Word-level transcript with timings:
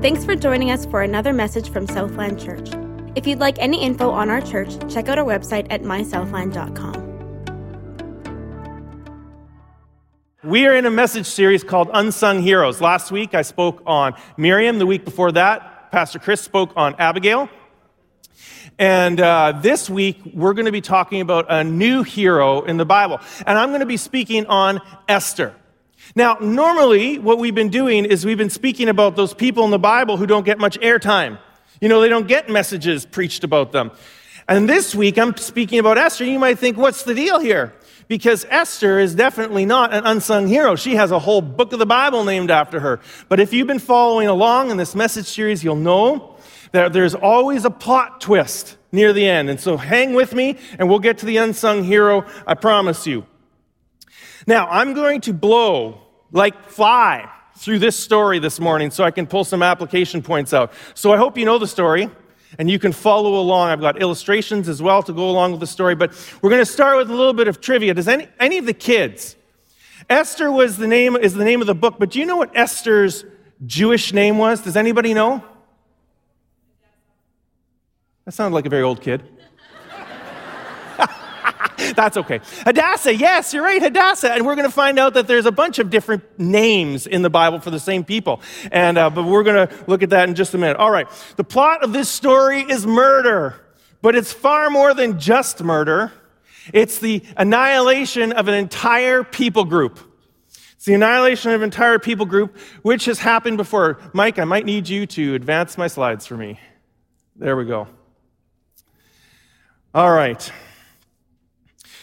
Thanks 0.00 0.24
for 0.24 0.34
joining 0.34 0.70
us 0.70 0.86
for 0.86 1.02
another 1.02 1.34
message 1.34 1.68
from 1.68 1.86
Southland 1.86 2.40
Church. 2.40 2.70
If 3.16 3.26
you'd 3.26 3.38
like 3.38 3.58
any 3.58 3.84
info 3.84 4.08
on 4.08 4.30
our 4.30 4.40
church, 4.40 4.72
check 4.90 5.10
out 5.10 5.18
our 5.18 5.26
website 5.26 5.66
at 5.68 5.82
mysouthland.com. 5.82 7.08
We 10.42 10.66
are 10.66 10.74
in 10.74 10.86
a 10.86 10.90
message 10.90 11.26
series 11.26 11.62
called 11.62 11.90
Unsung 11.92 12.40
Heroes. 12.40 12.80
Last 12.80 13.12
week 13.12 13.34
I 13.34 13.42
spoke 13.42 13.82
on 13.84 14.14
Miriam. 14.38 14.78
The 14.78 14.86
week 14.86 15.04
before 15.04 15.32
that, 15.32 15.92
Pastor 15.92 16.18
Chris 16.18 16.40
spoke 16.40 16.72
on 16.76 16.94
Abigail. 16.94 17.50
And 18.78 19.20
uh, 19.20 19.60
this 19.60 19.90
week 19.90 20.18
we're 20.32 20.54
going 20.54 20.64
to 20.64 20.72
be 20.72 20.80
talking 20.80 21.20
about 21.20 21.44
a 21.50 21.62
new 21.62 22.04
hero 22.04 22.62
in 22.62 22.78
the 22.78 22.86
Bible. 22.86 23.20
And 23.46 23.58
I'm 23.58 23.68
going 23.68 23.80
to 23.80 23.86
be 23.86 23.98
speaking 23.98 24.46
on 24.46 24.80
Esther. 25.10 25.54
Now, 26.14 26.36
normally 26.40 27.18
what 27.18 27.38
we've 27.38 27.54
been 27.54 27.68
doing 27.68 28.04
is 28.04 28.24
we've 28.24 28.38
been 28.38 28.50
speaking 28.50 28.88
about 28.88 29.16
those 29.16 29.34
people 29.34 29.64
in 29.64 29.70
the 29.70 29.78
Bible 29.78 30.16
who 30.16 30.26
don't 30.26 30.44
get 30.44 30.58
much 30.58 30.78
airtime. 30.80 31.38
You 31.80 31.88
know, 31.88 32.00
they 32.00 32.08
don't 32.08 32.28
get 32.28 32.48
messages 32.48 33.06
preached 33.06 33.44
about 33.44 33.72
them. 33.72 33.92
And 34.48 34.68
this 34.68 34.94
week 34.94 35.18
I'm 35.18 35.36
speaking 35.36 35.78
about 35.78 35.98
Esther. 35.98 36.24
You 36.24 36.38
might 36.38 36.58
think, 36.58 36.76
what's 36.76 37.04
the 37.04 37.14
deal 37.14 37.38
here? 37.38 37.72
because 38.10 38.44
Esther 38.50 38.98
is 38.98 39.14
definitely 39.14 39.64
not 39.64 39.94
an 39.94 40.04
unsung 40.04 40.48
hero. 40.48 40.74
She 40.74 40.96
has 40.96 41.12
a 41.12 41.20
whole 41.20 41.40
book 41.40 41.72
of 41.72 41.78
the 41.78 41.86
Bible 41.86 42.24
named 42.24 42.50
after 42.50 42.80
her. 42.80 42.98
But 43.28 43.38
if 43.38 43.52
you've 43.52 43.68
been 43.68 43.78
following 43.78 44.26
along 44.26 44.72
in 44.72 44.78
this 44.78 44.96
message 44.96 45.26
series, 45.26 45.62
you'll 45.62 45.76
know 45.76 46.36
that 46.72 46.92
there's 46.92 47.14
always 47.14 47.64
a 47.64 47.70
plot 47.70 48.20
twist 48.20 48.76
near 48.90 49.12
the 49.12 49.28
end. 49.28 49.48
And 49.48 49.60
so 49.60 49.76
hang 49.76 50.14
with 50.14 50.34
me 50.34 50.58
and 50.76 50.88
we'll 50.88 50.98
get 50.98 51.18
to 51.18 51.26
the 51.26 51.36
unsung 51.36 51.84
hero, 51.84 52.26
I 52.48 52.54
promise 52.54 53.06
you. 53.06 53.24
Now, 54.46 54.68
I'm 54.68 54.94
going 54.94 55.20
to 55.22 55.32
blow 55.32 56.00
like 56.32 56.68
fly 56.68 57.30
through 57.56 57.78
this 57.78 57.96
story 57.96 58.38
this 58.38 58.58
morning 58.58 58.90
so 58.90 59.04
I 59.04 59.10
can 59.10 59.26
pull 59.26 59.44
some 59.44 59.62
application 59.62 60.22
points 60.22 60.52
out. 60.54 60.72
So 60.94 61.12
I 61.12 61.16
hope 61.16 61.36
you 61.36 61.44
know 61.44 61.58
the 61.58 61.66
story 61.66 62.08
and 62.58 62.70
you 62.70 62.78
can 62.78 62.92
follow 62.92 63.38
along. 63.38 63.70
I've 63.70 63.80
got 63.80 64.00
illustrations 64.00 64.68
as 64.68 64.82
well 64.82 65.02
to 65.02 65.12
go 65.12 65.28
along 65.28 65.52
with 65.52 65.60
the 65.60 65.66
story, 65.66 65.94
but 65.94 66.12
we're 66.40 66.50
going 66.50 66.62
to 66.62 66.70
start 66.70 66.96
with 66.96 67.10
a 67.10 67.14
little 67.14 67.34
bit 67.34 67.48
of 67.48 67.60
trivia. 67.60 67.94
Does 67.94 68.08
any, 68.08 68.28
any 68.38 68.58
of 68.58 68.66
the 68.66 68.74
kids? 68.74 69.36
Esther 70.08 70.50
was 70.50 70.76
the 70.76 70.86
name, 70.86 71.16
is 71.16 71.34
the 71.34 71.44
name 71.44 71.60
of 71.60 71.66
the 71.66 71.74
book, 71.74 71.96
but 71.98 72.10
do 72.10 72.18
you 72.18 72.26
know 72.26 72.36
what 72.36 72.56
Esther's 72.56 73.24
Jewish 73.66 74.12
name 74.12 74.38
was? 74.38 74.62
Does 74.62 74.76
anybody 74.76 75.14
know? 75.14 75.44
That 78.24 78.32
sounded 78.32 78.54
like 78.54 78.66
a 78.66 78.70
very 78.70 78.82
old 78.82 79.00
kid. 79.00 79.22
That's 81.96 82.16
okay. 82.16 82.40
Hadassah, 82.64 83.14
yes, 83.14 83.52
you're 83.52 83.62
right, 83.62 83.80
Hadassah. 83.80 84.32
And 84.32 84.46
we're 84.46 84.54
going 84.54 84.68
to 84.68 84.74
find 84.74 84.98
out 84.98 85.14
that 85.14 85.26
there's 85.26 85.46
a 85.46 85.52
bunch 85.52 85.78
of 85.78 85.90
different 85.90 86.22
names 86.38 87.06
in 87.06 87.22
the 87.22 87.30
Bible 87.30 87.60
for 87.60 87.70
the 87.70 87.80
same 87.80 88.04
people. 88.04 88.40
And, 88.70 88.98
uh, 88.98 89.10
but 89.10 89.24
we're 89.24 89.42
going 89.42 89.68
to 89.68 89.84
look 89.86 90.02
at 90.02 90.10
that 90.10 90.28
in 90.28 90.34
just 90.34 90.54
a 90.54 90.58
minute. 90.58 90.76
All 90.76 90.90
right. 90.90 91.08
The 91.36 91.44
plot 91.44 91.82
of 91.82 91.92
this 91.92 92.08
story 92.08 92.60
is 92.60 92.86
murder, 92.86 93.60
but 94.02 94.14
it's 94.14 94.32
far 94.32 94.70
more 94.70 94.94
than 94.94 95.18
just 95.18 95.62
murder. 95.62 96.12
It's 96.72 96.98
the 96.98 97.22
annihilation 97.36 98.32
of 98.32 98.48
an 98.48 98.54
entire 98.54 99.24
people 99.24 99.64
group. 99.64 99.98
It's 100.76 100.86
the 100.86 100.94
annihilation 100.94 101.50
of 101.50 101.60
an 101.60 101.66
entire 101.66 101.98
people 101.98 102.24
group, 102.24 102.56
which 102.82 103.04
has 103.04 103.18
happened 103.18 103.58
before. 103.58 103.98
Mike, 104.14 104.38
I 104.38 104.44
might 104.44 104.64
need 104.64 104.88
you 104.88 105.06
to 105.08 105.34
advance 105.34 105.76
my 105.76 105.88
slides 105.88 106.26
for 106.26 106.36
me. 106.36 106.58
There 107.36 107.56
we 107.56 107.64
go. 107.64 107.86
All 109.94 110.10
right. 110.10 110.50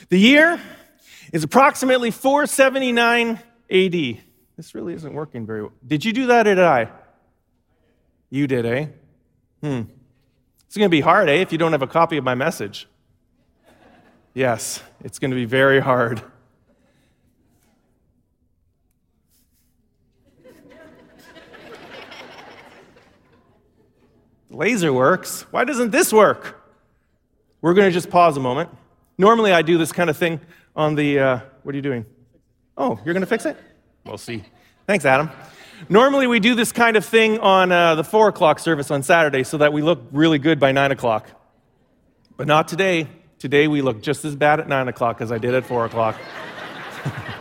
The 0.10 0.20
year 0.20 0.60
is 1.34 1.44
approximately 1.44 2.12
479 2.12 3.40
AD. 3.70 4.18
This 4.56 4.74
really 4.74 4.94
isn't 4.94 5.14
working 5.14 5.46
very 5.46 5.64
well. 5.64 5.74
Did 5.86 6.06
you 6.06 6.14
do 6.14 6.28
that 6.28 6.48
or 6.48 6.56
did 6.56 6.64
I? 6.64 6.90
You 8.30 8.48
did, 8.48 8.66
eh? 8.66 8.88
Hmm. 9.62 9.82
It's 10.66 10.76
going 10.78 10.86
to 10.86 10.90
be 10.90 11.02
hard, 11.02 11.30
eh, 11.30 11.36
if 11.36 11.52
you 11.52 11.58
don't 11.58 11.72
have 11.72 11.82
a 11.82 11.88
copy 11.88 12.18
of 12.18 12.24
my 12.24 12.36
message. 12.36 12.88
Yes, 14.34 14.82
it's 15.04 15.20
going 15.20 15.32
to 15.32 15.36
be 15.36 15.46
very 15.46 15.80
hard. 15.80 16.22
laser 24.58 24.92
works. 24.92 25.44
Why 25.52 25.64
doesn't 25.64 25.92
this 25.92 26.12
work? 26.12 26.60
We're 27.62 27.74
going 27.74 27.88
to 27.88 27.92
just 27.92 28.10
pause 28.10 28.38
a 28.38 28.40
moment. 28.40 28.70
Normally, 29.18 29.52
I 29.52 29.64
do 29.64 29.78
this 29.78 29.92
kind 29.92 30.10
of 30.10 30.18
thing 30.18 30.40
on 30.76 30.96
the. 30.96 31.20
Uh, 31.20 31.40
what 31.64 31.74
are 31.74 31.76
you 31.76 31.82
doing? 31.82 32.06
Oh, 32.78 33.00
you're 33.04 33.14
going 33.14 33.22
to 33.22 33.28
fix 33.28 33.46
it? 33.46 33.58
We'll 34.06 34.20
see. 34.20 34.44
Thanks, 34.86 35.06
Adam. 35.06 35.32
Normally, 35.90 36.28
we 36.28 36.40
do 36.40 36.54
this 36.54 36.72
kind 36.72 36.96
of 36.96 37.04
thing 37.04 37.40
on 37.40 37.72
uh, 37.72 37.96
the 37.96 38.04
4 38.04 38.30
o'clock 38.30 38.60
service 38.60 38.92
on 38.92 39.04
Saturday 39.04 39.44
so 39.44 39.58
that 39.58 39.74
we 39.74 39.82
look 39.82 40.04
really 40.12 40.40
good 40.40 40.60
by 40.60 40.72
9 40.72 40.92
o'clock. 40.92 41.30
But 42.36 42.48
not 42.48 42.68
today. 42.68 43.08
Today, 43.40 43.68
we 43.68 43.82
look 43.82 44.02
just 44.02 44.24
as 44.26 44.36
bad 44.36 44.60
at 44.60 44.68
9 44.68 44.88
o'clock 44.88 45.22
as 45.22 45.32
I 45.32 45.40
did 45.40 45.56
at 45.56 45.66
4 45.66 45.86
o'clock. 45.86 46.16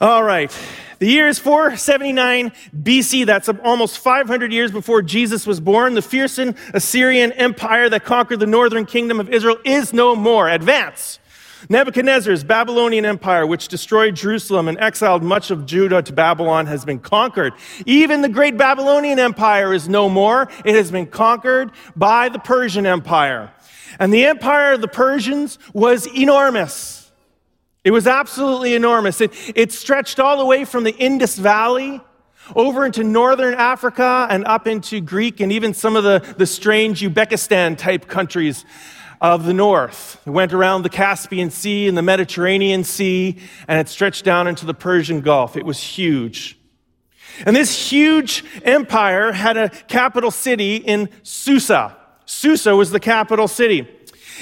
All 0.00 0.22
right. 0.22 0.54
The 0.98 1.06
year 1.06 1.26
is 1.26 1.38
479 1.38 2.52
BC. 2.82 3.24
That's 3.24 3.48
almost 3.48 3.98
500 3.98 4.52
years 4.52 4.70
before 4.70 5.00
Jesus 5.00 5.46
was 5.46 5.58
born. 5.58 5.94
The 5.94 6.02
fearsome 6.02 6.54
Assyrian 6.74 7.32
empire 7.32 7.88
that 7.88 8.04
conquered 8.04 8.40
the 8.40 8.46
northern 8.46 8.84
kingdom 8.84 9.20
of 9.20 9.30
Israel 9.30 9.56
is 9.64 9.94
no 9.94 10.14
more. 10.14 10.48
Advance. 10.48 11.18
Nebuchadnezzar's 11.70 12.44
Babylonian 12.44 13.06
empire, 13.06 13.46
which 13.46 13.68
destroyed 13.68 14.14
Jerusalem 14.14 14.68
and 14.68 14.78
exiled 14.78 15.22
much 15.22 15.50
of 15.50 15.64
Judah 15.64 16.02
to 16.02 16.12
Babylon, 16.12 16.66
has 16.66 16.84
been 16.84 16.98
conquered. 16.98 17.54
Even 17.86 18.20
the 18.20 18.28
great 18.28 18.58
Babylonian 18.58 19.18
empire 19.18 19.72
is 19.72 19.88
no 19.88 20.10
more. 20.10 20.48
It 20.64 20.74
has 20.74 20.90
been 20.90 21.06
conquered 21.06 21.72
by 21.96 22.28
the 22.28 22.38
Persian 22.38 22.84
empire. 22.84 23.50
And 23.98 24.12
the 24.12 24.26
empire 24.26 24.72
of 24.72 24.82
the 24.82 24.88
Persians 24.88 25.58
was 25.72 26.06
enormous. 26.06 27.05
It 27.86 27.92
was 27.92 28.08
absolutely 28.08 28.74
enormous. 28.74 29.20
It, 29.20 29.30
it 29.54 29.70
stretched 29.70 30.18
all 30.18 30.38
the 30.38 30.44
way 30.44 30.64
from 30.64 30.82
the 30.82 30.90
Indus 30.90 31.38
Valley 31.38 32.00
over 32.56 32.84
into 32.84 33.04
northern 33.04 33.54
Africa 33.54 34.26
and 34.28 34.44
up 34.44 34.66
into 34.66 35.00
Greek 35.00 35.38
and 35.38 35.52
even 35.52 35.72
some 35.72 35.94
of 35.94 36.02
the, 36.02 36.18
the 36.36 36.46
strange 36.46 37.00
Uzbekistan 37.00 37.78
type 37.78 38.08
countries 38.08 38.64
of 39.20 39.44
the 39.44 39.54
north. 39.54 40.20
It 40.26 40.30
went 40.30 40.52
around 40.52 40.82
the 40.82 40.88
Caspian 40.88 41.50
Sea 41.50 41.86
and 41.86 41.96
the 41.96 42.02
Mediterranean 42.02 42.82
Sea, 42.82 43.38
and 43.68 43.78
it 43.78 43.88
stretched 43.88 44.24
down 44.24 44.48
into 44.48 44.66
the 44.66 44.74
Persian 44.74 45.20
Gulf. 45.20 45.56
It 45.56 45.64
was 45.64 45.80
huge. 45.80 46.58
And 47.46 47.54
this 47.54 47.92
huge 47.92 48.42
empire 48.64 49.30
had 49.30 49.56
a 49.56 49.68
capital 49.68 50.32
city 50.32 50.74
in 50.74 51.08
Susa. 51.22 51.96
Susa 52.24 52.74
was 52.74 52.90
the 52.90 52.98
capital 52.98 53.46
city. 53.46 53.86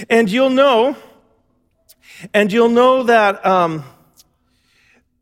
And 0.08 0.30
you'll 0.30 0.48
know 0.48 0.96
and 2.32 2.52
you'll 2.52 2.68
know 2.68 3.02
that 3.02 3.44
um, 3.44 3.84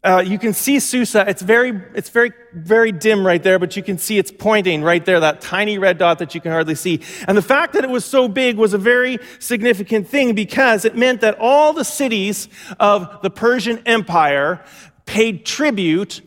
uh, 0.05 0.23
you 0.27 0.39
can 0.39 0.53
see 0.53 0.81
Susa. 0.81 1.25
It's 1.29 1.43
very, 1.43 1.81
it's 1.95 2.09
very, 2.09 2.33
very 2.53 2.91
dim 2.93 3.25
right 3.25 3.43
there, 3.43 3.59
but 3.59 3.77
you 3.77 3.83
can 3.83 3.99
see 3.99 4.19
it's 4.19 4.33
pointing 4.33 4.83
right 4.83 5.05
there, 5.05 5.21
that 5.21 5.41
tiny 5.41 5.79
red 5.79 5.99
dot 5.99 6.19
that 6.19 6.35
you 6.35 6.41
can 6.41 6.51
hardly 6.51 6.75
see. 6.75 7.01
And 7.29 7.37
the 7.37 7.43
fact 7.43 7.75
that 7.75 7.85
it 7.85 7.91
was 7.91 8.05
so 8.05 8.27
big 8.29 8.57
was 8.57 8.75
a 8.75 8.79
very 8.79 9.19
significant 9.39 10.09
thing 10.09 10.35
because 10.35 10.85
it 10.85 10.97
meant 10.97 11.21
that 11.21 11.39
all 11.39 11.73
the 11.73 11.85
cities 11.85 12.49
of 12.81 13.23
the 13.23 13.31
Persian 13.31 13.81
Empire 13.87 14.65
paid 15.07 15.47
tribute 15.47 16.21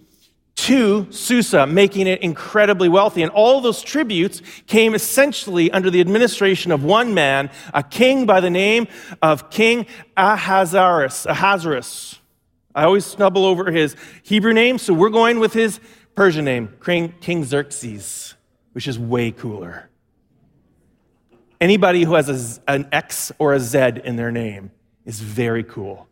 to 0.55 1.11
Susa, 1.11 1.67
making 1.67 2.07
it 2.07 2.21
incredibly 2.21 2.88
wealthy. 2.88 3.21
And 3.21 3.31
all 3.31 3.61
those 3.61 3.81
tributes 3.81 4.41
came 4.67 4.95
essentially 4.95 5.69
under 5.71 5.89
the 5.89 6.01
administration 6.01 6.71
of 6.71 6.83
one 6.83 7.13
man, 7.13 7.49
a 7.73 7.83
king 7.83 8.25
by 8.25 8.39
the 8.39 8.49
name 8.49 8.88
of 9.21 9.49
King 9.49 9.85
Ahasuerus. 10.16 11.25
Ahasuerus. 11.25 12.19
I 12.73 12.83
always 12.83 13.05
snubble 13.05 13.45
over 13.45 13.71
his 13.71 13.95
Hebrew 14.23 14.53
name, 14.53 14.77
so 14.77 14.93
we're 14.93 15.09
going 15.09 15.39
with 15.39 15.53
his 15.53 15.79
Persian 16.16 16.45
name, 16.45 16.73
King 17.22 17.43
Xerxes, 17.43 18.35
which 18.73 18.87
is 18.87 18.97
way 18.97 19.31
cooler. 19.31 19.90
Anybody 21.59 22.03
who 22.03 22.16
has 22.16 22.59
a, 22.67 22.72
an 22.72 22.87
X 22.91 23.31
or 23.40 23.53
a 23.53 23.59
Z 23.59 24.01
in 24.03 24.16
their 24.16 24.31
name 24.31 24.72
is 25.05 25.19
very 25.19 25.63
cool. 25.63 26.08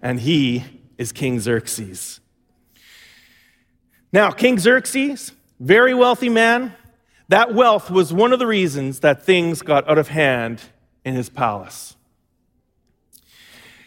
And 0.00 0.20
he 0.20 0.64
is 0.96 1.12
King 1.12 1.40
Xerxes. 1.40 2.20
Now, 4.12 4.30
King 4.30 4.58
Xerxes, 4.58 5.32
very 5.60 5.92
wealthy 5.92 6.28
man, 6.28 6.74
that 7.28 7.54
wealth 7.54 7.90
was 7.90 8.12
one 8.12 8.32
of 8.32 8.38
the 8.38 8.46
reasons 8.46 9.00
that 9.00 9.22
things 9.22 9.60
got 9.60 9.88
out 9.88 9.98
of 9.98 10.08
hand 10.08 10.62
in 11.04 11.14
his 11.14 11.28
palace. 11.28 11.94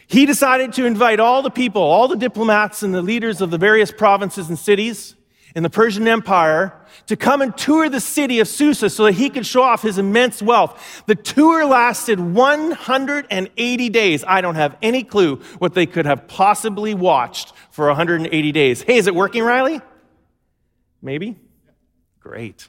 He 0.05 0.25
decided 0.25 0.73
to 0.73 0.85
invite 0.85 1.19
all 1.19 1.41
the 1.41 1.49
people, 1.49 1.81
all 1.81 2.07
the 2.07 2.17
diplomats 2.17 2.83
and 2.83 2.93
the 2.93 3.01
leaders 3.01 3.41
of 3.41 3.49
the 3.49 3.57
various 3.57 3.91
provinces 3.91 4.49
and 4.49 4.59
cities 4.59 5.15
in 5.55 5.63
the 5.63 5.69
Persian 5.69 6.07
Empire 6.07 6.73
to 7.07 7.15
come 7.15 7.41
and 7.41 7.57
tour 7.57 7.89
the 7.89 7.99
city 7.99 8.39
of 8.39 8.47
Susa 8.47 8.89
so 8.89 9.05
that 9.05 9.13
he 9.13 9.29
could 9.29 9.45
show 9.45 9.63
off 9.63 9.81
his 9.81 9.97
immense 9.97 10.41
wealth. 10.41 11.03
The 11.07 11.15
tour 11.15 11.65
lasted 11.65 12.19
180 12.19 13.89
days. 13.89 14.23
I 14.27 14.41
don't 14.41 14.55
have 14.55 14.77
any 14.81 15.03
clue 15.03 15.37
what 15.57 15.73
they 15.73 15.85
could 15.85 16.05
have 16.05 16.27
possibly 16.27 16.93
watched 16.93 17.53
for 17.71 17.87
180 17.87 18.51
days. 18.51 18.83
Hey, 18.83 18.97
is 18.97 19.07
it 19.07 19.15
working, 19.15 19.43
Riley? 19.43 19.81
Maybe? 21.01 21.37
Great. 22.19 22.67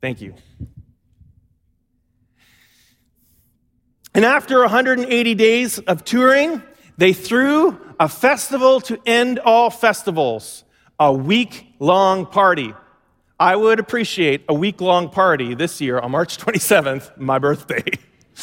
Thank 0.00 0.20
you. 0.20 0.34
And 4.14 4.24
after 4.24 4.60
180 4.60 5.34
days 5.34 5.78
of 5.78 6.04
touring, 6.04 6.62
they 6.98 7.12
threw 7.12 7.78
a 7.98 8.08
festival 8.08 8.80
to 8.82 8.98
end 9.06 9.38
all 9.38 9.70
festivals, 9.70 10.64
a 10.98 11.12
week 11.12 11.74
long 11.78 12.26
party. 12.26 12.74
I 13.38 13.56
would 13.56 13.78
appreciate 13.78 14.44
a 14.48 14.54
week 14.54 14.80
long 14.80 15.10
party 15.10 15.54
this 15.54 15.80
year 15.80 15.98
on 15.98 16.10
March 16.10 16.38
27th, 16.38 17.16
my 17.18 17.38
birthday. 17.38 17.84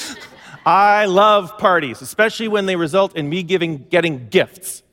I 0.65 1.05
love 1.05 1.57
parties, 1.57 2.01
especially 2.01 2.47
when 2.47 2.65
they 2.65 2.75
result 2.75 3.15
in 3.15 3.29
me 3.29 3.43
giving, 3.43 3.85
getting 3.89 4.27
gifts. 4.29 4.83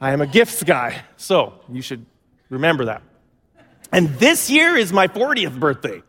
I 0.00 0.12
am 0.12 0.20
a 0.20 0.26
gifts 0.26 0.62
guy, 0.62 1.02
so 1.16 1.60
you 1.68 1.82
should 1.82 2.04
remember 2.50 2.86
that. 2.86 3.02
And 3.94 4.08
this 4.18 4.50
year 4.50 4.76
is 4.76 4.92
my 4.92 5.06
40th 5.06 5.56
birthday. 5.56 6.02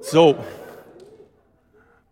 So 0.00 0.42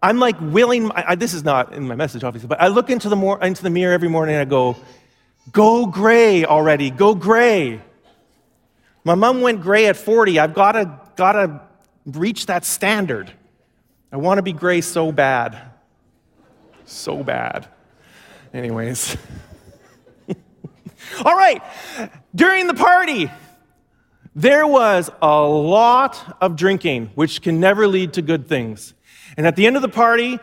I'm 0.02 0.18
like 0.18 0.36
willing, 0.38 0.90
I, 0.92 1.14
this 1.14 1.32
is 1.32 1.42
not 1.42 1.72
in 1.72 1.88
my 1.88 1.94
message, 1.94 2.22
obviously, 2.22 2.48
but 2.48 2.60
I 2.60 2.68
look 2.68 2.90
into 2.90 3.08
the, 3.08 3.16
more, 3.16 3.42
into 3.42 3.62
the 3.62 3.70
mirror 3.70 3.94
every 3.94 4.10
morning 4.10 4.34
and 4.34 4.42
I 4.42 4.44
go, 4.44 4.76
go 5.50 5.86
gray 5.86 6.44
already, 6.44 6.90
go 6.90 7.14
gray. 7.14 7.80
My 9.04 9.14
mom 9.14 9.40
went 9.40 9.62
gray 9.62 9.86
at 9.86 9.96
40. 9.96 10.38
I've 10.38 10.52
got 10.52 10.72
to, 10.72 11.00
got 11.16 11.32
to 11.32 11.62
reach 12.04 12.44
that 12.46 12.66
standard. 12.66 13.32
I 14.12 14.18
want 14.18 14.36
to 14.36 14.42
be 14.42 14.52
gray 14.52 14.82
so 14.82 15.12
bad. 15.12 15.62
So 16.84 17.22
bad. 17.22 17.68
Anyways. 18.52 19.16
All 21.24 21.34
right. 21.34 21.62
During 22.34 22.66
the 22.66 22.74
party, 22.74 23.30
there 24.34 24.66
was 24.66 25.10
a 25.22 25.40
lot 25.42 26.36
of 26.40 26.56
drinking, 26.56 27.10
which 27.14 27.42
can 27.42 27.60
never 27.60 27.86
lead 27.86 28.14
to 28.14 28.22
good 28.22 28.48
things. 28.48 28.94
And 29.36 29.46
at 29.46 29.56
the 29.56 29.66
end 29.66 29.76
of 29.76 29.82
the 29.82 29.88
party, 29.88 30.38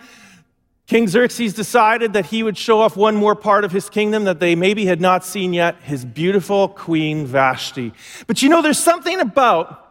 King 0.87 1.07
Xerxes 1.07 1.53
decided 1.53 2.13
that 2.13 2.25
he 2.25 2.43
would 2.43 2.57
show 2.57 2.81
off 2.81 2.97
one 2.97 3.15
more 3.15 3.35
part 3.35 3.63
of 3.63 3.71
his 3.71 3.89
kingdom 3.89 4.25
that 4.25 4.39
they 4.39 4.55
maybe 4.55 4.85
had 4.85 4.99
not 4.99 5.23
seen 5.23 5.53
yet 5.53 5.75
his 5.83 6.03
beautiful 6.03 6.67
queen 6.67 7.25
Vashti. 7.25 7.93
But 8.27 8.41
you 8.41 8.49
know, 8.49 8.61
there's 8.61 8.79
something 8.79 9.19
about 9.19 9.87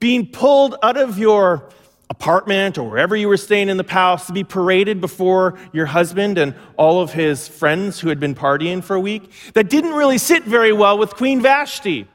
being 0.00 0.26
pulled 0.26 0.76
out 0.82 0.96
of 0.96 1.18
your 1.18 1.68
apartment 2.08 2.78
or 2.78 2.88
wherever 2.88 3.14
you 3.14 3.28
were 3.28 3.36
staying 3.36 3.68
in 3.68 3.76
the 3.76 3.84
palace 3.84 4.26
to 4.26 4.32
be 4.32 4.42
paraded 4.42 5.00
before 5.00 5.56
your 5.72 5.86
husband 5.86 6.38
and 6.38 6.54
all 6.76 7.00
of 7.00 7.12
his 7.12 7.46
friends 7.46 8.00
who 8.00 8.08
had 8.08 8.18
been 8.18 8.34
partying 8.34 8.82
for 8.82 8.96
a 8.96 9.00
week 9.00 9.30
that 9.54 9.70
didn't 9.70 9.92
really 9.92 10.18
sit 10.18 10.42
very 10.42 10.72
well 10.72 10.98
with 10.98 11.14
Queen 11.14 11.40
Vashti. 11.40 12.08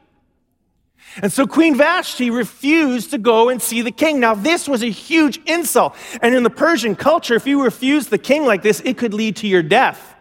And 1.22 1.32
so 1.32 1.48
Queen 1.48 1.76
Vashti 1.76 2.30
refused 2.30 3.12
to 3.12 3.18
go 3.18 3.50
and 3.50 3.62
see 3.62 3.82
the 3.82 3.92
king. 3.92 4.20
Now, 4.20 4.36
this 4.36 4.68
was 4.68 4.84
a 4.84 4.90
huge 4.90 5.40
insult. 5.46 5.96
And 6.22 6.36
in 6.36 6.44
the 6.44 6.50
Persian 6.50 6.96
culture, 6.96 7.36
if 7.36 7.48
you 7.48 7.64
refused 7.64 8.10
the 8.10 8.18
king 8.18 8.46
like 8.46 8.62
this, 8.62 8.82
it 8.82 8.98
could 8.98 9.14
lead 9.14 9.38
to 9.38 9.48
your 9.48 9.64
death. 9.64 10.16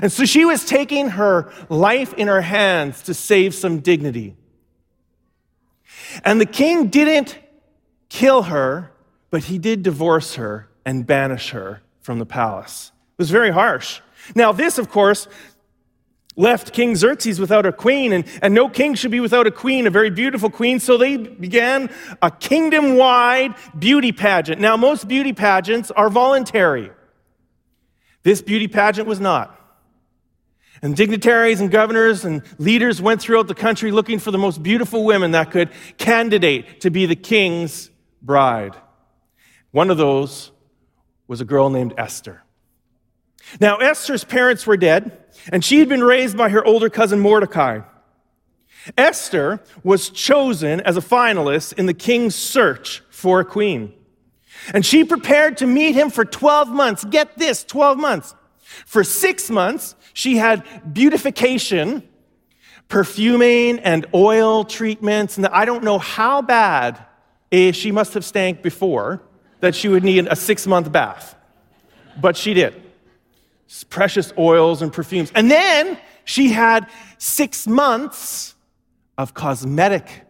And 0.00 0.10
so 0.10 0.24
she 0.24 0.44
was 0.44 0.64
taking 0.64 1.10
her 1.10 1.52
life 1.68 2.14
in 2.14 2.28
her 2.28 2.40
hands 2.40 3.02
to 3.02 3.14
save 3.14 3.54
some 3.54 3.80
dignity. 3.80 4.36
And 6.24 6.40
the 6.40 6.46
king 6.46 6.88
didn't 6.88 7.38
kill 8.08 8.44
her, 8.44 8.92
but 9.30 9.44
he 9.44 9.58
did 9.58 9.82
divorce 9.82 10.36
her 10.36 10.68
and 10.84 11.06
banish 11.06 11.50
her 11.50 11.82
from 12.00 12.18
the 12.18 12.26
palace. 12.26 12.92
It 13.12 13.18
was 13.18 13.30
very 13.30 13.50
harsh. 13.50 14.00
Now, 14.34 14.52
this, 14.52 14.78
of 14.78 14.88
course, 14.88 15.26
left 16.36 16.72
King 16.72 16.96
Xerxes 16.96 17.38
without 17.38 17.66
a 17.66 17.72
queen, 17.72 18.12
and, 18.12 18.24
and 18.42 18.54
no 18.54 18.68
king 18.68 18.94
should 18.94 19.10
be 19.10 19.20
without 19.20 19.46
a 19.46 19.50
queen, 19.50 19.86
a 19.86 19.90
very 19.90 20.10
beautiful 20.10 20.50
queen. 20.50 20.80
So 20.80 20.96
they 20.96 21.16
began 21.16 21.90
a 22.22 22.30
kingdom 22.30 22.96
wide 22.96 23.54
beauty 23.78 24.12
pageant. 24.12 24.60
Now, 24.60 24.76
most 24.76 25.06
beauty 25.06 25.32
pageants 25.32 25.90
are 25.90 26.10
voluntary. 26.10 26.90
This 28.22 28.42
beauty 28.42 28.68
pageant 28.68 29.06
was 29.06 29.20
not. 29.20 29.60
And 30.82 30.96
dignitaries 30.96 31.60
and 31.60 31.70
governors 31.70 32.24
and 32.24 32.42
leaders 32.58 33.00
went 33.00 33.22
throughout 33.22 33.46
the 33.46 33.54
country 33.54 33.90
looking 33.90 34.18
for 34.18 34.30
the 34.30 34.38
most 34.38 34.62
beautiful 34.62 35.04
women 35.04 35.30
that 35.30 35.50
could 35.50 35.70
candidate 35.96 36.80
to 36.80 36.90
be 36.90 37.06
the 37.06 37.16
king's 37.16 37.90
bride. 38.20 38.76
One 39.70 39.90
of 39.90 39.96
those 39.96 40.50
was 41.26 41.40
a 41.40 41.44
girl 41.44 41.70
named 41.70 41.94
Esther. 41.96 42.42
Now, 43.60 43.76
Esther's 43.78 44.24
parents 44.24 44.66
were 44.66 44.76
dead, 44.76 45.23
and 45.52 45.64
she 45.64 45.78
had 45.78 45.88
been 45.88 46.02
raised 46.02 46.36
by 46.36 46.48
her 46.48 46.64
older 46.64 46.88
cousin 46.88 47.20
Mordecai. 47.20 47.80
Esther 48.98 49.60
was 49.82 50.10
chosen 50.10 50.80
as 50.80 50.96
a 50.96 51.00
finalist 51.00 51.72
in 51.74 51.86
the 51.86 51.94
king's 51.94 52.34
search 52.34 53.02
for 53.10 53.40
a 53.40 53.44
queen. 53.44 53.92
And 54.72 54.84
she 54.84 55.04
prepared 55.04 55.58
to 55.58 55.66
meet 55.66 55.94
him 55.94 56.10
for 56.10 56.24
12 56.24 56.68
months. 56.68 57.04
Get 57.04 57.36
this 57.38 57.64
12 57.64 57.98
months. 57.98 58.34
For 58.86 59.04
six 59.04 59.50
months, 59.50 59.94
she 60.12 60.36
had 60.36 60.64
beautification, 60.92 62.06
perfuming, 62.88 63.78
and 63.80 64.06
oil 64.14 64.64
treatments. 64.64 65.36
And 65.36 65.46
I 65.46 65.64
don't 65.64 65.84
know 65.84 65.98
how 65.98 66.42
bad 66.42 67.04
she 67.50 67.92
must 67.92 68.14
have 68.14 68.24
stank 68.24 68.62
before 68.62 69.22
that 69.60 69.74
she 69.74 69.88
would 69.88 70.04
need 70.04 70.26
a 70.26 70.36
six 70.36 70.66
month 70.66 70.90
bath. 70.92 71.36
But 72.20 72.36
she 72.36 72.54
did 72.54 72.83
precious 73.90 74.32
oils 74.38 74.82
and 74.82 74.92
perfumes. 74.92 75.32
And 75.34 75.50
then 75.50 75.98
she 76.24 76.50
had 76.50 76.88
six 77.18 77.66
months 77.66 78.54
of 79.18 79.34
cosmetic, 79.34 80.06
I 80.08 80.24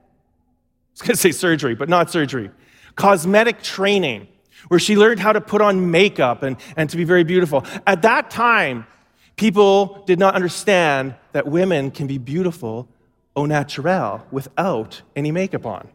was 0.93 1.01
to 1.09 1.17
say 1.17 1.33
surgery, 1.33 1.75
but 1.75 1.89
not 1.89 2.11
surgery, 2.11 2.51
cosmetic 2.97 3.63
training, 3.63 4.29
where 4.69 4.81
she 4.81 4.97
learned 4.97 5.21
how 5.21 5.33
to 5.33 5.41
put 5.41 5.61
on 5.61 5.91
makeup 5.91 6.43
and, 6.43 6.57
and 6.77 6.89
to 6.91 6.97
be 6.97 7.05
very 7.05 7.25
beautiful. 7.25 7.65
At 7.87 8.03
that 8.03 8.31
time, 8.31 8.87
people 9.37 10.03
did 10.07 10.19
not 10.19 10.35
understand 10.35 11.15
that 11.33 11.47
women 11.47 11.91
can 11.91 12.07
be 12.07 12.19
beautiful 12.19 12.89
au 13.37 13.47
naturel 13.47 14.25
without 14.31 15.03
any 15.17 15.33
makeup 15.33 15.67
on. 15.67 15.89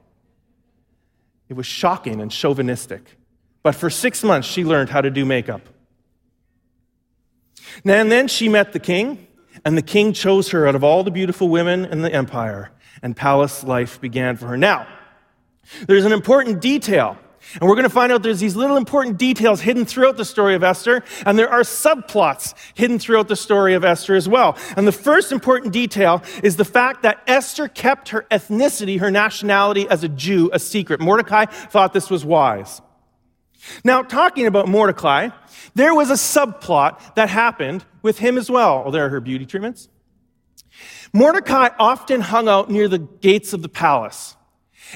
It 1.48 1.54
was 1.54 1.66
shocking 1.66 2.22
and 2.22 2.32
chauvinistic. 2.32 3.18
But 3.64 3.76
for 3.76 3.90
six 3.90 4.24
months, 4.24 4.48
she 4.48 4.64
learned 4.64 4.90
how 4.90 5.02
to 5.02 5.10
do 5.10 5.26
makeup. 5.26 5.62
And 7.86 8.12
then 8.12 8.28
she 8.28 8.50
met 8.50 8.74
the 8.74 8.80
king, 8.80 9.28
and 9.66 9.78
the 9.78 9.82
king 9.82 10.14
chose 10.14 10.50
her 10.50 10.68
out 10.68 10.76
of 10.76 10.84
all 10.84 11.04
the 11.04 11.12
beautiful 11.12 11.50
women 11.50 11.86
in 11.86 12.02
the 12.02 12.14
empire, 12.14 12.72
and 13.02 13.16
palace 13.16 13.64
life 13.64 14.00
began 14.00 14.38
for 14.38 14.48
her. 14.48 14.58
Now, 14.58 14.88
there's 15.88 16.06
an 16.06 16.12
important 16.12 16.62
detail. 16.62 17.18
And 17.54 17.68
we're 17.68 17.76
going 17.76 17.84
to 17.84 17.90
find 17.90 18.12
out 18.12 18.22
there's 18.22 18.42
these 18.42 18.56
little 18.56 18.78
important 18.78 19.18
details 19.18 19.62
hidden 19.62 19.86
throughout 19.86 20.18
the 20.18 20.26
story 20.26 20.56
of 20.56 20.64
Esther, 20.64 21.04
and 21.26 21.40
there 21.40 21.50
are 21.50 21.62
subplots 21.62 22.54
hidden 22.76 23.00
throughout 23.00 23.28
the 23.28 23.36
story 23.36 23.74
of 23.74 23.84
Esther 23.86 24.16
as 24.16 24.28
well. 24.28 24.58
And 24.76 24.86
the 24.86 24.92
first 24.92 25.32
important 25.32 25.74
detail 25.74 26.22
is 26.44 26.58
the 26.58 26.66
fact 26.66 27.02
that 27.04 27.24
Esther 27.28 27.68
kept 27.68 28.10
her 28.10 28.26
ethnicity, 28.30 29.00
her 29.00 29.10
nationality 29.10 29.88
as 29.90 30.04
a 30.04 30.10
Jew, 30.10 30.50
a 30.54 30.60
secret. 30.60 31.00
Mordecai 31.00 31.46
thought 31.46 31.94
this 31.94 32.10
was 32.10 32.26
wise. 32.26 32.82
Now, 33.84 34.02
talking 34.02 34.46
about 34.46 34.68
Mordecai, 34.68 35.30
there 35.76 35.94
was 35.94 36.10
a 36.10 36.14
subplot 36.14 37.16
that 37.16 37.30
happened 37.30 37.86
with 38.02 38.20
him 38.20 38.38
as 38.38 38.50
well. 38.50 38.84
Oh, 38.86 38.92
there 38.92 39.06
are 39.06 39.10
her 39.10 39.20
beauty 39.20 39.46
treatments. 39.46 39.90
Mordecai 41.14 41.70
often 41.80 42.22
hung 42.22 42.48
out 42.48 42.70
near 42.70 42.88
the 42.88 43.00
gates 43.00 43.54
of 43.54 43.62
the 43.62 43.70
palace. 43.70 44.36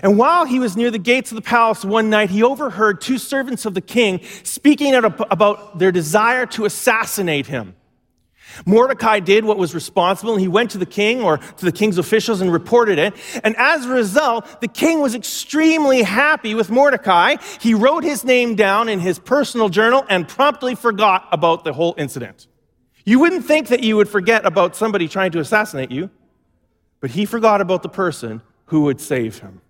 And 0.01 0.17
while 0.17 0.45
he 0.45 0.59
was 0.59 0.75
near 0.75 0.89
the 0.89 0.97
gates 0.97 1.31
of 1.31 1.35
the 1.35 1.41
palace 1.41 1.85
one 1.85 2.09
night, 2.09 2.29
he 2.29 2.41
overheard 2.41 2.99
two 3.01 3.17
servants 3.17 3.65
of 3.65 3.73
the 3.73 3.81
king 3.81 4.21
speaking 4.43 4.95
about 4.95 5.77
their 5.77 5.91
desire 5.91 6.45
to 6.47 6.65
assassinate 6.65 7.47
him. 7.47 7.75
Mordecai 8.65 9.19
did 9.19 9.45
what 9.45 9.57
was 9.57 9.73
responsible 9.73 10.33
and 10.33 10.41
he 10.41 10.47
went 10.47 10.71
to 10.71 10.77
the 10.77 10.85
king 10.85 11.21
or 11.21 11.37
to 11.37 11.65
the 11.65 11.71
king's 11.71 11.97
officials 11.97 12.41
and 12.41 12.51
reported 12.51 12.99
it. 12.99 13.13
And 13.43 13.55
as 13.57 13.85
a 13.85 13.89
result, 13.89 14.61
the 14.61 14.67
king 14.67 15.01
was 15.01 15.15
extremely 15.15 16.03
happy 16.03 16.55
with 16.55 16.69
Mordecai. 16.69 17.37
He 17.59 17.73
wrote 17.73 18.03
his 18.03 18.23
name 18.23 18.55
down 18.55 18.89
in 18.89 18.99
his 18.99 19.19
personal 19.19 19.69
journal 19.69 20.05
and 20.09 20.27
promptly 20.27 20.75
forgot 20.75 21.27
about 21.31 21.63
the 21.63 21.73
whole 21.73 21.95
incident. 21.97 22.47
You 23.05 23.19
wouldn't 23.19 23.45
think 23.45 23.67
that 23.67 23.83
you 23.83 23.97
would 23.97 24.07
forget 24.07 24.45
about 24.45 24.75
somebody 24.75 25.07
trying 25.07 25.31
to 25.31 25.39
assassinate 25.39 25.91
you, 25.91 26.09
but 26.99 27.11
he 27.11 27.25
forgot 27.25 27.59
about 27.59 27.83
the 27.83 27.89
person 27.89 28.41
who 28.67 28.81
would 28.81 29.01
save 29.01 29.39
him. 29.39 29.61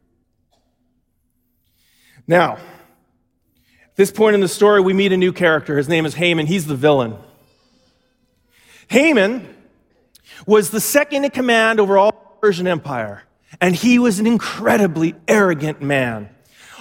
Now, 2.27 2.53
at 2.53 3.95
this 3.95 4.11
point 4.11 4.35
in 4.35 4.41
the 4.41 4.47
story, 4.47 4.81
we 4.81 4.93
meet 4.93 5.11
a 5.11 5.17
new 5.17 5.33
character. 5.33 5.77
His 5.77 5.89
name 5.89 6.05
is 6.05 6.15
Haman. 6.15 6.45
He's 6.45 6.67
the 6.67 6.75
villain. 6.75 7.17
Haman 8.93 9.47
was 10.45 10.69
the 10.69 10.79
second 10.79 11.25
in 11.25 11.31
command 11.31 11.79
over 11.79 11.97
all 11.97 12.11
the 12.11 12.41
Persian 12.41 12.67
Empire, 12.67 13.23
and 13.59 13.75
he 13.75 13.97
was 13.97 14.19
an 14.19 14.27
incredibly 14.27 15.15
arrogant 15.27 15.81
man. 15.81 16.29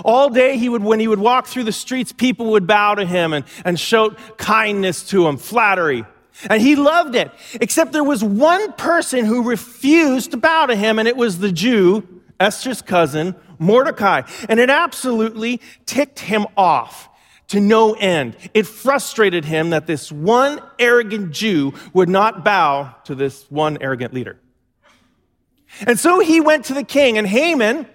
All 0.05 0.29
day 0.29 0.59
he 0.59 0.69
would, 0.69 0.85
when 0.85 1.01
he 1.01 1.09
would 1.09 1.21
walk 1.21 1.47
through 1.47 1.65
the 1.65 1.73
streets, 1.73 2.13
people 2.13 2.51
would 2.51 2.67
bow 2.67 2.97
to 2.97 3.07
him 3.07 3.33
and, 3.33 3.47
and 3.65 3.81
show 3.81 4.11
kindness 4.37 5.05
to 5.05 5.27
him, 5.27 5.39
flattery. 5.39 6.05
And 6.51 6.61
he 6.61 6.77
loved 6.77 7.15
it. 7.15 7.31
Except 7.63 7.93
there 7.93 8.05
was 8.05 8.23
one 8.23 8.75
person 8.75 9.25
who 9.25 9.45
refused 9.45 10.33
to 10.33 10.37
bow 10.37 10.67
to 10.67 10.77
him, 10.77 10.99
and 10.99 11.09
it 11.09 11.17
was 11.17 11.39
the 11.39 11.51
Jew, 11.51 12.21
Esther's 12.39 12.83
cousin, 12.83 13.35
Mordecai. 13.59 14.21
And 14.51 14.61
it 14.61 14.69
absolutely 14.69 15.63
ticked 15.87 16.19
him 16.19 16.47
off 16.59 17.09
to 17.53 17.61
no 17.61 17.93
end. 17.93 18.35
It 18.55 18.67
frustrated 18.67 19.45
him 19.45 19.71
that 19.71 19.87
this 19.87 20.11
one 20.11 20.59
arrogant 20.79 21.33
Jew 21.33 21.75
would 21.93 22.09
not 22.09 22.47
bow 22.47 22.95
to 23.05 23.15
this 23.15 23.45
one 23.51 23.77
arrogant 23.83 24.15
leader. 24.15 24.39
And 25.87 26.01
so 26.01 26.21
he 26.21 26.41
went 26.41 26.65
to 26.67 26.75
the 26.75 26.83
king, 26.83 27.19
and 27.19 27.27
Haman, 27.27 27.87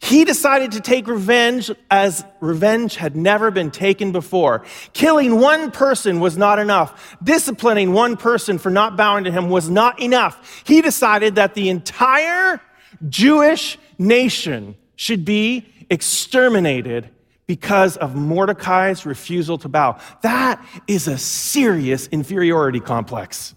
he 0.00 0.24
decided 0.24 0.72
to 0.72 0.80
take 0.80 1.06
revenge 1.06 1.70
as 1.90 2.24
revenge 2.40 2.96
had 2.96 3.14
never 3.14 3.50
been 3.50 3.70
taken 3.70 4.10
before. 4.10 4.64
Killing 4.94 5.38
one 5.38 5.70
person 5.70 6.18
was 6.18 6.38
not 6.38 6.58
enough. 6.58 7.14
Disciplining 7.22 7.92
one 7.92 8.16
person 8.16 8.56
for 8.56 8.70
not 8.70 8.96
bowing 8.96 9.24
to 9.24 9.30
him 9.30 9.50
was 9.50 9.68
not 9.68 10.00
enough. 10.00 10.62
He 10.64 10.80
decided 10.80 11.34
that 11.34 11.52
the 11.52 11.68
entire 11.68 12.58
Jewish 13.06 13.76
nation 13.98 14.76
should 14.96 15.26
be 15.26 15.66
exterminated 15.90 17.10
because 17.48 17.96
of 17.96 18.14
Mordecai's 18.14 19.04
refusal 19.04 19.58
to 19.58 19.68
bow. 19.68 19.98
That 20.22 20.64
is 20.86 21.08
a 21.08 21.18
serious 21.18 22.06
inferiority 22.08 22.78
complex. 22.78 23.54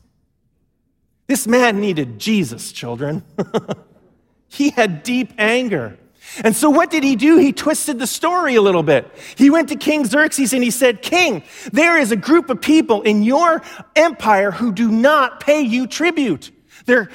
This 1.28 1.46
man 1.46 1.80
needed 1.80 2.18
Jesus, 2.18 2.72
children. 2.72 3.24
he 4.48 4.72
had 4.72 5.04
deep 5.04 5.34
anger. 5.38 6.00
And 6.44 6.56
so, 6.56 6.70
what 6.70 6.90
did 6.90 7.04
he 7.04 7.18
do? 7.18 7.38
He 7.38 7.52
twisted 7.52 8.00
the 8.00 8.08
story 8.08 8.56
a 8.56 8.62
little 8.62 8.84
bit. 8.84 9.12
He 9.36 9.50
went 9.50 9.70
to 9.70 9.76
King 9.76 10.06
Xerxes 10.06 10.54
and 10.54 10.64
he 10.64 10.72
said, 10.72 11.02
King, 11.02 11.44
there 11.74 11.98
is 11.98 12.14
a 12.14 12.16
group 12.16 12.50
of 12.50 12.62
people 12.62 13.02
in 13.02 13.24
your 13.24 13.62
empire 13.96 14.52
who 14.52 14.72
do 14.72 14.90
not 14.90 15.42
pay 15.42 15.62
you 15.62 15.88
tribute. 15.88 16.52
They're, 16.86 17.10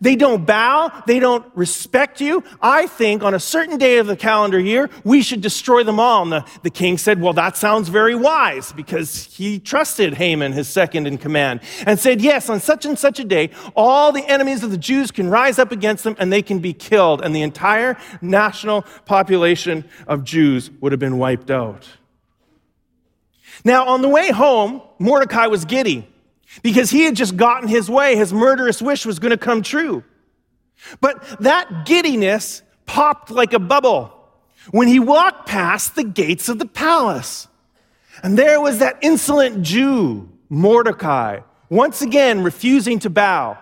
they 0.00 0.16
don't 0.16 0.46
bow. 0.46 1.02
They 1.06 1.18
don't 1.18 1.44
respect 1.54 2.20
you. 2.20 2.42
I 2.60 2.86
think 2.86 3.22
on 3.22 3.34
a 3.34 3.40
certain 3.40 3.78
day 3.78 3.98
of 3.98 4.06
the 4.06 4.16
calendar 4.16 4.58
year, 4.58 4.90
we 5.04 5.22
should 5.22 5.40
destroy 5.40 5.82
them 5.84 6.00
all. 6.00 6.22
And 6.22 6.32
the, 6.32 6.44
the 6.62 6.70
king 6.70 6.98
said, 6.98 7.20
Well, 7.20 7.32
that 7.34 7.56
sounds 7.56 7.88
very 7.88 8.14
wise 8.14 8.72
because 8.72 9.24
he 9.24 9.58
trusted 9.58 10.14
Haman, 10.14 10.52
his 10.52 10.68
second 10.68 11.06
in 11.06 11.18
command, 11.18 11.60
and 11.86 11.98
said, 11.98 12.20
Yes, 12.20 12.48
on 12.48 12.60
such 12.60 12.84
and 12.84 12.98
such 12.98 13.18
a 13.18 13.24
day, 13.24 13.50
all 13.74 14.12
the 14.12 14.24
enemies 14.26 14.62
of 14.62 14.70
the 14.70 14.78
Jews 14.78 15.10
can 15.10 15.28
rise 15.28 15.58
up 15.58 15.72
against 15.72 16.04
them 16.04 16.16
and 16.18 16.32
they 16.32 16.42
can 16.42 16.58
be 16.58 16.72
killed. 16.72 17.22
And 17.22 17.34
the 17.34 17.42
entire 17.42 17.96
national 18.20 18.82
population 19.04 19.88
of 20.06 20.24
Jews 20.24 20.70
would 20.80 20.92
have 20.92 21.00
been 21.00 21.18
wiped 21.18 21.50
out. 21.50 21.88
Now, 23.64 23.86
on 23.86 24.02
the 24.02 24.08
way 24.08 24.30
home, 24.30 24.82
Mordecai 24.98 25.46
was 25.46 25.64
giddy 25.64 26.08
because 26.62 26.90
he 26.90 27.04
had 27.04 27.16
just 27.16 27.36
gotten 27.36 27.68
his 27.68 27.88
way. 27.88 28.16
His 28.16 28.32
murderous 28.32 28.82
wish 28.82 29.06
was 29.06 29.18
going 29.18 29.30
to 29.30 29.38
come 29.38 29.62
true. 29.62 30.04
But 31.00 31.22
that 31.40 31.86
giddiness 31.86 32.62
popped 32.86 33.30
like 33.30 33.52
a 33.52 33.58
bubble 33.58 34.12
when 34.70 34.88
he 34.88 34.98
walked 34.98 35.48
past 35.48 35.94
the 35.94 36.04
gates 36.04 36.48
of 36.48 36.58
the 36.58 36.66
palace. 36.66 37.48
And 38.22 38.38
there 38.38 38.60
was 38.60 38.78
that 38.78 38.98
insolent 39.00 39.62
Jew, 39.62 40.28
Mordecai, 40.48 41.40
once 41.70 42.02
again 42.02 42.42
refusing 42.42 42.98
to 43.00 43.10
bow. 43.10 43.58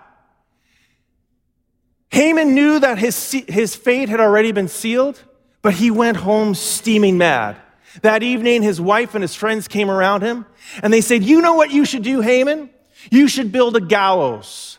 Haman 2.11 2.54
knew 2.54 2.80
that 2.80 2.99
his, 2.99 3.30
his 3.30 3.76
fate 3.76 4.09
had 4.09 4.18
already 4.18 4.50
been 4.50 4.66
sealed, 4.66 5.23
but 5.62 5.75
he 5.75 5.90
went 5.90 6.16
home 6.16 6.54
steaming 6.54 7.18
mad. 7.18 7.56
That 8.02 8.23
evening, 8.23 8.62
his 8.62 8.80
wife 8.80 9.14
and 9.14 9.23
his 9.23 9.35
friends 9.35 9.68
came 9.68 9.90
around 9.90 10.23
him, 10.23 10.47
and 10.82 10.92
they 10.92 11.00
said, 11.00 11.23
You 11.23 11.40
know 11.40 11.54
what 11.54 11.70
you 11.70 11.85
should 11.85 12.02
do, 12.02 12.20
Haman? 12.20 12.70
You 13.11 13.28
should 13.28 13.52
build 13.52 13.76
a 13.76 13.80
gallows 13.80 14.78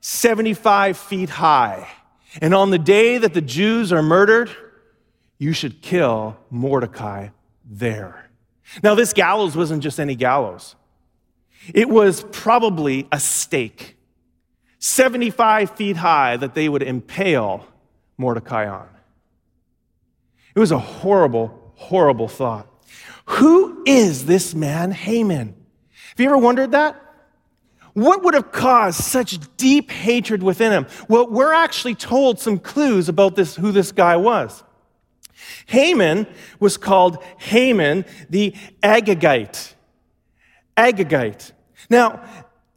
75 0.00 0.96
feet 0.96 1.30
high. 1.30 1.88
And 2.40 2.54
on 2.54 2.70
the 2.70 2.78
day 2.78 3.18
that 3.18 3.34
the 3.34 3.40
Jews 3.40 3.92
are 3.92 4.02
murdered, 4.02 4.50
you 5.38 5.52
should 5.52 5.82
kill 5.82 6.36
Mordecai 6.50 7.28
there. 7.64 8.30
Now, 8.82 8.94
this 8.94 9.12
gallows 9.12 9.54
wasn't 9.54 9.82
just 9.82 10.00
any 10.00 10.14
gallows, 10.14 10.76
it 11.74 11.88
was 11.88 12.24
probably 12.32 13.06
a 13.12 13.20
stake 13.20 13.96
75 14.78 15.76
feet 15.76 15.96
high 15.96 16.36
that 16.36 16.54
they 16.54 16.68
would 16.68 16.82
impale 16.82 17.64
Mordecai 18.18 18.66
on. 18.66 18.88
It 20.56 20.58
was 20.58 20.72
a 20.72 20.78
horrible, 20.78 21.72
horrible 21.76 22.26
thought. 22.26 22.66
Who 23.26 23.84
is 23.86 24.26
this 24.26 24.56
man, 24.56 24.90
Haman? 24.90 25.54
Have 26.10 26.20
you 26.20 26.26
ever 26.26 26.36
wondered 26.36 26.72
that? 26.72 27.00
What 27.94 28.22
would 28.22 28.34
have 28.34 28.52
caused 28.52 29.02
such 29.02 29.38
deep 29.56 29.90
hatred 29.90 30.42
within 30.42 30.72
him? 30.72 30.86
Well, 31.08 31.28
we're 31.28 31.52
actually 31.52 31.94
told 31.94 32.40
some 32.40 32.58
clues 32.58 33.08
about 33.08 33.36
this, 33.36 33.56
who 33.56 33.70
this 33.72 33.92
guy 33.92 34.16
was. 34.16 34.64
Haman 35.66 36.26
was 36.58 36.76
called 36.76 37.22
Haman 37.38 38.04
the 38.30 38.54
Agagite. 38.82 39.74
Agagite. 40.76 41.52
Now, 41.90 42.22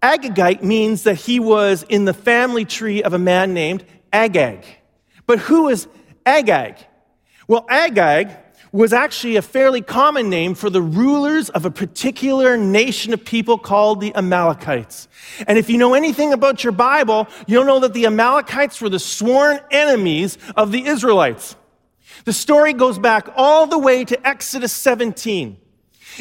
Agagite 0.01 0.61
means 0.61 1.03
that 1.03 1.15
he 1.15 1.39
was 1.39 1.83
in 1.83 2.05
the 2.05 2.13
family 2.13 2.65
tree 2.65 3.01
of 3.01 3.13
a 3.13 3.19
man 3.19 3.53
named 3.53 3.85
Agag. 4.11 4.65
But 5.25 5.39
who 5.39 5.69
is 5.69 5.87
Agag? 6.25 6.77
Well, 7.47 7.65
Agag 7.69 8.29
was 8.75 8.91
actually 8.91 9.37
a 9.37 9.41
fairly 9.41 9.81
common 9.81 10.29
name 10.29 10.53
for 10.53 10.69
the 10.69 10.81
rulers 10.81 11.49
of 11.49 11.63
a 11.63 11.71
particular 11.71 12.57
nation 12.57 13.13
of 13.13 13.23
people 13.23 13.57
called 13.57 14.01
the 14.01 14.13
Amalekites. 14.13 15.07
And 15.47 15.57
if 15.57 15.69
you 15.69 15.77
know 15.77 15.93
anything 15.93 16.33
about 16.33 16.61
your 16.61 16.73
Bible, 16.73 17.29
you'll 17.47 17.63
know 17.63 17.79
that 17.79 17.93
the 17.93 18.05
Amalekites 18.05 18.81
were 18.81 18.89
the 18.89 18.99
sworn 18.99 19.61
enemies 19.71 20.37
of 20.57 20.73
the 20.73 20.87
Israelites. 20.87 21.55
The 22.25 22.33
story 22.33 22.73
goes 22.73 22.99
back 22.99 23.29
all 23.37 23.65
the 23.65 23.79
way 23.79 24.03
to 24.03 24.27
Exodus 24.27 24.73
17. 24.73 25.55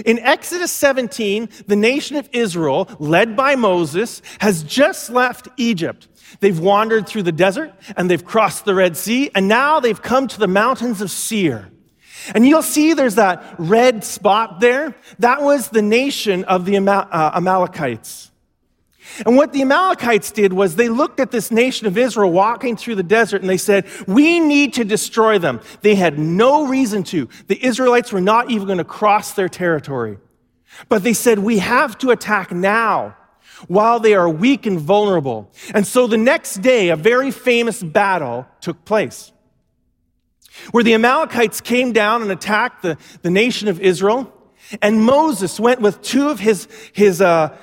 In 0.07 0.21
Exodus 0.21 0.71
17, 0.71 1.49
the 1.67 1.75
nation 1.75 2.15
of 2.15 2.29
Israel, 2.33 2.89
led 3.01 3.35
by 3.35 3.57
Moses, 3.57 4.23
has 4.39 4.63
just 4.63 5.11
left 5.11 5.49
Egypt. 5.57 6.07
They've 6.39 6.59
wandered 6.59 7.09
through 7.09 7.25
the 7.25 7.33
desert 7.33 7.75
and 7.97 8.09
they've 8.09 8.25
crossed 8.25 8.65
the 8.65 8.77
Red 8.77 8.97
Sea, 8.97 9.33
and 9.35 9.49
now 9.49 9.81
they've 9.81 10.01
come 10.01 10.29
to 10.29 10.39
the 10.39 10.47
mountains 10.47 11.01
of 11.01 11.11
Seir. 11.11 11.73
And 12.35 12.47
you'll 12.47 12.63
see 12.63 12.95
there's 12.95 13.17
that 13.17 13.57
red 13.59 14.05
spot 14.05 14.61
there. 14.61 14.95
That 15.19 15.43
was 15.43 15.69
the 15.69 15.83
nation 15.83 16.45
of 16.45 16.65
the 16.65 16.77
uh, 16.79 17.31
Amalekites. 17.35 18.31
And 19.27 19.37
what 19.37 19.53
the 19.53 19.63
Amalekites 19.63 20.31
did 20.31 20.53
was 20.53 20.77
they 20.77 20.89
looked 20.89 21.21
at 21.21 21.31
this 21.31 21.51
nation 21.51 21.87
of 21.87 21.99
Israel 21.99 22.33
walking 22.33 22.77
through 22.77 22.95
the 22.97 23.03
desert 23.03 23.43
and 23.43 23.51
they 23.51 23.59
said, 23.59 23.87
We 24.07 24.41
need 24.41 24.75
to 24.75 24.85
destroy 24.85 25.39
them. 25.39 25.61
They 25.83 25.95
had 25.95 26.19
no 26.19 26.67
reason 26.67 27.05
to. 27.05 27.29
The 27.47 27.63
Israelites 27.65 28.13
were 28.13 28.21
not 28.21 28.51
even 28.51 28.67
going 28.67 28.79
to 28.79 28.85
cross 28.85 29.33
their 29.33 29.49
territory. 29.49 30.19
But 30.89 31.03
they 31.03 31.13
said, 31.13 31.39
We 31.39 31.59
have 31.59 31.99
to 31.99 32.11
attack 32.11 32.51
now 32.51 33.17
while 33.69 34.01
they 34.01 34.15
are 34.15 34.29
weak 34.29 34.67
and 34.67 34.81
vulnerable. 34.81 35.51
And 35.73 35.87
so 35.87 36.07
the 36.07 36.17
next 36.17 36.57
day, 36.57 36.89
a 36.89 36.97
very 36.97 37.31
famous 37.31 37.83
battle 37.83 38.47
took 38.61 38.85
place 38.85 39.33
where 40.71 40.85
the 40.85 40.95
Amalekites 40.95 41.61
came 41.61 41.93
down 41.93 42.23
and 42.23 42.31
attacked 42.31 42.83
the, 42.83 42.99
the 43.23 43.31
nation 43.31 43.69
of 43.69 43.81
Israel. 43.81 44.33
And 44.81 45.03
Moses 45.03 45.59
went 45.61 45.81
with 45.81 46.01
two 46.03 46.29
of 46.29 46.41
his, 46.41 46.69
his, 46.93 47.21
uh, 47.21 47.57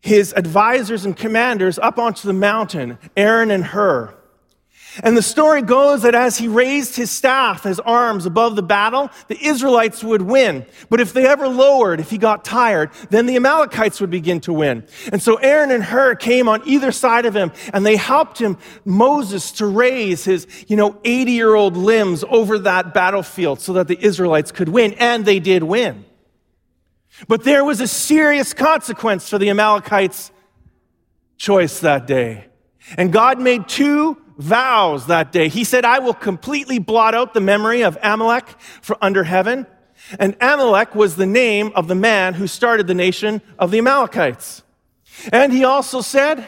his 0.00 0.32
advisors 0.34 1.04
and 1.04 1.16
commanders 1.16 1.78
up 1.78 1.98
onto 1.98 2.26
the 2.26 2.34
mountain, 2.34 2.98
Aaron 3.16 3.50
and 3.50 3.64
Hur. 3.64 4.15
And 5.02 5.16
the 5.16 5.22
story 5.22 5.62
goes 5.62 6.02
that 6.02 6.14
as 6.14 6.38
he 6.38 6.48
raised 6.48 6.96
his 6.96 7.10
staff, 7.10 7.64
his 7.64 7.80
arms 7.80 8.24
above 8.24 8.56
the 8.56 8.62
battle, 8.62 9.10
the 9.28 9.38
Israelites 9.44 10.02
would 10.02 10.22
win. 10.22 10.64
But 10.88 11.00
if 11.00 11.12
they 11.12 11.26
ever 11.26 11.48
lowered, 11.48 12.00
if 12.00 12.10
he 12.10 12.18
got 12.18 12.44
tired, 12.44 12.90
then 13.10 13.26
the 13.26 13.36
Amalekites 13.36 14.00
would 14.00 14.10
begin 14.10 14.40
to 14.40 14.52
win. 14.52 14.86
And 15.12 15.22
so 15.22 15.36
Aaron 15.36 15.70
and 15.70 15.84
Hur 15.84 16.14
came 16.14 16.48
on 16.48 16.62
either 16.66 16.92
side 16.92 17.26
of 17.26 17.34
him 17.34 17.52
and 17.72 17.84
they 17.84 17.96
helped 17.96 18.38
him, 18.38 18.56
Moses, 18.84 19.52
to 19.52 19.66
raise 19.66 20.24
his, 20.24 20.46
you 20.66 20.76
know, 20.76 20.98
80 21.04 21.32
year 21.32 21.54
old 21.54 21.76
limbs 21.76 22.24
over 22.28 22.58
that 22.60 22.94
battlefield 22.94 23.60
so 23.60 23.74
that 23.74 23.88
the 23.88 24.02
Israelites 24.02 24.50
could 24.50 24.68
win. 24.68 24.94
And 24.94 25.24
they 25.24 25.40
did 25.40 25.62
win. 25.62 26.04
But 27.28 27.44
there 27.44 27.64
was 27.64 27.80
a 27.80 27.88
serious 27.88 28.52
consequence 28.52 29.28
for 29.28 29.38
the 29.38 29.50
Amalekites' 29.50 30.30
choice 31.36 31.80
that 31.80 32.06
day. 32.06 32.46
And 32.96 33.12
God 33.12 33.40
made 33.40 33.68
two 33.68 34.22
vows 34.36 35.06
that 35.06 35.32
day. 35.32 35.48
He 35.48 35.64
said, 35.64 35.84
I 35.84 35.98
will 35.98 36.14
completely 36.14 36.78
blot 36.78 37.14
out 37.14 37.34
the 37.34 37.40
memory 37.40 37.82
of 37.82 37.98
Amalek 38.02 38.48
from 38.82 38.98
under 39.00 39.24
heaven. 39.24 39.66
And 40.18 40.36
Amalek 40.40 40.94
was 40.94 41.16
the 41.16 41.26
name 41.26 41.72
of 41.74 41.88
the 41.88 41.94
man 41.94 42.34
who 42.34 42.46
started 42.46 42.86
the 42.86 42.94
nation 42.94 43.40
of 43.58 43.70
the 43.70 43.78
Amalekites. 43.78 44.62
And 45.32 45.52
he 45.52 45.64
also 45.64 46.00
said, 46.00 46.46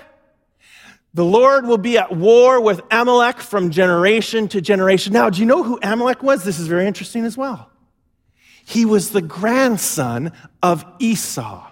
the 1.14 1.24
Lord 1.24 1.66
will 1.66 1.78
be 1.78 1.98
at 1.98 2.14
war 2.14 2.60
with 2.60 2.80
Amalek 2.90 3.40
from 3.40 3.70
generation 3.70 4.46
to 4.48 4.60
generation. 4.60 5.12
Now, 5.12 5.30
do 5.30 5.40
you 5.40 5.46
know 5.46 5.62
who 5.62 5.78
Amalek 5.82 6.22
was? 6.22 6.44
This 6.44 6.58
is 6.58 6.68
very 6.68 6.86
interesting 6.86 7.24
as 7.24 7.36
well. 7.36 7.70
He 8.64 8.84
was 8.84 9.10
the 9.10 9.22
grandson 9.22 10.32
of 10.62 10.84
Esau. 10.98 11.67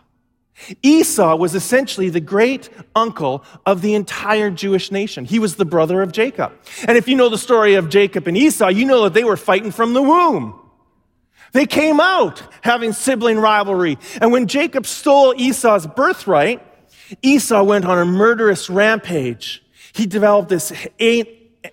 Esau 0.82 1.36
was 1.36 1.54
essentially 1.54 2.08
the 2.08 2.20
great 2.20 2.70
uncle 2.94 3.44
of 3.64 3.82
the 3.82 3.94
entire 3.94 4.50
Jewish 4.50 4.90
nation. 4.90 5.25
He 5.25 5.38
was 5.38 5.56
the 5.56 5.64
brother 5.64 6.02
of 6.02 6.12
Jacob. 6.12 6.52
And 6.88 6.96
if 6.96 7.08
you 7.08 7.16
know 7.16 7.28
the 7.28 7.38
story 7.38 7.75
of 7.75 7.88
Jacob 7.88 8.26
and 8.26 8.36
Esau, 8.36 8.68
you 8.68 8.86
know 8.86 9.04
that 9.04 9.14
they 9.14 9.25
were 9.25 9.36
fighting 9.36 9.70
from 9.70 9.92
the 9.92 10.02
womb. 10.02 10.58
They 11.52 11.66
came 11.66 12.00
out 12.00 12.42
having 12.62 12.92
sibling 12.92 13.38
rivalry. 13.38 13.98
And 14.20 14.32
when 14.32 14.46
Jacob 14.46 14.86
stole 14.86 15.34
Esau's 15.36 15.86
birthright, 15.86 16.62
Esau 17.22 17.62
went 17.62 17.84
on 17.84 17.98
a 17.98 18.04
murderous 18.04 18.68
rampage. 18.68 19.62
He 19.92 20.06
developed 20.06 20.48
this 20.48 20.72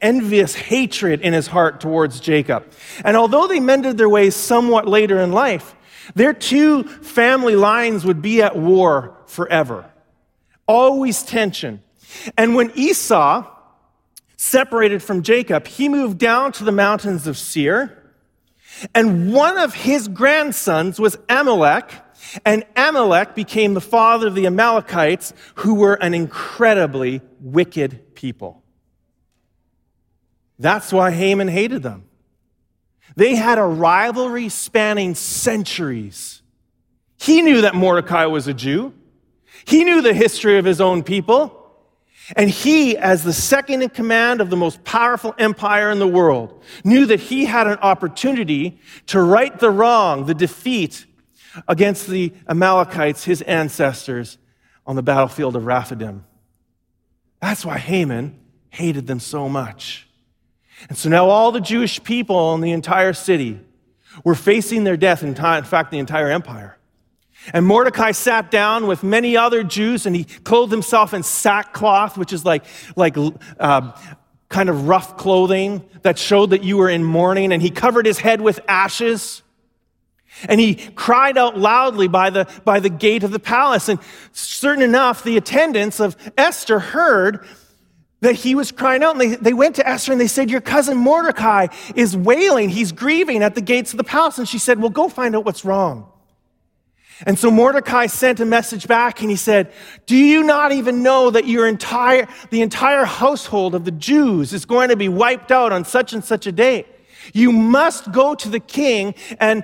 envious 0.01 0.55
hatred 0.55 1.21
in 1.21 1.33
his 1.33 1.47
heart 1.47 1.81
towards 1.81 2.19
Jacob. 2.19 2.65
And 3.03 3.17
although 3.17 3.47
they 3.47 3.59
mended 3.59 3.97
their 3.97 4.09
ways 4.09 4.35
somewhat 4.35 4.87
later 4.87 5.19
in 5.19 5.31
life, 5.31 5.75
their 6.15 6.33
two 6.33 6.83
family 6.83 7.55
lines 7.55 8.05
would 8.05 8.21
be 8.21 8.41
at 8.41 8.55
war 8.55 9.17
forever. 9.25 9.89
Always 10.67 11.23
tension. 11.23 11.81
And 12.37 12.55
when 12.55 12.71
Esau 12.75 13.47
separated 14.37 15.01
from 15.01 15.23
Jacob, 15.23 15.67
he 15.67 15.89
moved 15.89 16.17
down 16.17 16.51
to 16.53 16.63
the 16.63 16.71
mountains 16.71 17.27
of 17.27 17.37
Seir. 17.37 17.99
And 18.93 19.33
one 19.33 19.57
of 19.57 19.73
his 19.73 20.07
grandsons 20.07 20.99
was 20.99 21.17
Amalek. 21.29 21.91
And 22.45 22.65
Amalek 22.75 23.35
became 23.35 23.73
the 23.73 23.81
father 23.81 24.27
of 24.27 24.35
the 24.35 24.47
Amalekites, 24.47 25.33
who 25.55 25.75
were 25.75 25.95
an 25.95 26.13
incredibly 26.13 27.21
wicked 27.39 28.15
people. 28.15 28.63
That's 30.57 30.91
why 30.93 31.11
Haman 31.11 31.49
hated 31.49 31.83
them. 31.83 32.05
They 33.15 33.35
had 33.35 33.57
a 33.57 33.63
rivalry 33.63 34.49
spanning 34.49 35.15
centuries. 35.15 36.41
He 37.17 37.41
knew 37.41 37.61
that 37.61 37.75
Mordecai 37.75 38.25
was 38.25 38.47
a 38.47 38.53
Jew. 38.53 38.93
He 39.65 39.83
knew 39.83 40.01
the 40.01 40.13
history 40.13 40.57
of 40.57 40.65
his 40.65 40.81
own 40.81 41.03
people. 41.03 41.59
And 42.35 42.49
he, 42.49 42.97
as 42.97 43.23
the 43.23 43.33
second 43.33 43.81
in 43.81 43.89
command 43.89 44.39
of 44.39 44.49
the 44.49 44.55
most 44.55 44.83
powerful 44.83 45.35
empire 45.37 45.91
in 45.91 45.99
the 45.99 46.07
world, 46.07 46.63
knew 46.83 47.05
that 47.07 47.19
he 47.19 47.45
had 47.45 47.67
an 47.67 47.77
opportunity 47.79 48.79
to 49.07 49.21
right 49.21 49.57
the 49.59 49.69
wrong, 49.69 50.25
the 50.25 50.33
defeat 50.33 51.05
against 51.67 52.07
the 52.07 52.33
Amalekites, 52.47 53.25
his 53.25 53.41
ancestors, 53.41 54.37
on 54.85 54.95
the 54.95 55.03
battlefield 55.03 55.55
of 55.55 55.65
Rephidim. 55.65 56.25
That's 57.41 57.65
why 57.65 57.77
Haman 57.77 58.39
hated 58.69 59.05
them 59.05 59.19
so 59.19 59.49
much. 59.49 60.07
And 60.89 60.97
so 60.97 61.09
now 61.09 61.29
all 61.29 61.51
the 61.51 61.61
Jewish 61.61 62.03
people 62.03 62.53
in 62.55 62.61
the 62.61 62.71
entire 62.71 63.13
city 63.13 63.59
were 64.23 64.35
facing 64.35 64.83
their 64.83 64.97
death, 64.97 65.23
in, 65.23 65.35
fact, 65.35 65.91
the 65.91 65.99
entire 65.99 66.29
empire. 66.29 66.77
And 67.51 67.65
Mordecai 67.65 68.11
sat 68.11 68.51
down 68.51 68.87
with 68.87 69.03
many 69.03 69.35
other 69.35 69.63
Jews 69.63 70.05
and 70.05 70.15
he 70.15 70.23
clothed 70.23 70.71
himself 70.71 71.13
in 71.13 71.23
sackcloth, 71.23 72.17
which 72.17 72.31
is 72.31 72.45
like, 72.45 72.63
like 72.95 73.17
uh, 73.59 73.91
kind 74.47 74.69
of 74.69 74.87
rough 74.87 75.17
clothing 75.17 75.83
that 76.03 76.17
showed 76.17 76.51
that 76.51 76.63
you 76.63 76.77
were 76.77 76.89
in 76.89 77.03
mourning. 77.03 77.51
And 77.51 77.61
he 77.61 77.69
covered 77.69 78.05
his 78.05 78.19
head 78.19 78.39
with 78.39 78.59
ashes. 78.67 79.41
And 80.47 80.59
he 80.59 80.75
cried 80.75 81.37
out 81.37 81.57
loudly 81.57 82.07
by 82.07 82.29
the, 82.29 82.47
by 82.63 82.79
the 82.79 82.89
gate 82.89 83.23
of 83.23 83.31
the 83.31 83.39
palace. 83.39 83.89
And 83.89 83.99
certain 84.31 84.83
enough, 84.83 85.23
the 85.23 85.37
attendants 85.37 85.99
of 85.99 86.15
Esther 86.37 86.79
heard 86.79 87.45
that 88.23 88.35
he 88.35 88.55
was 88.55 88.71
crying 88.71 89.03
out. 89.03 89.11
And 89.11 89.21
they, 89.21 89.35
they 89.35 89.53
went 89.53 89.75
to 89.75 89.87
Esther 89.87 90.13
and 90.13 90.19
they 90.19 90.27
said, 90.27 90.49
Your 90.49 90.61
cousin 90.61 90.97
Mordecai 90.97 91.67
is 91.93 92.15
wailing. 92.15 92.69
He's 92.69 92.91
grieving 92.91 93.43
at 93.43 93.53
the 93.53 93.61
gates 93.61 93.91
of 93.91 93.97
the 93.97 94.03
palace. 94.03 94.37
And 94.37 94.47
she 94.47 94.57
said, 94.57 94.79
Well, 94.79 94.89
go 94.89 95.09
find 95.09 95.35
out 95.35 95.45
what's 95.45 95.63
wrong. 95.65 96.09
And 97.25 97.37
so 97.37 97.51
Mordecai 97.51 98.07
sent 98.07 98.39
a 98.39 98.45
message 98.45 98.87
back 98.87 99.21
and 99.21 99.29
he 99.29 99.35
said, 99.35 99.71
Do 100.05 100.15
you 100.15 100.43
not 100.43 100.71
even 100.71 101.03
know 101.03 101.31
that 101.31 101.45
your 101.45 101.67
entire, 101.67 102.27
the 102.49 102.61
entire 102.61 103.05
household 103.05 103.75
of 103.75 103.83
the 103.83 103.91
Jews 103.91 104.53
is 104.53 104.65
going 104.65 104.89
to 104.89 104.95
be 104.95 105.09
wiped 105.09 105.51
out 105.51 105.73
on 105.73 105.83
such 105.83 106.13
and 106.13 106.23
such 106.23 106.47
a 106.47 106.51
day? 106.51 106.85
You 107.31 107.51
must 107.51 108.11
go 108.11 108.35
to 108.35 108.49
the 108.49 108.59
king 108.59 109.15
and 109.39 109.63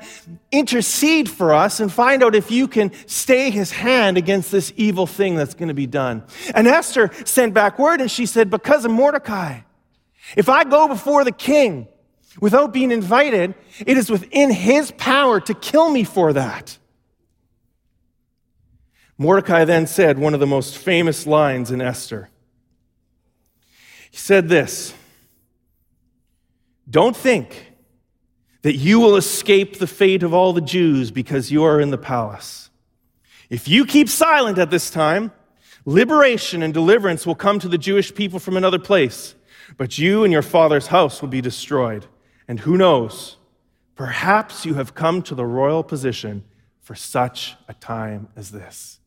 intercede 0.51 1.29
for 1.29 1.53
us 1.53 1.79
and 1.79 1.91
find 1.91 2.23
out 2.23 2.35
if 2.35 2.51
you 2.51 2.67
can 2.67 2.91
stay 3.07 3.49
his 3.49 3.71
hand 3.71 4.17
against 4.17 4.51
this 4.51 4.71
evil 4.77 5.05
thing 5.05 5.35
that's 5.35 5.53
going 5.53 5.67
to 5.67 5.73
be 5.73 5.87
done. 5.87 6.23
And 6.55 6.67
Esther 6.67 7.11
sent 7.25 7.53
back 7.53 7.77
word 7.77 8.01
and 8.01 8.09
she 8.09 8.25
said, 8.25 8.49
Because 8.49 8.85
of 8.85 8.91
Mordecai, 8.91 9.61
if 10.35 10.47
I 10.47 10.63
go 10.63 10.87
before 10.87 11.23
the 11.23 11.31
king 11.31 11.87
without 12.39 12.71
being 12.71 12.91
invited, 12.91 13.55
it 13.85 13.97
is 13.97 14.09
within 14.09 14.51
his 14.51 14.91
power 14.91 15.39
to 15.41 15.53
kill 15.53 15.89
me 15.89 16.03
for 16.03 16.33
that. 16.33 16.77
Mordecai 19.17 19.65
then 19.65 19.85
said 19.85 20.17
one 20.17 20.33
of 20.33 20.39
the 20.39 20.47
most 20.47 20.77
famous 20.77 21.27
lines 21.27 21.71
in 21.71 21.81
Esther. 21.81 22.29
He 24.11 24.17
said 24.17 24.47
this 24.47 24.93
don't 26.89 27.15
think 27.15 27.73
that 28.61 28.75
you 28.75 28.99
will 28.99 29.15
escape 29.15 29.79
the 29.79 29.87
fate 29.87 30.23
of 30.23 30.33
all 30.33 30.53
the 30.53 30.61
Jews 30.61 31.11
because 31.11 31.51
you 31.51 31.63
are 31.63 31.79
in 31.79 31.91
the 31.91 31.97
palace. 31.97 32.69
If 33.49 33.67
you 33.67 33.85
keep 33.85 34.09
silent 34.09 34.57
at 34.57 34.69
this 34.69 34.89
time, 34.89 35.31
liberation 35.85 36.61
and 36.61 36.73
deliverance 36.73 37.25
will 37.25 37.35
come 37.35 37.59
to 37.59 37.67
the 37.67 37.77
Jewish 37.77 38.13
people 38.13 38.39
from 38.39 38.57
another 38.57 38.79
place, 38.79 39.35
but 39.77 39.97
you 39.97 40.23
and 40.23 40.33
your 40.33 40.41
father's 40.41 40.87
house 40.87 41.21
will 41.21 41.29
be 41.29 41.41
destroyed. 41.41 42.05
And 42.47 42.59
who 42.59 42.77
knows? 42.77 43.37
Perhaps 43.95 44.65
you 44.65 44.75
have 44.75 44.95
come 44.95 45.21
to 45.23 45.35
the 45.35 45.45
royal 45.45 45.83
position 45.83 46.43
for 46.81 46.95
such 46.95 47.55
a 47.67 47.73
time 47.73 48.29
as 48.35 48.51
this. 48.51 48.99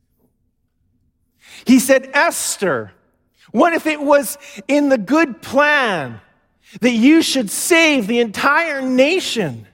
He 1.66 1.78
said, 1.78 2.10
Esther, 2.14 2.92
what 3.50 3.72
if 3.72 3.86
it 3.86 4.00
was 4.00 4.38
in 4.68 4.88
the 4.88 4.98
good 4.98 5.42
plan 5.42 6.20
that 6.80 6.90
you 6.90 7.22
should 7.22 7.50
save 7.50 8.06
the 8.06 8.20
entire 8.20 8.80
nation. 8.80 9.66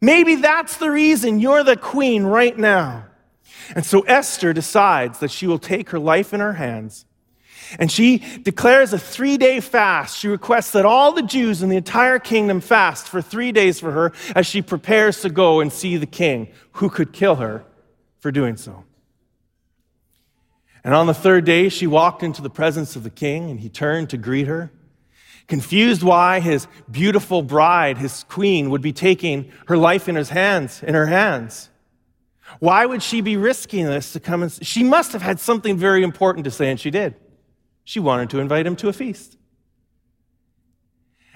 Maybe 0.00 0.36
that's 0.36 0.76
the 0.76 0.90
reason 0.90 1.40
you're 1.40 1.64
the 1.64 1.76
queen 1.76 2.24
right 2.24 2.56
now. 2.56 3.06
And 3.74 3.84
so 3.84 4.02
Esther 4.02 4.52
decides 4.52 5.18
that 5.20 5.30
she 5.30 5.46
will 5.46 5.58
take 5.58 5.90
her 5.90 5.98
life 5.98 6.32
in 6.32 6.40
her 6.40 6.52
hands. 6.52 7.06
And 7.80 7.90
she 7.90 8.18
declares 8.42 8.92
a 8.92 8.98
three 8.98 9.36
day 9.38 9.60
fast. 9.60 10.18
She 10.18 10.28
requests 10.28 10.70
that 10.72 10.84
all 10.84 11.12
the 11.12 11.22
Jews 11.22 11.62
in 11.62 11.68
the 11.68 11.76
entire 11.76 12.20
kingdom 12.20 12.60
fast 12.60 13.08
for 13.08 13.20
three 13.20 13.50
days 13.50 13.80
for 13.80 13.90
her 13.90 14.12
as 14.36 14.46
she 14.46 14.62
prepares 14.62 15.22
to 15.22 15.30
go 15.30 15.60
and 15.60 15.72
see 15.72 15.96
the 15.96 16.06
king 16.06 16.48
who 16.72 16.88
could 16.88 17.12
kill 17.12 17.36
her 17.36 17.64
for 18.20 18.30
doing 18.30 18.56
so. 18.56 18.84
And 20.84 20.94
on 20.94 21.08
the 21.08 21.14
third 21.14 21.44
day, 21.44 21.68
she 21.68 21.88
walked 21.88 22.22
into 22.22 22.40
the 22.40 22.50
presence 22.50 22.94
of 22.94 23.02
the 23.02 23.10
king 23.10 23.50
and 23.50 23.58
he 23.58 23.68
turned 23.68 24.10
to 24.10 24.16
greet 24.16 24.46
her 24.46 24.70
confused 25.46 26.02
why 26.02 26.40
his 26.40 26.66
beautiful 26.90 27.42
bride, 27.42 27.98
his 27.98 28.24
queen, 28.24 28.70
would 28.70 28.82
be 28.82 28.92
taking 28.92 29.52
her 29.66 29.76
life 29.76 30.08
in 30.08 30.14
his 30.14 30.30
hands, 30.30 30.82
in 30.82 30.94
her 30.94 31.06
hands. 31.06 31.70
Why 32.58 32.86
would 32.86 33.02
she 33.02 33.20
be 33.20 33.36
risking 33.36 33.86
this 33.86 34.12
to 34.12 34.20
come 34.20 34.42
and 34.42 34.52
she 34.64 34.82
must 34.82 35.12
have 35.12 35.22
had 35.22 35.40
something 35.40 35.76
very 35.76 36.02
important 36.02 36.44
to 36.44 36.50
say, 36.50 36.70
and 36.70 36.78
she 36.78 36.90
did. 36.90 37.14
She 37.84 38.00
wanted 38.00 38.30
to 38.30 38.40
invite 38.40 38.66
him 38.66 38.76
to 38.76 38.88
a 38.88 38.92
feast. 38.92 39.36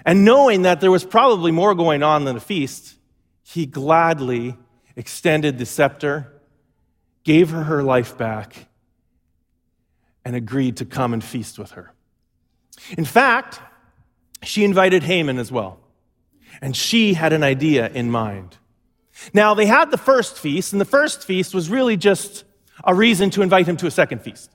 And 0.05 0.25
knowing 0.25 0.63
that 0.63 0.81
there 0.81 0.91
was 0.91 1.05
probably 1.05 1.53
more 1.53 1.75
going 1.75 2.03
on 2.03 2.25
than 2.25 2.37
a 2.37 2.41
feast, 2.41 2.97
he 3.43 3.67
gladly 3.67 4.57
extended 4.97 5.59
the 5.59 5.67
scepter, 5.67 6.33
gave 7.23 7.51
her 7.51 7.65
her 7.65 7.83
life 7.83 8.17
back, 8.17 8.69
and 10.25 10.35
agreed 10.35 10.77
to 10.79 10.85
come 10.85 11.13
and 11.13 11.23
feast 11.23 11.59
with 11.59 11.73
her. 11.73 11.93
In 12.97 13.05
fact, 13.05 13.61
she 14.43 14.65
invited 14.65 15.03
Haman 15.03 15.39
as 15.39 15.53
well. 15.53 15.79
And 16.61 16.77
she 16.77 17.15
had 17.15 17.33
an 17.33 17.43
idea 17.43 17.89
in 17.89 18.11
mind. 18.11 18.57
Now, 19.35 19.55
they 19.55 19.67
had 19.67 19.91
the 19.91 19.99
first 19.99 20.39
feast, 20.39 20.73
and 20.73 20.81
the 20.81 20.87
first 20.87 21.25
feast 21.25 21.55
was 21.55 21.69
really 21.69 21.97
just 21.97 22.45
a 22.85 22.95
reason 22.95 23.31
to 23.31 23.43
invite 23.43 23.67
him 23.67 23.77
to 23.79 23.87
a 23.87 23.91
second 23.91 24.23
feast. 24.23 24.51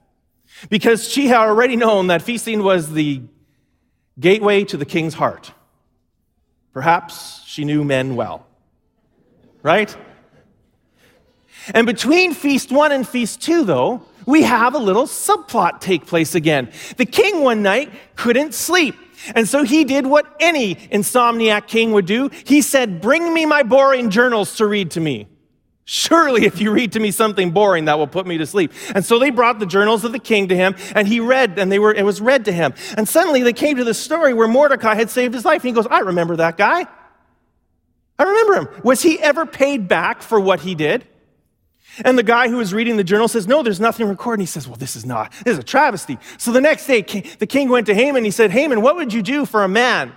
Because 0.70 1.08
she 1.08 1.28
had 1.28 1.38
already 1.38 1.76
known 1.76 2.08
that 2.08 2.22
feasting 2.22 2.64
was 2.64 2.92
the 2.92 3.22
gateway 4.20 4.64
to 4.66 4.78
the 4.78 4.86
king's 4.86 5.14
heart. 5.14 5.52
Perhaps 6.74 7.44
she 7.46 7.64
knew 7.64 7.84
men 7.84 8.16
well. 8.16 8.48
Right? 9.62 9.96
And 11.74 11.88
between 11.88 12.34
feast 12.34 12.72
one 12.72 12.92
and 12.92 13.08
feast 13.08 13.42
two, 13.42 13.64
though, 13.64 14.04
we 14.26 14.44
have 14.44 14.74
a 14.74 14.80
little 14.80 15.06
subplot 15.06 15.80
take 15.80 16.06
place 16.06 16.36
again. 16.36 16.72
The 16.98 17.06
king 17.06 17.42
one 17.42 17.62
night 17.62 17.92
couldn't 18.16 18.54
sleep. 18.54 18.96
And 19.34 19.48
so 19.48 19.64
he 19.64 19.84
did 19.84 20.06
what 20.06 20.26
any 20.40 20.76
insomniac 20.76 21.68
king 21.68 21.92
would 21.94 22.06
do. 22.06 22.30
He 22.46 22.62
said, 22.62 23.02
Bring 23.02 23.34
me 23.34 23.46
my 23.46 23.64
boring 23.64 24.10
journals 24.10 24.58
to 24.58 24.68
read 24.68 24.92
to 24.92 25.00
me. 25.00 25.28
Surely, 25.88 26.46
if 26.46 26.60
you 26.60 26.72
read 26.72 26.94
to 26.94 27.00
me 27.00 27.12
something 27.12 27.52
boring, 27.52 27.86
that 27.86 28.00
will 28.00 28.08
put 28.08 28.26
me 28.26 28.40
to 28.40 28.46
sleep. 28.48 28.74
And 28.96 29.06
so 29.06 29.20
they 29.20 29.30
brought 29.30 29.60
the 29.60 29.68
journals 29.68 30.04
of 30.04 30.12
the 30.12 30.20
king 30.20 30.48
to 30.48 30.56
him, 30.56 30.76
and 30.96 31.08
he 31.08 31.20
read, 31.20 31.60
and 31.60 31.72
they 31.72 31.78
were, 31.78 31.94
it 31.94 32.04
was 32.04 32.20
read 32.20 32.46
to 32.46 32.52
him. 32.52 32.74
And 32.98 33.08
suddenly 33.08 33.44
they 33.44 33.54
came 33.54 33.78
to 33.78 33.84
the 33.84 33.94
story 33.94 34.34
where 34.34 34.48
Mordecai 34.48 34.96
had 34.96 35.12
saved 35.12 35.36
his 35.36 35.46
life. 35.46 35.62
And 35.62 35.70
he 35.70 35.74
goes, 35.74 35.86
I 35.86 36.00
remember 36.00 36.38
that 36.38 36.58
guy. 36.58 36.88
I 38.18 38.24
remember 38.24 38.56
him. 38.56 38.82
Was 38.84 39.02
he 39.04 39.20
ever 39.20 39.46
paid 39.46 39.88
back 39.88 40.24
for 40.24 40.40
what 40.40 40.62
he 40.62 40.74
did? 40.74 41.06
And 42.04 42.18
the 42.18 42.24
guy 42.24 42.50
who 42.50 42.58
was 42.58 42.74
reading 42.74 42.98
the 42.98 43.04
journal 43.04 43.28
says, 43.28 43.48
No, 43.48 43.64
there's 43.64 43.80
nothing 43.80 44.08
recorded. 44.08 44.42
And 44.42 44.44
he 44.44 44.52
says, 44.52 44.68
Well, 44.68 44.76
this 44.76 44.96
is 44.96 45.06
not, 45.06 45.32
this 45.44 45.54
is 45.54 45.60
a 45.60 45.64
travesty. 45.64 46.18
So 46.38 46.52
the 46.52 46.62
next 46.62 46.88
day, 46.88 47.02
the 47.40 47.48
king 47.48 47.70
went 47.70 47.88
to 47.88 47.94
Haman. 47.94 48.26
He 48.26 48.32
said, 48.32 48.52
Haman, 48.52 48.82
what 48.82 48.96
would 48.96 49.14
you 49.14 49.22
do 49.22 49.46
for 49.46 49.64
a 49.64 49.68
man 49.68 50.14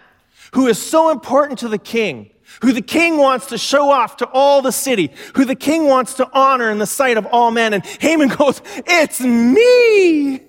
who 0.55 0.67
is 0.67 0.81
so 0.81 1.11
important 1.11 1.61
to 1.61 1.69
the 1.69 1.79
king, 1.79 2.31
who 2.62 2.73
the 2.73 2.83
king 2.83 3.19
wants 3.19 3.47
to 3.47 3.59
show 3.59 3.91
off 3.91 4.17
to 4.17 4.27
all 4.27 4.62
the 4.62 4.73
city, 4.73 5.12
who 5.35 5.45
the 5.45 5.55
king 5.55 5.85
wants 5.87 6.14
to 6.14 6.29
honor 6.33 6.71
in 6.71 6.79
the 6.79 6.87
sight 6.87 7.17
of 7.17 7.27
all 7.27 7.51
men? 7.51 7.75
And 7.75 7.85
Haman 7.85 8.29
goes, 8.37 8.61
It's 8.87 9.21
me. 9.21 10.41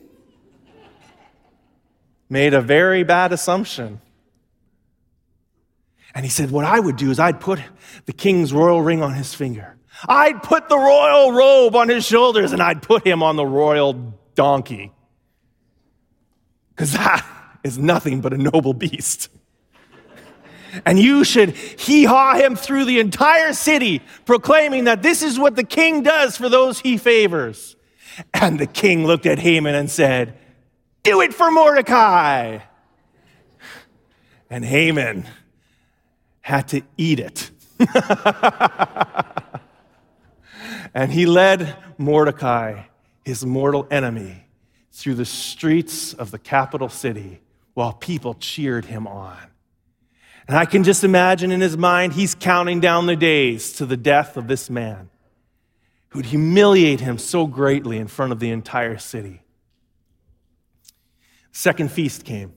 Made 2.29 2.53
a 2.53 2.61
very 2.61 3.03
bad 3.03 3.33
assumption. 3.33 4.01
And 6.15 6.25
he 6.25 6.29
said, 6.29 6.49
What 6.49 6.65
I 6.65 6.79
would 6.79 6.95
do 6.95 7.11
is 7.11 7.19
I'd 7.19 7.39
put 7.39 7.59
the 8.05 8.13
king's 8.13 8.51
royal 8.51 8.81
ring 8.81 9.03
on 9.03 9.13
his 9.13 9.35
finger. 9.35 9.75
I'd 10.07 10.41
put 10.43 10.69
the 10.69 10.77
royal 10.77 11.31
robe 11.31 11.75
on 11.75 11.89
his 11.89 12.05
shoulders 12.05 12.51
and 12.51 12.61
I'd 12.61 12.81
put 12.81 13.05
him 13.05 13.21
on 13.21 13.35
the 13.35 13.45
royal 13.45 14.13
donkey. 14.35 14.91
Because 16.69 16.93
that 16.93 17.25
is 17.63 17.77
nothing 17.77 18.21
but 18.21 18.33
a 18.33 18.37
noble 18.37 18.73
beast. 18.73 19.29
And 20.85 20.99
you 20.99 21.23
should 21.23 21.51
hee 21.51 22.05
haw 22.05 22.35
him 22.35 22.55
through 22.55 22.85
the 22.85 22.99
entire 22.99 23.53
city, 23.53 24.01
proclaiming 24.25 24.83
that 24.85 25.01
this 25.01 25.21
is 25.23 25.39
what 25.39 25.55
the 25.55 25.63
king 25.63 26.03
does 26.03 26.37
for 26.37 26.47
those 26.47 26.79
he 26.79 26.97
favors. 26.97 27.75
And 28.33 28.59
the 28.59 28.67
king 28.67 29.05
looked 29.05 29.25
at 29.25 29.39
Haman 29.39 29.75
and 29.75 29.89
said, 29.89 30.37
Do 31.03 31.21
it 31.21 31.33
for 31.33 31.49
Mordecai. 31.51 32.59
And 34.49 34.63
Haman 34.63 35.25
had 36.41 36.67
to 36.69 36.81
eat 36.97 37.19
it. 37.19 37.51
and 40.93 41.11
he 41.11 41.25
led 41.25 41.75
Mordecai, 41.97 42.83
his 43.23 43.45
mortal 43.45 43.87
enemy, 43.91 44.45
through 44.91 45.15
the 45.15 45.25
streets 45.25 46.13
of 46.13 46.31
the 46.31 46.39
capital 46.39 46.89
city 46.89 47.41
while 47.73 47.93
people 47.93 48.33
cheered 48.33 48.85
him 48.85 49.07
on. 49.07 49.37
And 50.47 50.57
I 50.57 50.65
can 50.65 50.83
just 50.83 51.03
imagine 51.03 51.51
in 51.51 51.61
his 51.61 51.77
mind, 51.77 52.13
he's 52.13 52.33
counting 52.33 52.79
down 52.79 53.05
the 53.05 53.15
days 53.15 53.73
to 53.73 53.85
the 53.85 53.97
death 53.97 54.35
of 54.35 54.47
this 54.47 54.69
man 54.69 55.09
who'd 56.09 56.25
humiliate 56.25 56.99
him 56.99 57.17
so 57.17 57.45
greatly 57.45 57.97
in 57.97 58.07
front 58.07 58.31
of 58.31 58.39
the 58.39 58.49
entire 58.49 58.97
city. 58.97 59.43
Second 61.51 61.91
feast 61.91 62.25
came. 62.25 62.53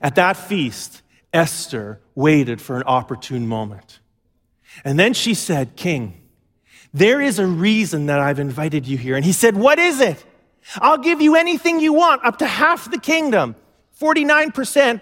At 0.00 0.14
that 0.16 0.36
feast, 0.36 1.02
Esther 1.32 2.00
waited 2.14 2.60
for 2.60 2.76
an 2.76 2.82
opportune 2.84 3.46
moment. 3.46 4.00
And 4.84 4.98
then 4.98 5.14
she 5.14 5.34
said, 5.34 5.76
King, 5.76 6.21
there 6.92 7.20
is 7.20 7.38
a 7.38 7.46
reason 7.46 8.06
that 8.06 8.20
I've 8.20 8.38
invited 8.38 8.86
you 8.86 8.98
here. 8.98 9.16
And 9.16 9.24
he 9.24 9.32
said, 9.32 9.56
What 9.56 9.78
is 9.78 10.00
it? 10.00 10.24
I'll 10.76 10.98
give 10.98 11.20
you 11.20 11.34
anything 11.34 11.80
you 11.80 11.92
want, 11.92 12.24
up 12.24 12.38
to 12.38 12.46
half 12.46 12.90
the 12.90 12.98
kingdom. 12.98 13.56
49%, 14.00 15.00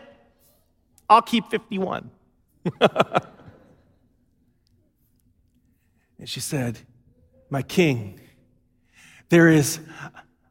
I'll 1.08 1.22
keep 1.22 1.46
51. 1.50 2.10
and 2.80 2.90
she 6.24 6.40
said, 6.40 6.78
My 7.50 7.62
king, 7.62 8.20
there 9.28 9.48
is 9.48 9.80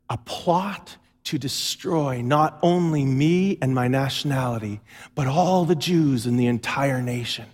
a 0.09 0.17
plot 0.17 0.97
to 1.25 1.37
destroy 1.37 2.21
not 2.21 2.57
only 2.63 3.05
me 3.05 3.57
and 3.61 3.75
my 3.75 3.87
nationality, 3.87 4.81
but 5.15 5.27
all 5.27 5.65
the 5.65 5.75
Jews 5.75 6.25
in 6.25 6.37
the 6.37 6.47
entire 6.47 7.01
nation. 7.01 7.45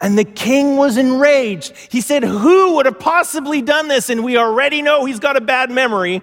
And 0.00 0.18
the 0.18 0.24
king 0.24 0.76
was 0.76 0.96
enraged. 0.96 1.74
He 1.90 2.00
said, 2.00 2.22
Who 2.22 2.76
would 2.76 2.86
have 2.86 2.98
possibly 2.98 3.62
done 3.62 3.88
this? 3.88 4.10
And 4.10 4.24
we 4.24 4.36
already 4.36 4.82
know 4.82 5.04
he's 5.04 5.20
got 5.20 5.36
a 5.36 5.40
bad 5.40 5.70
memory. 5.70 6.22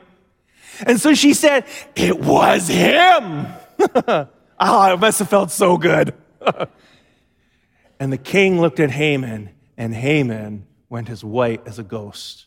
And 0.86 1.00
so 1.00 1.14
she 1.14 1.34
said, 1.34 1.66
It 1.96 2.20
was 2.20 2.68
him. 2.68 3.48
oh, 3.80 4.28
it 4.94 5.00
must 5.00 5.20
have 5.20 5.30
felt 5.30 5.52
so 5.52 5.78
good. 5.78 6.14
and 8.00 8.12
the 8.12 8.18
king 8.18 8.62
looked 8.62 8.80
at 8.80 8.92
Haman, 8.92 9.50
and 9.78 9.94
Haman 9.94 10.66
went 10.90 11.10
as 11.10 11.24
white 11.24 11.62
as 11.66 11.80
a 11.80 11.84
ghost. 11.84 12.46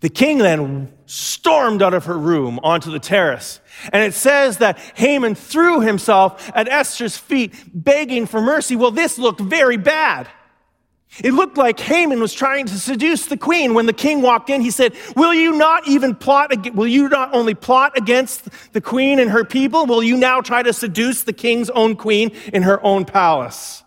The 0.00 0.08
king 0.08 0.38
then 0.38 0.92
stormed 1.06 1.82
out 1.82 1.94
of 1.94 2.06
her 2.06 2.18
room 2.18 2.58
onto 2.62 2.90
the 2.90 2.98
terrace. 2.98 3.60
And 3.92 4.02
it 4.02 4.14
says 4.14 4.58
that 4.58 4.78
Haman 4.96 5.34
threw 5.34 5.80
himself 5.80 6.50
at 6.54 6.68
Esther's 6.68 7.16
feet, 7.16 7.54
begging 7.72 8.26
for 8.26 8.40
mercy. 8.40 8.76
Well, 8.76 8.90
this 8.90 9.18
looked 9.18 9.40
very 9.40 9.76
bad. 9.76 10.28
It 11.22 11.32
looked 11.32 11.56
like 11.56 11.78
Haman 11.78 12.18
was 12.18 12.32
trying 12.32 12.66
to 12.66 12.78
seduce 12.78 13.26
the 13.26 13.36
queen. 13.36 13.74
When 13.74 13.86
the 13.86 13.92
king 13.92 14.20
walked 14.20 14.50
in, 14.50 14.62
he 14.62 14.72
said, 14.72 14.94
Will 15.14 15.32
you 15.32 15.52
not 15.52 15.86
even 15.86 16.16
plot, 16.16 16.74
will 16.74 16.88
you 16.88 17.08
not 17.08 17.32
only 17.32 17.54
plot 17.54 17.96
against 17.96 18.48
the 18.72 18.80
queen 18.80 19.20
and 19.20 19.30
her 19.30 19.44
people? 19.44 19.86
Will 19.86 20.02
you 20.02 20.16
now 20.16 20.40
try 20.40 20.62
to 20.62 20.72
seduce 20.72 21.22
the 21.22 21.32
king's 21.32 21.70
own 21.70 21.94
queen 21.94 22.32
in 22.52 22.62
her 22.62 22.82
own 22.84 23.04
palace? 23.04 23.84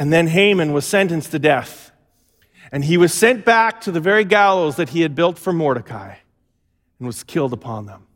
And 0.00 0.12
then 0.12 0.26
Haman 0.26 0.72
was 0.72 0.84
sentenced 0.84 1.30
to 1.30 1.38
death. 1.38 1.91
And 2.72 2.82
he 2.82 2.96
was 2.96 3.12
sent 3.12 3.44
back 3.44 3.82
to 3.82 3.92
the 3.92 4.00
very 4.00 4.24
gallows 4.24 4.76
that 4.76 4.88
he 4.88 5.02
had 5.02 5.14
built 5.14 5.38
for 5.38 5.52
Mordecai 5.52 6.16
and 6.98 7.06
was 7.06 7.22
killed 7.22 7.52
upon 7.52 7.84
them. 7.84 8.06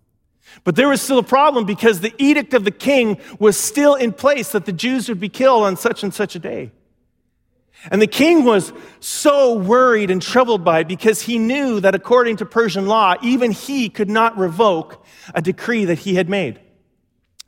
But 0.65 0.77
there 0.77 0.89
was 0.89 1.03
still 1.03 1.19
a 1.19 1.23
problem 1.23 1.67
because 1.67 2.01
the 2.01 2.15
edict 2.19 2.55
of 2.55 2.65
the 2.65 2.71
king 2.71 3.21
was 3.39 3.59
still 3.59 3.95
in 3.95 4.13
place 4.13 4.53
that 4.53 4.65
the 4.65 4.73
Jews 4.73 5.09
would 5.09 5.21
be 5.21 5.29
killed 5.29 5.65
on 5.65 5.77
such 5.77 6.03
and 6.03 6.15
such 6.15 6.35
a 6.35 6.39
day. 6.39 6.73
And 7.91 8.01
the 8.01 8.07
king 8.07 8.45
was 8.45 8.73
so 9.01 9.55
worried 9.55 10.11
and 10.11 10.23
troubled 10.23 10.65
by 10.65 10.81
it 10.81 10.89
because 10.89 11.23
he 11.23 11.39
knew 11.39 11.79
that 11.81 11.95
according 11.95 12.37
to 12.39 12.47
Persian 12.47 12.87
law, 12.87 13.15
even 13.23 13.53
he 13.53 13.91
could 13.91 14.09
not 14.09 14.39
revoke 14.39 15.05
a 15.35 15.43
decree 15.43 15.85
that 15.85 15.99
he 15.99 16.15
had 16.15 16.31
made. 16.31 16.59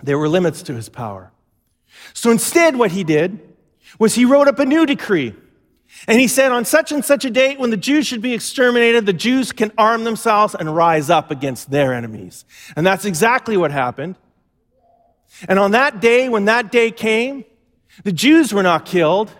There 0.02 0.18
were 0.18 0.28
limits 0.28 0.62
to 0.64 0.74
his 0.74 0.90
power. 0.90 1.32
So 2.12 2.30
instead, 2.30 2.76
what 2.76 2.92
he 2.92 3.02
did 3.02 3.40
was 3.98 4.14
he 4.14 4.26
wrote 4.26 4.48
up 4.48 4.58
a 4.58 4.66
new 4.66 4.84
decree 4.84 5.34
and 6.06 6.20
he 6.20 6.28
said, 6.28 6.52
on 6.52 6.64
such 6.64 6.92
and 6.92 7.04
such 7.04 7.24
a 7.24 7.30
date 7.30 7.58
when 7.58 7.70
the 7.70 7.76
Jews 7.76 8.06
should 8.06 8.22
be 8.22 8.34
exterminated, 8.34 9.06
the 9.06 9.12
Jews 9.12 9.52
can 9.52 9.72
arm 9.76 10.04
themselves 10.04 10.54
and 10.54 10.74
rise 10.74 11.10
up 11.10 11.30
against 11.30 11.70
their 11.70 11.92
enemies. 11.92 12.44
And 12.76 12.86
that's 12.86 13.04
exactly 13.04 13.56
what 13.56 13.70
happened. 13.70 14.16
And 15.48 15.58
on 15.58 15.72
that 15.72 16.00
day, 16.00 16.28
when 16.28 16.46
that 16.46 16.70
day 16.72 16.90
came, 16.90 17.44
the 18.04 18.12
Jews 18.12 18.52
were 18.52 18.62
not 18.62 18.84
killed. 18.86 19.30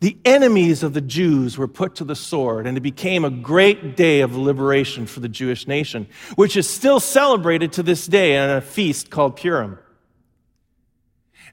The 0.00 0.16
enemies 0.24 0.82
of 0.82 0.94
the 0.94 1.00
Jews 1.00 1.56
were 1.56 1.68
put 1.68 1.94
to 1.96 2.04
the 2.04 2.16
sword, 2.16 2.66
and 2.66 2.76
it 2.76 2.80
became 2.80 3.24
a 3.24 3.30
great 3.30 3.96
day 3.96 4.20
of 4.20 4.36
liberation 4.36 5.06
for 5.06 5.20
the 5.20 5.28
Jewish 5.28 5.68
nation, 5.68 6.08
which 6.34 6.56
is 6.56 6.68
still 6.68 6.98
celebrated 6.98 7.72
to 7.74 7.84
this 7.84 8.06
day 8.06 8.36
in 8.36 8.50
a 8.50 8.60
feast 8.60 9.10
called 9.10 9.36
Purim. 9.36 9.78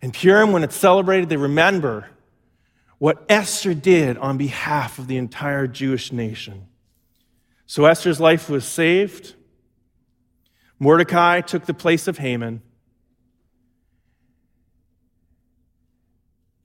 And 0.02 0.14
Purim, 0.14 0.52
when 0.52 0.64
it's 0.64 0.76
celebrated, 0.76 1.30
they 1.30 1.38
remember 1.38 2.08
what 3.00 3.26
Esther 3.30 3.74
did 3.74 4.18
on 4.18 4.38
behalf 4.38 5.00
of 5.00 5.08
the 5.08 5.18
entire 5.18 5.66
Jewish 5.68 6.12
nation. 6.12 6.68
So 7.66 7.86
Esther's 7.86 8.20
life 8.20 8.50
was 8.50 8.66
saved. 8.66 9.36
Mordecai 10.80 11.42
took 11.42 11.66
the 11.66 11.74
place 11.74 12.08
of 12.08 12.18
Haman. 12.18 12.62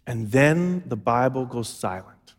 And 0.07 0.31
then 0.31 0.83
the 0.87 0.97
Bible 0.97 1.47
goes 1.47 1.69
silent. 1.69 2.35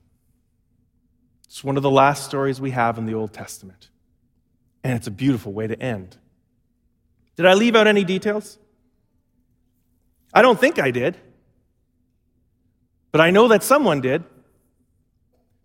It's 1.46 1.64
one 1.64 1.78
of 1.78 1.84
the 1.84 1.90
last 1.90 2.26
stories 2.26 2.60
we 2.60 2.72
have 2.72 2.98
in 2.98 3.06
the 3.06 3.14
Old 3.14 3.34
Testament. 3.34 3.90
And 4.84 4.94
it's 4.94 5.08
a 5.08 5.12
beautiful 5.12 5.54
way 5.54 5.68
to 5.68 5.82
end. 5.82 6.18
Did 7.38 7.46
I 7.46 7.54
leave 7.54 7.76
out 7.76 7.88
any 7.88 8.04
details? 8.04 8.58
I 10.34 10.42
don't 10.42 10.60
think 10.60 10.80
I 10.80 10.92
did 10.92 11.18
but 13.16 13.22
I 13.22 13.32
know 13.32 13.48
that 13.48 13.64
someone 13.64 14.02
did. 14.02 14.26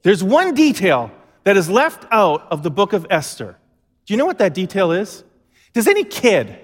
There's 0.03 0.23
one 0.23 0.55
detail 0.55 1.11
that 1.43 1.57
is 1.57 1.69
left 1.69 2.07
out 2.13 2.47
of 2.49 2.63
the 2.63 2.71
book 2.71 2.93
of 2.93 3.09
Esther. 3.11 3.59
Do 4.07 4.15
you 4.15 4.19
know 4.19 4.25
what 4.25 4.39
that 4.39 4.55
detail 4.55 4.93
is? 4.93 5.25
Does 5.73 5.89
any 5.89 6.05
kid, 6.05 6.57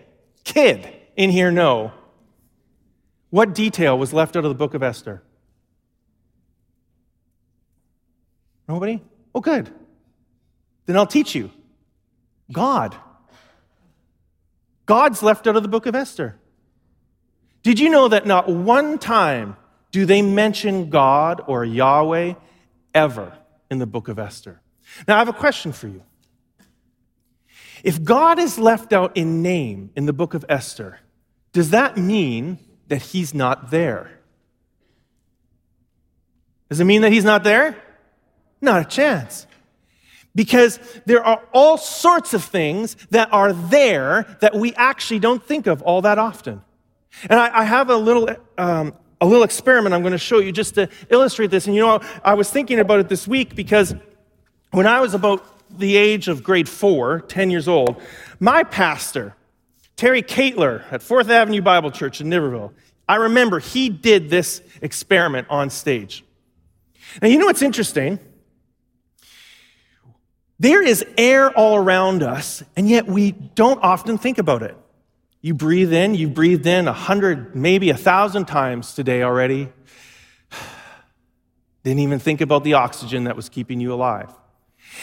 kid 0.45 0.89
in 1.17 1.31
here 1.31 1.51
know 1.51 1.91
what 3.31 3.53
detail 3.53 3.99
was 3.99 4.13
left 4.13 4.37
out 4.37 4.45
of 4.45 4.49
the 4.49 4.55
book 4.55 4.75
of 4.75 4.85
Esther? 4.85 5.25
Nobody? 8.69 9.03
Oh, 9.35 9.41
good. 9.41 9.69
Then 10.85 10.97
I'll 10.97 11.05
teach 11.05 11.35
you. 11.35 11.51
God. 12.53 12.95
God's 14.87 15.21
left 15.21 15.49
out 15.49 15.57
of 15.57 15.65
the 15.65 15.69
book 15.69 15.87
of 15.87 15.97
Esther. 15.97 16.37
Did 17.65 17.81
you 17.81 17.91
know 17.91 18.07
that 18.07 18.25
not 18.25 18.49
one 18.49 19.01
time 19.01 19.57
do 19.97 20.05
they 20.05 20.21
mention 20.21 20.91
God 20.91 21.41
or 21.47 21.65
Yahweh 21.65 22.35
ever 22.95 23.33
in 23.71 23.79
the 23.79 23.87
book 23.87 24.09
of 24.09 24.19
Esther? 24.19 24.61
Now, 25.09 25.17
I 25.17 25.19
have 25.21 25.29
a 25.29 25.33
question 25.33 25.73
for 25.73 25.89
you. 25.89 26.03
If 27.83 28.05
God 28.05 28.39
is 28.39 28.59
left 28.59 28.93
out 28.93 29.17
in 29.17 29.41
name 29.41 29.93
in 29.97 30.05
the 30.05 30.13
book 30.13 30.35
of 30.35 30.45
Esther, 30.51 30.99
does 31.55 31.71
that 31.71 31.97
mean 31.97 32.59
that 32.89 33.01
he's 33.01 33.33
not 33.33 33.71
there? 33.71 34.11
Does 36.69 36.79
it 36.79 36.85
mean 36.85 37.01
that 37.01 37.11
he's 37.11 37.25
not 37.25 37.43
there? 37.43 37.83
Not 38.61 38.83
a 38.83 38.85
chance. 38.85 39.47
Because 40.35 40.79
there 41.07 41.25
are 41.25 41.43
all 41.55 41.79
sorts 41.79 42.35
of 42.35 42.45
things 42.45 42.99
that 43.13 43.33
are 43.33 43.55
there 43.55 44.37
that 44.43 44.55
we 44.55 44.75
actually 44.75 45.21
don't 45.21 45.43
think 45.43 45.67
of 45.67 45.81
all 45.81 46.03
that 46.03 46.19
often. 46.19 46.61
And 47.31 47.41
I, 47.41 47.61
I 47.61 47.65
have 47.65 47.89
a 47.89 47.97
little, 47.97 48.29
um, 48.59 48.93
a 49.21 49.27
little 49.27 49.45
experiment 49.45 49.95
I'm 49.95 50.03
going 50.03 50.13
to 50.13 50.19
show 50.19 50.39
you 50.39 50.53
just 50.53 50.75
to 50.75 50.89
illustrate 51.09 51.51
this. 51.51 51.67
And 51.67 51.75
you 51.75 51.83
know, 51.83 52.01
I 52.25 52.35
was 52.35 52.51
thinking 52.51 52.79
about 52.79 53.01
it 53.01 53.09
this 53.09 53.27
week 53.27 53.55
because 53.55 53.95
when 54.73 54.87
I 54.87 55.01
was 55.01 55.15
about 55.15 55.45
the 55.79 55.97
age 55.97 56.29
of 56.29 56.43
grade 56.43 56.69
four, 56.69 57.21
10 57.21 57.51
years 57.51 57.69
old, 57.69 58.01
my 58.41 58.63
pastor, 58.63 59.35
Terry 59.97 60.23
Caitler 60.23 60.85
at 60.91 61.03
Fourth 61.03 61.31
Avenue 61.31 61.63
Bible 61.63 61.91
Church 61.91 62.21
in 62.21 62.29
Niverville, 62.29 62.73
I 63.09 63.17
remember 63.17 63.59
he 63.59 63.89
did 63.89 64.29
this 64.29 64.61
experiment 64.83 65.47
on 65.49 65.71
stage. 65.71 66.25
Now, 67.23 67.29
you 67.29 67.39
know 67.39 67.47
what's 67.47 67.63
interesting? 67.63 68.19
There 70.59 70.83
is 70.83 71.05
air 71.17 71.51
all 71.51 71.77
around 71.77 72.23
us, 72.23 72.63
and 72.77 72.89
yet 72.89 73.07
we 73.07 73.33
don't 73.33 73.83
often 73.83 74.19
think 74.19 74.39
about 74.39 74.63
it. 74.63 74.77
You 75.41 75.55
breathe 75.55 75.93
in, 75.93 76.15
you 76.15 76.29
breathed 76.29 76.67
in 76.67 76.89
a 76.89 76.93
hundred, 76.93 77.55
maybe 77.55 77.91
a 77.91 77.97
thousand 77.97 78.47
times 78.47 78.95
today 78.95 79.23
already. 79.23 79.69
Didn't 81.85 82.01
even 82.01 82.19
think 82.19 82.41
about 82.41 82.65
the 82.65 82.75
oxygen 82.75 83.25
that 83.25 83.37
was 83.37 83.49
keeping 83.49 83.81
you 83.81 83.93
alive. 83.93 84.31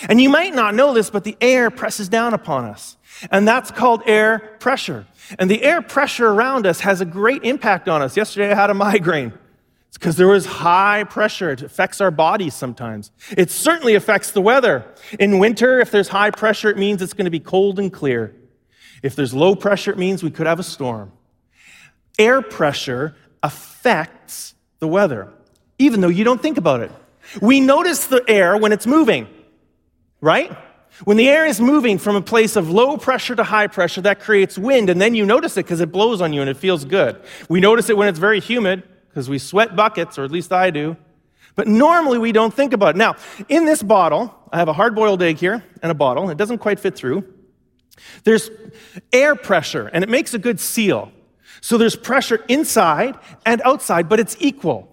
And 0.09 0.19
you 0.19 0.29
might 0.29 0.53
not 0.53 0.75
know 0.75 0.93
this, 0.93 1.09
but 1.09 1.23
the 1.23 1.37
air 1.39 1.69
presses 1.69 2.09
down 2.09 2.33
upon 2.33 2.65
us. 2.65 2.97
And 3.31 3.47
that's 3.47 3.71
called 3.71 4.01
air 4.05 4.55
pressure. 4.59 5.05
And 5.39 5.49
the 5.49 5.63
air 5.63 5.81
pressure 5.81 6.27
around 6.27 6.65
us 6.65 6.81
has 6.81 6.99
a 6.99 7.05
great 7.05 7.43
impact 7.43 7.87
on 7.87 8.01
us. 8.01 8.17
Yesterday 8.17 8.51
I 8.51 8.55
had 8.55 8.69
a 8.69 8.73
migraine. 8.73 9.33
It's 9.89 9.97
because 9.97 10.15
there 10.15 10.27
was 10.27 10.45
high 10.45 11.03
pressure. 11.03 11.51
It 11.51 11.61
affects 11.61 12.01
our 12.01 12.09
bodies 12.11 12.55
sometimes. 12.55 13.11
It 13.37 13.51
certainly 13.51 13.93
affects 13.95 14.31
the 14.31 14.41
weather. 14.41 14.85
In 15.19 15.37
winter, 15.37 15.79
if 15.79 15.91
there's 15.91 16.07
high 16.07 16.31
pressure, 16.31 16.69
it 16.69 16.77
means 16.77 17.01
it's 17.01 17.13
going 17.13 17.25
to 17.25 17.31
be 17.31 17.39
cold 17.39 17.77
and 17.77 17.93
clear. 17.93 18.33
If 19.03 19.15
there's 19.15 19.33
low 19.33 19.55
pressure, 19.55 19.91
it 19.91 19.97
means 19.97 20.23
we 20.23 20.31
could 20.31 20.47
have 20.47 20.59
a 20.59 20.63
storm. 20.63 21.11
Air 22.17 22.41
pressure 22.41 23.15
affects 23.43 24.55
the 24.79 24.87
weather, 24.87 25.29
even 25.77 26.01
though 26.01 26.07
you 26.07 26.23
don't 26.23 26.41
think 26.41 26.57
about 26.57 26.79
it. 26.79 26.91
We 27.41 27.59
notice 27.59 28.07
the 28.07 28.23
air 28.27 28.57
when 28.57 28.71
it's 28.71 28.87
moving, 28.87 29.27
right? 30.21 30.55
When 31.03 31.17
the 31.17 31.27
air 31.27 31.45
is 31.45 31.59
moving 31.59 31.97
from 31.97 32.15
a 32.15 32.21
place 32.21 32.55
of 32.55 32.69
low 32.69 32.97
pressure 32.97 33.35
to 33.35 33.43
high 33.43 33.67
pressure, 33.67 34.01
that 34.01 34.19
creates 34.19 34.57
wind, 34.57 34.89
and 34.89 35.01
then 35.01 35.15
you 35.15 35.25
notice 35.25 35.57
it 35.57 35.65
because 35.65 35.81
it 35.81 35.91
blows 35.91 36.21
on 36.21 36.31
you 36.31 36.41
and 36.41 36.49
it 36.49 36.57
feels 36.57 36.85
good. 36.85 37.21
We 37.49 37.59
notice 37.59 37.89
it 37.89 37.97
when 37.97 38.07
it's 38.07 38.19
very 38.19 38.39
humid 38.39 38.83
because 39.09 39.29
we 39.29 39.37
sweat 39.37 39.75
buckets, 39.75 40.17
or 40.17 40.23
at 40.23 40.31
least 40.31 40.53
I 40.53 40.69
do. 40.69 40.95
But 41.55 41.67
normally 41.67 42.19
we 42.19 42.31
don't 42.31 42.53
think 42.53 42.73
about 42.73 42.95
it. 42.95 42.97
Now, 42.97 43.15
in 43.49 43.65
this 43.65 43.83
bottle, 43.83 44.33
I 44.51 44.59
have 44.59 44.69
a 44.69 44.73
hard 44.73 44.95
boiled 44.95 45.21
egg 45.21 45.37
here 45.37 45.63
and 45.81 45.91
a 45.91 45.95
bottle. 45.95 46.29
It 46.29 46.37
doesn't 46.37 46.59
quite 46.59 46.79
fit 46.79 46.95
through. 46.95 47.32
There's 48.23 48.49
air 49.11 49.35
pressure, 49.35 49.87
and 49.87 50.03
it 50.03 50.09
makes 50.09 50.33
a 50.33 50.39
good 50.39 50.59
seal. 50.59 51.11
So 51.61 51.77
there's 51.77 51.95
pressure 51.95 52.43
inside 52.47 53.17
and 53.45 53.61
outside, 53.61 54.09
but 54.09 54.19
it's 54.19 54.35
equal. 54.39 54.89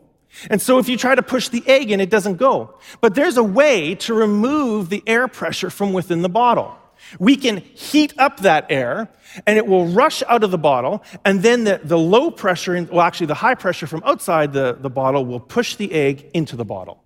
And 0.49 0.63
so 0.63 0.79
if 0.79 0.89
you 0.89 0.97
try 0.97 1.15
to 1.15 1.23
push 1.23 1.49
the 1.49 1.63
egg 1.67 1.91
in, 1.91 2.01
it 2.01 2.11
doesn't 2.11 2.37
go. 2.37 2.79
But 3.01 3.15
there's 3.15 3.37
a 3.37 3.43
way 3.43 3.97
to 3.97 4.15
remove 4.15 4.89
the 4.89 5.03
air 5.07 5.29
pressure 5.29 5.71
from 5.71 5.93
within 5.93 6.23
the 6.23 6.29
bottle. 6.29 6.77
We 7.19 7.37
can 7.37 7.59
heat 7.59 8.13
up 8.19 8.41
that 8.41 8.67
air 8.71 9.09
and 9.47 9.59
it 9.59 9.67
will 9.67 9.87
rush 9.87 10.23
out 10.29 10.45
of 10.45 10.51
the 10.51 10.59
bottle. 10.59 11.03
And 11.25 11.43
then 11.43 11.65
the, 11.65 11.81
the 11.83 11.99
low 11.99 12.31
pressure, 12.31 12.77
in, 12.77 12.87
well, 12.87 13.01
actually, 13.01 13.27
the 13.27 13.35
high 13.35 13.55
pressure 13.55 13.87
from 13.87 14.03
outside 14.05 14.53
the, 14.53 14.77
the 14.79 14.91
bottle 14.91 15.25
will 15.25 15.41
push 15.41 15.77
the 15.77 15.91
egg 15.93 16.31
into 16.35 16.57
the 16.57 16.65
bottle. 16.65 17.03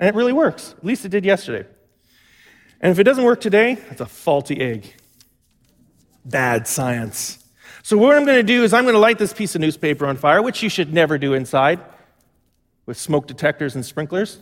And 0.00 0.08
it 0.08 0.14
really 0.14 0.32
works. 0.32 0.74
At 0.78 0.84
least 0.84 1.04
it 1.04 1.10
did 1.10 1.24
yesterday. 1.24 1.68
And 2.80 2.92
if 2.92 2.98
it 2.98 3.04
doesn't 3.04 3.24
work 3.24 3.40
today, 3.40 3.78
it's 3.90 4.00
a 4.00 4.06
faulty 4.06 4.60
egg. 4.60 4.94
Bad 6.26 6.66
science. 6.66 7.38
So, 7.82 7.96
what 7.96 8.16
I'm 8.16 8.24
going 8.24 8.38
to 8.38 8.42
do 8.42 8.64
is 8.64 8.72
I'm 8.72 8.84
going 8.84 8.94
to 8.94 9.00
light 9.00 9.16
this 9.16 9.32
piece 9.32 9.54
of 9.54 9.60
newspaper 9.60 10.06
on 10.06 10.16
fire, 10.16 10.42
which 10.42 10.62
you 10.62 10.68
should 10.68 10.92
never 10.92 11.18
do 11.18 11.34
inside 11.34 11.80
with 12.84 12.98
smoke 12.98 13.26
detectors 13.26 13.76
and 13.76 13.86
sprinklers. 13.86 14.40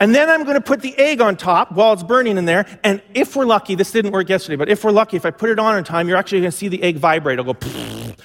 And 0.00 0.14
then 0.14 0.30
I'm 0.30 0.44
going 0.44 0.54
to 0.54 0.60
put 0.60 0.80
the 0.80 0.96
egg 0.96 1.20
on 1.20 1.36
top 1.36 1.72
while 1.72 1.92
it's 1.92 2.04
burning 2.04 2.38
in 2.38 2.44
there. 2.44 2.66
And 2.84 3.02
if 3.14 3.34
we're 3.34 3.46
lucky, 3.46 3.74
this 3.74 3.90
didn't 3.90 4.12
work 4.12 4.28
yesterday, 4.28 4.56
but 4.56 4.68
if 4.68 4.84
we're 4.84 4.92
lucky, 4.92 5.16
if 5.16 5.26
I 5.26 5.30
put 5.30 5.50
it 5.50 5.58
on 5.58 5.76
in 5.76 5.82
time, 5.82 6.06
you're 6.06 6.16
actually 6.16 6.40
going 6.40 6.52
to 6.52 6.56
see 6.56 6.68
the 6.68 6.82
egg 6.82 6.98
vibrate. 6.98 7.38
It'll 7.38 7.52
go 7.52 7.58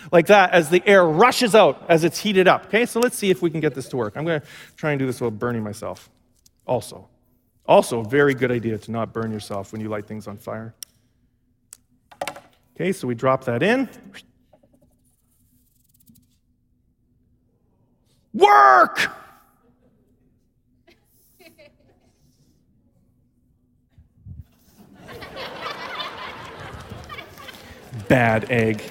like 0.11 0.27
that 0.27 0.51
as 0.51 0.69
the 0.69 0.83
air 0.85 1.03
rushes 1.03 1.55
out 1.55 1.83
as 1.89 2.03
it's 2.03 2.19
heated 2.19 2.47
up. 2.47 2.65
Okay, 2.65 2.85
so 2.85 2.99
let's 2.99 3.17
see 3.17 3.31
if 3.31 3.41
we 3.41 3.49
can 3.49 3.59
get 3.59 3.73
this 3.73 3.89
to 3.89 3.97
work. 3.97 4.15
I'm 4.15 4.25
going 4.25 4.41
to 4.41 4.47
try 4.75 4.91
and 4.91 4.99
do 4.99 5.07
this 5.07 5.19
while 5.19 5.31
burning 5.31 5.63
myself. 5.63 6.09
Also, 6.67 7.07
also, 7.65 8.01
a 8.01 8.03
very 8.03 8.33
good 8.33 8.51
idea 8.51 8.77
to 8.77 8.91
not 8.91 9.13
burn 9.13 9.31
yourself 9.31 9.71
when 9.71 9.79
you 9.79 9.87
light 9.87 10.05
things 10.05 10.27
on 10.27 10.35
fire. 10.37 10.75
Okay, 12.75 12.91
so 12.91 13.07
we 13.07 13.15
drop 13.15 13.45
that 13.45 13.63
in. 13.63 13.87
Work! 18.33 19.09
Bad 28.09 28.49
egg. 28.49 28.83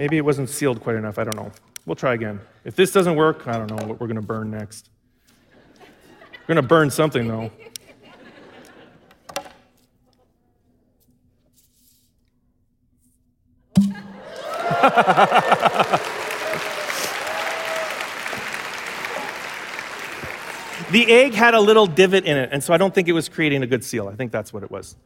Maybe 0.00 0.16
it 0.16 0.24
wasn't 0.24 0.48
sealed 0.48 0.80
quite 0.80 0.96
enough. 0.96 1.18
I 1.18 1.24
don't 1.24 1.36
know. 1.36 1.52
We'll 1.84 1.94
try 1.94 2.14
again. 2.14 2.40
If 2.64 2.74
this 2.74 2.90
doesn't 2.90 3.16
work, 3.16 3.46
I 3.46 3.58
don't 3.58 3.68
know 3.68 3.86
what 3.86 4.00
we're 4.00 4.06
going 4.06 4.16
to 4.16 4.22
burn 4.22 4.50
next. 4.50 4.88
We're 5.78 6.54
going 6.54 6.56
to 6.56 6.62
burn 6.62 6.90
something, 6.90 7.28
though. 7.28 7.50
the 20.92 21.12
egg 21.12 21.34
had 21.34 21.52
a 21.52 21.60
little 21.60 21.86
divot 21.86 22.24
in 22.24 22.38
it, 22.38 22.48
and 22.50 22.64
so 22.64 22.72
I 22.72 22.78
don't 22.78 22.94
think 22.94 23.06
it 23.08 23.12
was 23.12 23.28
creating 23.28 23.62
a 23.62 23.66
good 23.66 23.84
seal. 23.84 24.08
I 24.08 24.14
think 24.14 24.32
that's 24.32 24.50
what 24.50 24.62
it 24.62 24.70
was. 24.70 24.96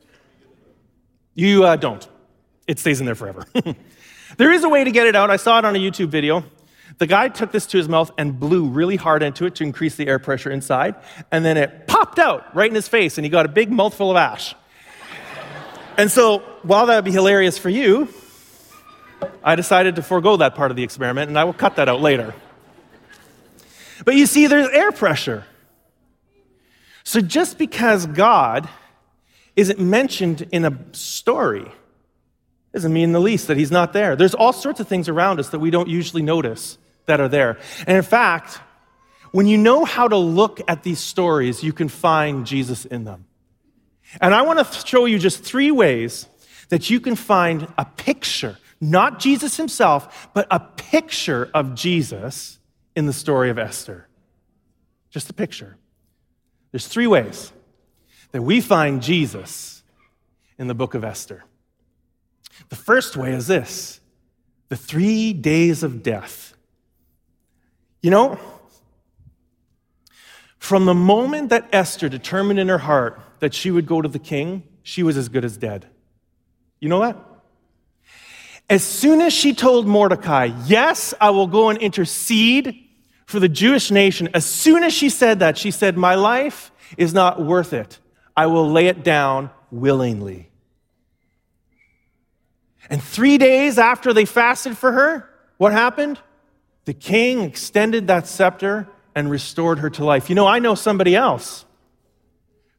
You 1.35 1.65
uh, 1.65 1.75
don't. 1.75 2.09
It 2.69 2.79
stays 2.79 3.01
in 3.01 3.07
there 3.07 3.17
forever. 3.17 3.45
there 4.37 4.53
is 4.53 4.65
a 4.65 4.69
way 4.69 4.85
to 4.85 4.91
get 4.91 5.07
it 5.07 5.17
out. 5.17 5.31
I 5.31 5.37
saw 5.37 5.59
it 5.59 5.65
on 5.65 5.75
a 5.77 5.79
YouTube 5.79 6.09
video. 6.09 6.45
The 6.99 7.07
guy 7.07 7.29
took 7.29 7.51
this 7.51 7.67
to 7.67 7.79
his 7.79 7.89
mouth 7.89 8.13
and 8.17 8.39
blew 8.39 8.69
really 8.69 8.97
hard 8.97 9.23
into 9.23 9.47
it 9.47 9.57
to 9.57 9.65
increase 9.65 9.97
the 9.97 10.07
air 10.07 10.19
pressure 10.19 10.51
inside, 10.51 10.95
and 11.33 11.45
then 11.45 11.57
it 11.57 11.87
popped 11.87 12.19
out 12.19 12.55
right 12.55 12.69
in 12.69 12.75
his 12.75 12.87
face, 12.87 13.19
and 13.19 13.25
he 13.25 13.29
got 13.29 13.47
a 13.47 13.49
big 13.49 13.71
mouthful 13.71 14.11
of 14.11 14.17
ash. 14.17 14.55
and 15.97 16.11
so, 16.11 16.39
while 16.63 16.87
that 16.87 16.97
would 16.97 17.05
be 17.05 17.11
hilarious 17.11 17.59
for 17.59 17.69
you, 17.69 18.09
I 19.43 19.57
decided 19.57 19.97
to 19.97 20.03
forego 20.03 20.37
that 20.37 20.55
part 20.55 20.71
of 20.71 20.77
the 20.77 20.83
experiment, 20.83 21.29
and 21.29 21.39
I 21.39 21.45
will 21.45 21.53
cut 21.53 21.77
that 21.77 21.89
out 21.89 22.01
later. 22.01 22.35
But 24.05 24.15
you 24.15 24.27
see, 24.27 24.47
there's 24.47 24.69
air 24.69 24.93
pressure. 24.93 25.45
So 27.05 27.21
just 27.21 27.59
because 27.59 28.07
God 28.07 28.69
isn't 29.57 29.79
mentioned 29.79 30.49
in 30.53 30.65
a 30.65 30.79
story 30.93 31.71
doesn't 32.75 32.93
mean 32.93 33.13
the 33.13 33.21
least 33.21 33.47
that 33.47 33.57
he's 33.57 33.71
not 33.71 33.93
there. 33.93 34.17
There's 34.17 34.35
all 34.35 34.53
sorts 34.53 34.81
of 34.81 34.89
things 34.89 35.09
around 35.09 35.39
us 35.39 35.51
that 35.51 35.61
we 35.61 35.71
don't 35.71 35.89
usually 35.89 36.23
notice 36.23 36.77
that 37.07 37.21
are 37.21 37.29
there. 37.29 37.59
And 37.87 37.97
in 37.97 38.03
fact, 38.03 38.59
when 39.31 39.47
you 39.47 39.57
know 39.57 39.85
how 39.85 40.09
to 40.09 40.17
look 40.17 40.61
at 40.67 40.83
these 40.83 40.99
stories, 40.99 41.63
you 41.63 41.73
can 41.73 41.89
find 41.89 42.45
Jesus 42.45 42.85
in 42.85 43.05
them. 43.05 43.27
And 44.21 44.35
I 44.35 44.43
want 44.43 44.59
to 44.59 44.87
show 44.87 45.05
you 45.05 45.21
just 45.21 45.45
three 45.45 45.71
ways 45.71 46.27
that 46.69 46.91
you 46.91 46.99
can 46.99 47.15
find 47.15 47.69
a 47.79 47.85
picture, 47.85 48.59
not 48.81 49.21
Jesus 49.21 49.57
himself, 49.57 50.29
but 50.35 50.49
a 50.51 50.59
picture 50.59 51.51
of 51.55 51.77
Jesus 51.77 52.59
in 52.97 53.07
the 53.07 53.13
story 53.13 53.51
of 53.51 53.59
Esther. 53.59 54.09
Just 55.11 55.31
a 55.31 55.33
picture. 55.33 55.77
There's 56.73 56.89
three 56.89 57.07
ways 57.07 57.53
that 58.33 58.43
we 58.43 58.61
find 58.61 59.01
Jesus 59.01 59.85
in 60.59 60.67
the 60.67 60.75
book 60.75 60.95
of 60.95 61.05
Esther. 61.05 61.45
The 62.69 62.77
first 62.77 63.17
way 63.17 63.33
is 63.33 63.47
this 63.47 64.01
the 64.69 64.77
three 64.77 65.33
days 65.33 65.83
of 65.83 66.03
death. 66.03 66.55
You 68.03 68.11
know, 68.11 68.39
from 70.59 70.85
the 70.85 70.95
moment 70.95 71.51
that 71.51 71.69
Esther 71.73 72.09
determined 72.09 72.59
in 72.59 72.69
her 72.69 72.79
heart 72.79 73.21
that 73.41 73.55
she 73.55 73.71
would 73.71 73.87
go 73.87 74.01
to 74.01 74.09
the 74.09 74.19
king, 74.19 74.63
she 74.83 75.03
was 75.03 75.17
as 75.17 75.29
good 75.29 75.45
as 75.45 75.57
dead. 75.57 75.87
You 76.81 76.89
know 76.89 77.01
that? 77.01 77.17
As 78.69 78.83
soon 78.83 79.21
as 79.21 79.33
she 79.33 79.55
told 79.55 79.87
Mordecai, 79.87 80.51
Yes, 80.67 81.13
I 81.21 81.31
will 81.31 81.47
go 81.47 81.69
and 81.69 81.79
intercede 81.79 82.81
for 83.27 83.41
the 83.41 83.49
Jewish 83.49 83.91
nation, 83.91 84.29
as 84.35 84.45
soon 84.45 84.83
as 84.83 84.93
she 84.93 85.09
said 85.09 85.41
that, 85.41 85.59
she 85.59 85.71
said, 85.71 85.97
My 85.97 86.15
life 86.15 86.71
is 86.97 87.15
not 87.15 87.43
worth 87.43 87.73
it. 87.73 87.99
I 88.37 88.47
will 88.47 88.71
lay 88.71 88.87
it 88.87 89.03
down 89.03 89.51
willingly. 89.71 90.51
And 92.91 93.03
three 93.03 93.39
days 93.39 93.79
after 93.79 94.13
they 94.13 94.25
fasted 94.25 94.77
for 94.77 94.93
her, 94.93 95.29
what 95.57 95.73
happened? 95.73 96.19
The 96.85 96.95
king 96.95 97.41
extended 97.41 98.07
that 98.09 98.27
scepter 98.27 98.89
and 99.15 99.31
restored 99.31 99.79
her 99.79 99.91
to 99.91 100.05
life. 100.05 100.29
You 100.29 100.35
know, 100.35 100.47
I 100.47 100.59
know 100.59 100.75
somebody 100.75 101.17
else 101.17 101.65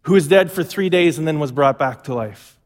who 0.04 0.14
was 0.14 0.28
dead 0.28 0.52
for 0.52 0.64
three 0.64 0.90
days 0.90 1.18
and 1.18 1.28
then 1.28 1.40
was 1.40 1.52
brought 1.52 1.80
back 1.80 2.04
to 2.04 2.14
life. 2.14 2.60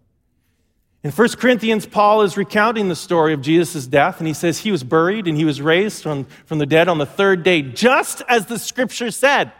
In 1.01 1.11
1 1.11 1.29
Corinthians, 1.37 1.85
Paul 1.85 2.23
is 2.23 2.35
recounting 2.35 2.89
the 2.89 2.95
story 2.95 3.31
of 3.33 3.41
Jesus' 3.41 3.87
death, 3.87 4.19
and 4.19 4.27
he 4.27 4.33
says 4.33 4.59
he 4.59 4.71
was 4.71 4.83
buried 4.83 5.27
and 5.27 5.37
he 5.37 5.45
was 5.45 5.61
raised 5.61 6.03
from, 6.03 6.25
from 6.45 6.57
the 6.57 6.65
dead 6.65 6.89
on 6.89 6.97
the 6.97 7.05
third 7.05 7.43
day, 7.43 7.61
just 7.61 8.21
as 8.27 8.47
the 8.47 8.59
scripture 8.59 9.09
said. 9.09 9.53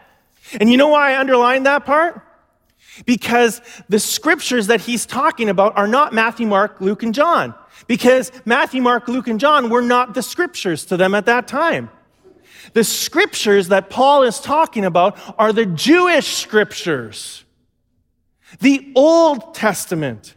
And 0.60 0.70
you 0.70 0.76
know 0.76 0.88
why 0.88 1.12
I 1.12 1.18
underlined 1.18 1.64
that 1.64 1.86
part? 1.86 2.20
Because 3.06 3.62
the 3.88 3.98
scriptures 3.98 4.66
that 4.66 4.82
he's 4.82 5.06
talking 5.06 5.48
about 5.48 5.78
are 5.78 5.88
not 5.88 6.12
Matthew, 6.12 6.46
Mark, 6.46 6.78
Luke, 6.82 7.02
and 7.02 7.14
John. 7.14 7.54
Because 7.86 8.30
Matthew, 8.44 8.82
Mark, 8.82 9.08
Luke, 9.08 9.28
and 9.28 9.40
John 9.40 9.70
were 9.70 9.82
not 9.82 10.14
the 10.14 10.22
scriptures 10.22 10.84
to 10.86 10.96
them 10.96 11.14
at 11.14 11.26
that 11.26 11.48
time. 11.48 11.90
The 12.72 12.84
scriptures 12.84 13.68
that 13.68 13.90
Paul 13.90 14.22
is 14.22 14.40
talking 14.40 14.84
about 14.84 15.18
are 15.38 15.52
the 15.52 15.66
Jewish 15.66 16.36
scriptures, 16.36 17.44
the 18.60 18.92
Old 18.94 19.54
Testament. 19.54 20.34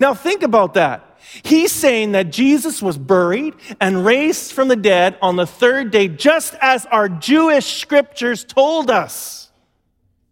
Now, 0.00 0.14
think 0.14 0.42
about 0.42 0.74
that. 0.74 1.18
He's 1.44 1.72
saying 1.72 2.12
that 2.12 2.30
Jesus 2.30 2.82
was 2.82 2.98
buried 2.98 3.54
and 3.80 4.04
raised 4.04 4.52
from 4.52 4.68
the 4.68 4.76
dead 4.76 5.16
on 5.22 5.36
the 5.36 5.46
third 5.46 5.90
day, 5.90 6.08
just 6.08 6.54
as 6.60 6.86
our 6.86 7.08
Jewish 7.08 7.80
scriptures 7.80 8.44
told 8.44 8.90
us. 8.90 9.50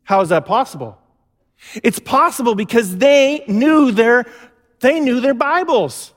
How 0.04 0.20
is 0.20 0.30
that 0.30 0.46
possible? 0.46 0.98
It's 1.82 1.98
possible 1.98 2.54
because 2.54 2.96
they 2.96 3.44
knew 3.46 3.92
their, 3.92 4.24
they 4.80 5.00
knew 5.00 5.20
their 5.20 5.34
Bibles. 5.34 6.12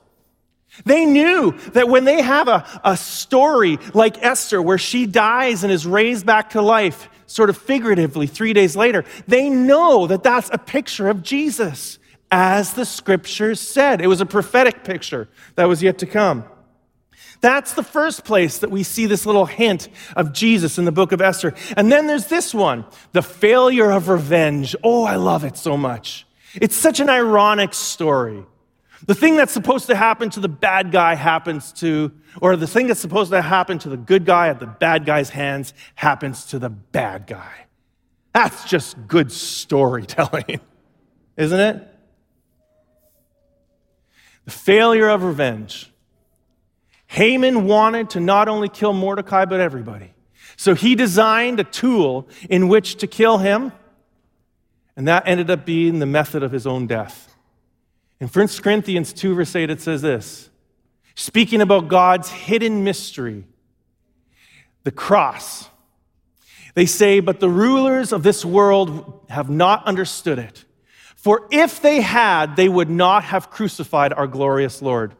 They 0.84 1.06
knew 1.06 1.52
that 1.72 1.88
when 1.88 2.04
they 2.04 2.20
have 2.20 2.48
a, 2.48 2.66
a 2.82 2.96
story 2.96 3.78
like 3.92 4.22
Esther, 4.24 4.60
where 4.60 4.78
she 4.78 5.06
dies 5.06 5.62
and 5.62 5.72
is 5.72 5.86
raised 5.86 6.26
back 6.26 6.50
to 6.50 6.62
life, 6.62 7.08
sort 7.26 7.48
of 7.50 7.56
figuratively, 7.56 8.26
three 8.26 8.52
days 8.52 8.74
later, 8.74 9.04
they 9.28 9.48
know 9.48 10.06
that 10.08 10.22
that's 10.22 10.50
a 10.52 10.58
picture 10.58 11.08
of 11.08 11.22
Jesus 11.22 11.98
as 12.30 12.74
the 12.74 12.84
scriptures 12.84 13.60
said. 13.60 14.00
It 14.00 14.08
was 14.08 14.20
a 14.20 14.26
prophetic 14.26 14.82
picture 14.82 15.28
that 15.54 15.68
was 15.68 15.82
yet 15.82 15.98
to 15.98 16.06
come. 16.06 16.44
That's 17.40 17.74
the 17.74 17.82
first 17.82 18.24
place 18.24 18.58
that 18.58 18.70
we 18.70 18.82
see 18.82 19.06
this 19.06 19.26
little 19.26 19.46
hint 19.46 19.88
of 20.16 20.32
Jesus 20.32 20.78
in 20.78 20.86
the 20.86 20.92
book 20.92 21.12
of 21.12 21.20
Esther. 21.20 21.54
And 21.76 21.92
then 21.92 22.06
there's 22.06 22.26
this 22.26 22.54
one 22.54 22.84
the 23.12 23.22
failure 23.22 23.90
of 23.90 24.08
revenge. 24.08 24.74
Oh, 24.82 25.04
I 25.04 25.16
love 25.16 25.44
it 25.44 25.56
so 25.56 25.76
much. 25.76 26.26
It's 26.54 26.76
such 26.76 27.00
an 27.00 27.10
ironic 27.10 27.74
story. 27.74 28.44
The 29.06 29.14
thing 29.14 29.36
that's 29.36 29.52
supposed 29.52 29.86
to 29.88 29.96
happen 29.96 30.30
to 30.30 30.40
the 30.40 30.48
bad 30.48 30.90
guy 30.90 31.14
happens 31.14 31.72
to, 31.74 32.12
or 32.40 32.56
the 32.56 32.66
thing 32.66 32.86
that's 32.86 33.00
supposed 33.00 33.30
to 33.32 33.42
happen 33.42 33.78
to 33.80 33.90
the 33.90 33.96
good 33.96 34.24
guy 34.24 34.48
at 34.48 34.60
the 34.60 34.66
bad 34.66 35.04
guy's 35.04 35.30
hands 35.30 35.74
happens 35.94 36.46
to 36.46 36.58
the 36.58 36.70
bad 36.70 37.26
guy. 37.26 37.66
That's 38.32 38.64
just 38.64 39.06
good 39.06 39.30
storytelling, 39.30 40.60
isn't 41.36 41.60
it? 41.60 41.88
The 44.46 44.50
failure 44.50 45.08
of 45.08 45.22
revenge. 45.22 45.90
Haman 47.06 47.66
wanted 47.66 48.10
to 48.10 48.20
not 48.20 48.48
only 48.48 48.68
kill 48.68 48.92
Mordecai, 48.92 49.44
but 49.44 49.60
everybody. 49.60 50.14
So 50.56 50.74
he 50.74 50.94
designed 50.94 51.60
a 51.60 51.64
tool 51.64 52.28
in 52.48 52.68
which 52.68 52.96
to 52.96 53.06
kill 53.06 53.38
him, 53.38 53.72
and 54.96 55.06
that 55.08 55.26
ended 55.26 55.50
up 55.50 55.66
being 55.66 55.98
the 55.98 56.06
method 56.06 56.42
of 56.42 56.52
his 56.52 56.66
own 56.66 56.86
death. 56.86 57.33
In 58.20 58.28
1 58.28 58.48
Corinthians 58.62 59.12
2, 59.12 59.34
verse 59.34 59.54
8, 59.54 59.70
it 59.70 59.80
says 59.80 60.02
this 60.02 60.50
speaking 61.14 61.60
about 61.60 61.88
God's 61.88 62.28
hidden 62.28 62.84
mystery, 62.84 63.44
the 64.84 64.90
cross. 64.90 65.68
They 66.74 66.86
say, 66.86 67.20
But 67.20 67.40
the 67.40 67.48
rulers 67.48 68.12
of 68.12 68.22
this 68.22 68.44
world 68.44 69.24
have 69.28 69.48
not 69.48 69.86
understood 69.86 70.38
it. 70.38 70.64
For 71.16 71.46
if 71.50 71.80
they 71.80 72.00
had, 72.00 72.56
they 72.56 72.68
would 72.68 72.90
not 72.90 73.24
have 73.24 73.50
crucified 73.50 74.12
our 74.12 74.26
glorious 74.26 74.82
Lord. 74.82 75.14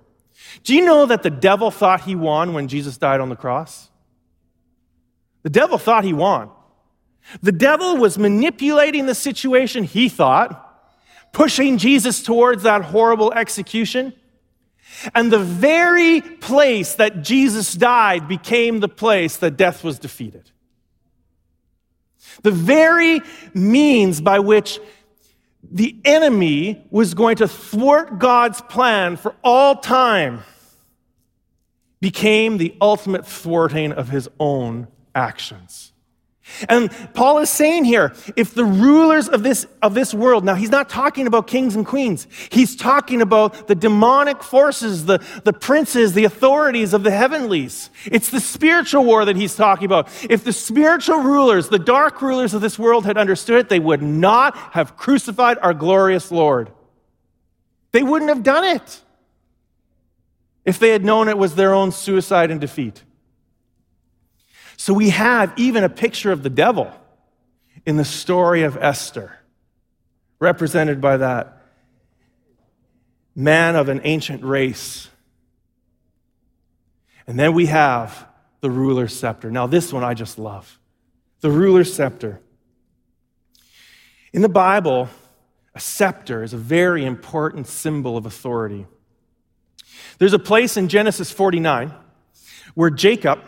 Do 0.62 0.74
you 0.74 0.84
know 0.84 1.06
that 1.06 1.22
the 1.22 1.30
devil 1.30 1.70
thought 1.70 2.02
he 2.02 2.14
won 2.14 2.52
when 2.52 2.68
Jesus 2.68 2.98
died 2.98 3.20
on 3.20 3.28
the 3.28 3.36
cross? 3.36 3.88
The 5.42 5.50
devil 5.50 5.78
thought 5.78 6.04
he 6.04 6.12
won. 6.12 6.50
The 7.42 7.52
devil 7.52 7.96
was 7.96 8.18
manipulating 8.18 9.06
the 9.06 9.14
situation, 9.14 9.84
he 9.84 10.08
thought, 10.08 10.63
pushing 11.34 11.76
Jesus 11.76 12.22
towards 12.22 12.62
that 12.62 12.82
horrible 12.82 13.32
execution. 13.34 14.14
And 15.14 15.30
the 15.30 15.38
very 15.38 16.22
place 16.22 16.94
that 16.94 17.22
Jesus 17.22 17.74
died 17.74 18.28
became 18.28 18.80
the 18.80 18.88
place 18.88 19.36
that 19.38 19.56
death 19.58 19.84
was 19.84 19.98
defeated. 19.98 20.50
The 22.42 22.52
very 22.52 23.20
means 23.52 24.20
by 24.20 24.38
which 24.38 24.80
the 25.70 25.96
enemy 26.04 26.84
was 26.90 27.14
going 27.14 27.36
to 27.36 27.48
thwart 27.48 28.18
God's 28.18 28.60
plan 28.62 29.16
for 29.16 29.34
all 29.42 29.76
time 29.76 30.42
became 32.00 32.58
the 32.58 32.76
ultimate 32.80 33.26
thwarting 33.26 33.92
of 33.92 34.08
his 34.08 34.28
own 34.38 34.88
actions. 35.14 35.93
And 36.68 36.90
Paul 37.14 37.38
is 37.38 37.48
saying 37.48 37.84
here, 37.84 38.12
if 38.36 38.54
the 38.54 38.64
rulers 38.64 39.28
of 39.28 39.42
this, 39.42 39.66
of 39.80 39.94
this 39.94 40.12
world, 40.12 40.44
now 40.44 40.54
he's 40.54 40.70
not 40.70 40.90
talking 40.90 41.26
about 41.26 41.46
kings 41.46 41.74
and 41.74 41.86
queens. 41.86 42.26
He's 42.50 42.76
talking 42.76 43.22
about 43.22 43.66
the 43.66 43.74
demonic 43.74 44.42
forces, 44.42 45.06
the, 45.06 45.24
the 45.44 45.54
princes, 45.54 46.12
the 46.12 46.24
authorities 46.24 46.92
of 46.92 47.02
the 47.02 47.10
heavenlies. 47.10 47.88
It's 48.04 48.28
the 48.28 48.40
spiritual 48.40 49.04
war 49.04 49.24
that 49.24 49.36
he's 49.36 49.56
talking 49.56 49.86
about. 49.86 50.08
If 50.28 50.44
the 50.44 50.52
spiritual 50.52 51.22
rulers, 51.22 51.70
the 51.70 51.78
dark 51.78 52.20
rulers 52.20 52.52
of 52.52 52.60
this 52.60 52.78
world 52.78 53.06
had 53.06 53.16
understood 53.16 53.60
it, 53.60 53.68
they 53.70 53.80
would 53.80 54.02
not 54.02 54.56
have 54.72 54.96
crucified 54.98 55.58
our 55.62 55.72
glorious 55.72 56.30
Lord. 56.30 56.70
They 57.92 58.02
wouldn't 58.02 58.28
have 58.28 58.42
done 58.42 58.64
it 58.64 59.00
if 60.64 60.78
they 60.78 60.90
had 60.90 61.04
known 61.04 61.28
it 61.28 61.38
was 61.38 61.54
their 61.54 61.72
own 61.72 61.90
suicide 61.90 62.50
and 62.50 62.60
defeat. 62.60 63.02
So 64.76 64.92
we 64.92 65.10
have 65.10 65.52
even 65.56 65.84
a 65.84 65.88
picture 65.88 66.32
of 66.32 66.42
the 66.42 66.50
devil 66.50 66.92
in 67.86 67.96
the 67.96 68.04
story 68.04 68.62
of 68.62 68.76
Esther, 68.76 69.38
represented 70.38 71.00
by 71.00 71.18
that 71.18 71.62
man 73.34 73.76
of 73.76 73.88
an 73.88 74.00
ancient 74.04 74.42
race. 74.42 75.08
And 77.26 77.38
then 77.38 77.54
we 77.54 77.66
have 77.66 78.26
the 78.60 78.70
ruler's 78.70 79.16
scepter. 79.16 79.50
Now, 79.50 79.66
this 79.66 79.92
one 79.92 80.04
I 80.04 80.14
just 80.14 80.38
love 80.38 80.78
the 81.40 81.50
ruler's 81.50 81.92
scepter. 81.92 82.40
In 84.32 84.40
the 84.40 84.48
Bible, 84.48 85.10
a 85.74 85.80
scepter 85.80 86.42
is 86.42 86.54
a 86.54 86.56
very 86.56 87.04
important 87.04 87.66
symbol 87.66 88.16
of 88.16 88.24
authority. 88.24 88.86
There's 90.18 90.32
a 90.32 90.38
place 90.38 90.78
in 90.78 90.88
Genesis 90.88 91.30
49 91.30 91.92
where 92.74 92.88
Jacob 92.88 93.40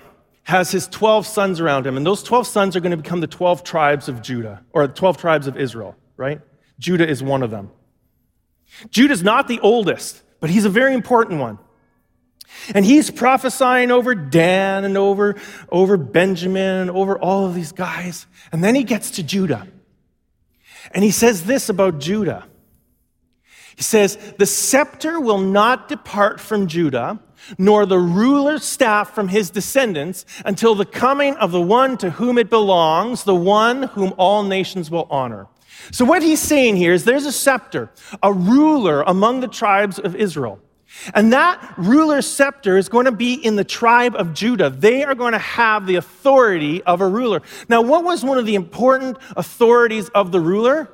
has 0.47 0.71
his 0.71 0.87
12 0.87 1.27
sons 1.27 1.59
around 1.59 1.89
him, 1.89 1.97
and 1.97 2.07
those 2.07 2.23
12 2.23 2.47
sons 2.47 2.77
are 2.77 2.81
going 2.81 2.93
to 2.93 2.97
become 2.97 3.19
the 3.19 3.27
12 3.27 3.65
tribes 3.65 4.09
of 4.09 4.23
Judah, 4.23 4.63
or 4.73 4.87
the 4.87 4.93
12 4.93 5.17
tribes 5.17 5.49
of 5.49 5.57
Israel, 5.57 5.97
right? 6.17 6.41
Judah 6.79 7.07
is 7.07 7.21
one 7.21 7.43
of 7.43 7.51
them. 7.51 7.73
Judah's 8.91 9.25
not 9.25 9.49
the 9.49 9.59
oldest, 9.59 10.23
but 10.39 10.49
he's 10.49 10.65
a 10.65 10.71
very 10.71 10.95
important 10.95 11.41
one. 11.41 11.59
And 12.77 12.85
he's 12.85 13.11
prophesying 13.11 13.91
over 13.91 14.15
Dan 14.15 14.85
and 14.85 14.97
over, 14.97 15.35
over 15.69 15.97
Benjamin 15.97 16.83
and 16.83 16.91
over 16.91 17.19
all 17.19 17.47
of 17.47 17.57
these 17.57 17.73
guys. 17.73 18.29
And 18.53 18.63
then 18.63 18.77
he 18.77 18.85
gets 18.85 19.11
to 19.13 19.25
Judah. 19.25 19.67
And 20.93 21.03
he 21.03 21.11
says 21.11 21.43
this 21.43 21.69
about 21.69 21.99
Judah. 21.99 22.47
He 23.75 23.83
says, 23.83 24.17
The 24.39 24.47
scepter 24.47 25.19
will 25.19 25.39
not 25.39 25.89
depart 25.89 26.41
from 26.41 26.69
Judah, 26.69 27.19
nor 27.59 27.87
the 27.87 27.99
ruler's 27.99 28.65
staff 28.65 29.15
from 29.15 29.29
his 29.29 29.51
descendants 29.51 30.25
until 30.45 30.75
the 30.75 30.85
coming 30.85 31.35
of 31.37 31.53
the 31.53 31.61
one 31.61 31.97
to 31.99 32.11
whom 32.11 32.39
it 32.39 32.51
belongs, 32.51 33.25
the 33.25 33.35
one 33.35 33.85
whom 33.85 34.13
all 34.17 34.43
nations 34.43 34.91
will 34.91 35.07
honor. 35.11 35.47
So, 35.93 36.05
what 36.05 36.23
he's 36.23 36.41
saying 36.41 36.77
here 36.77 36.93
is 36.93 37.05
there's 37.05 37.27
a 37.27 37.33
scepter, 37.33 37.91
a 38.23 38.33
ruler 38.33 39.03
among 39.03 39.41
the 39.41 39.49
tribes 39.49 39.99
of 39.99 40.17
Israel. 40.17 40.59
And 41.15 41.33
that 41.33 41.75
ruler's 41.77 42.27
scepter 42.27 42.77
is 42.77 42.89
going 42.89 43.05
to 43.05 43.13
be 43.13 43.35
in 43.35 43.57
the 43.57 43.65
tribe 43.65 44.15
of 44.15 44.33
Judah. 44.33 44.71
They 44.71 45.05
are 45.05 45.15
going 45.15 45.33
to 45.33 45.39
have 45.39 45.87
the 45.87 45.97
authority 45.97 46.83
of 46.85 47.01
a 47.01 47.09
ruler. 47.09 47.43
Now, 47.69 47.83
what 47.83 48.05
was 48.05 48.25
one 48.25 48.39
of 48.39 48.47
the 48.47 48.55
important 48.55 49.19
authorities 49.37 50.09
of 50.11 50.33
the 50.33 50.41
ruler? 50.41 50.91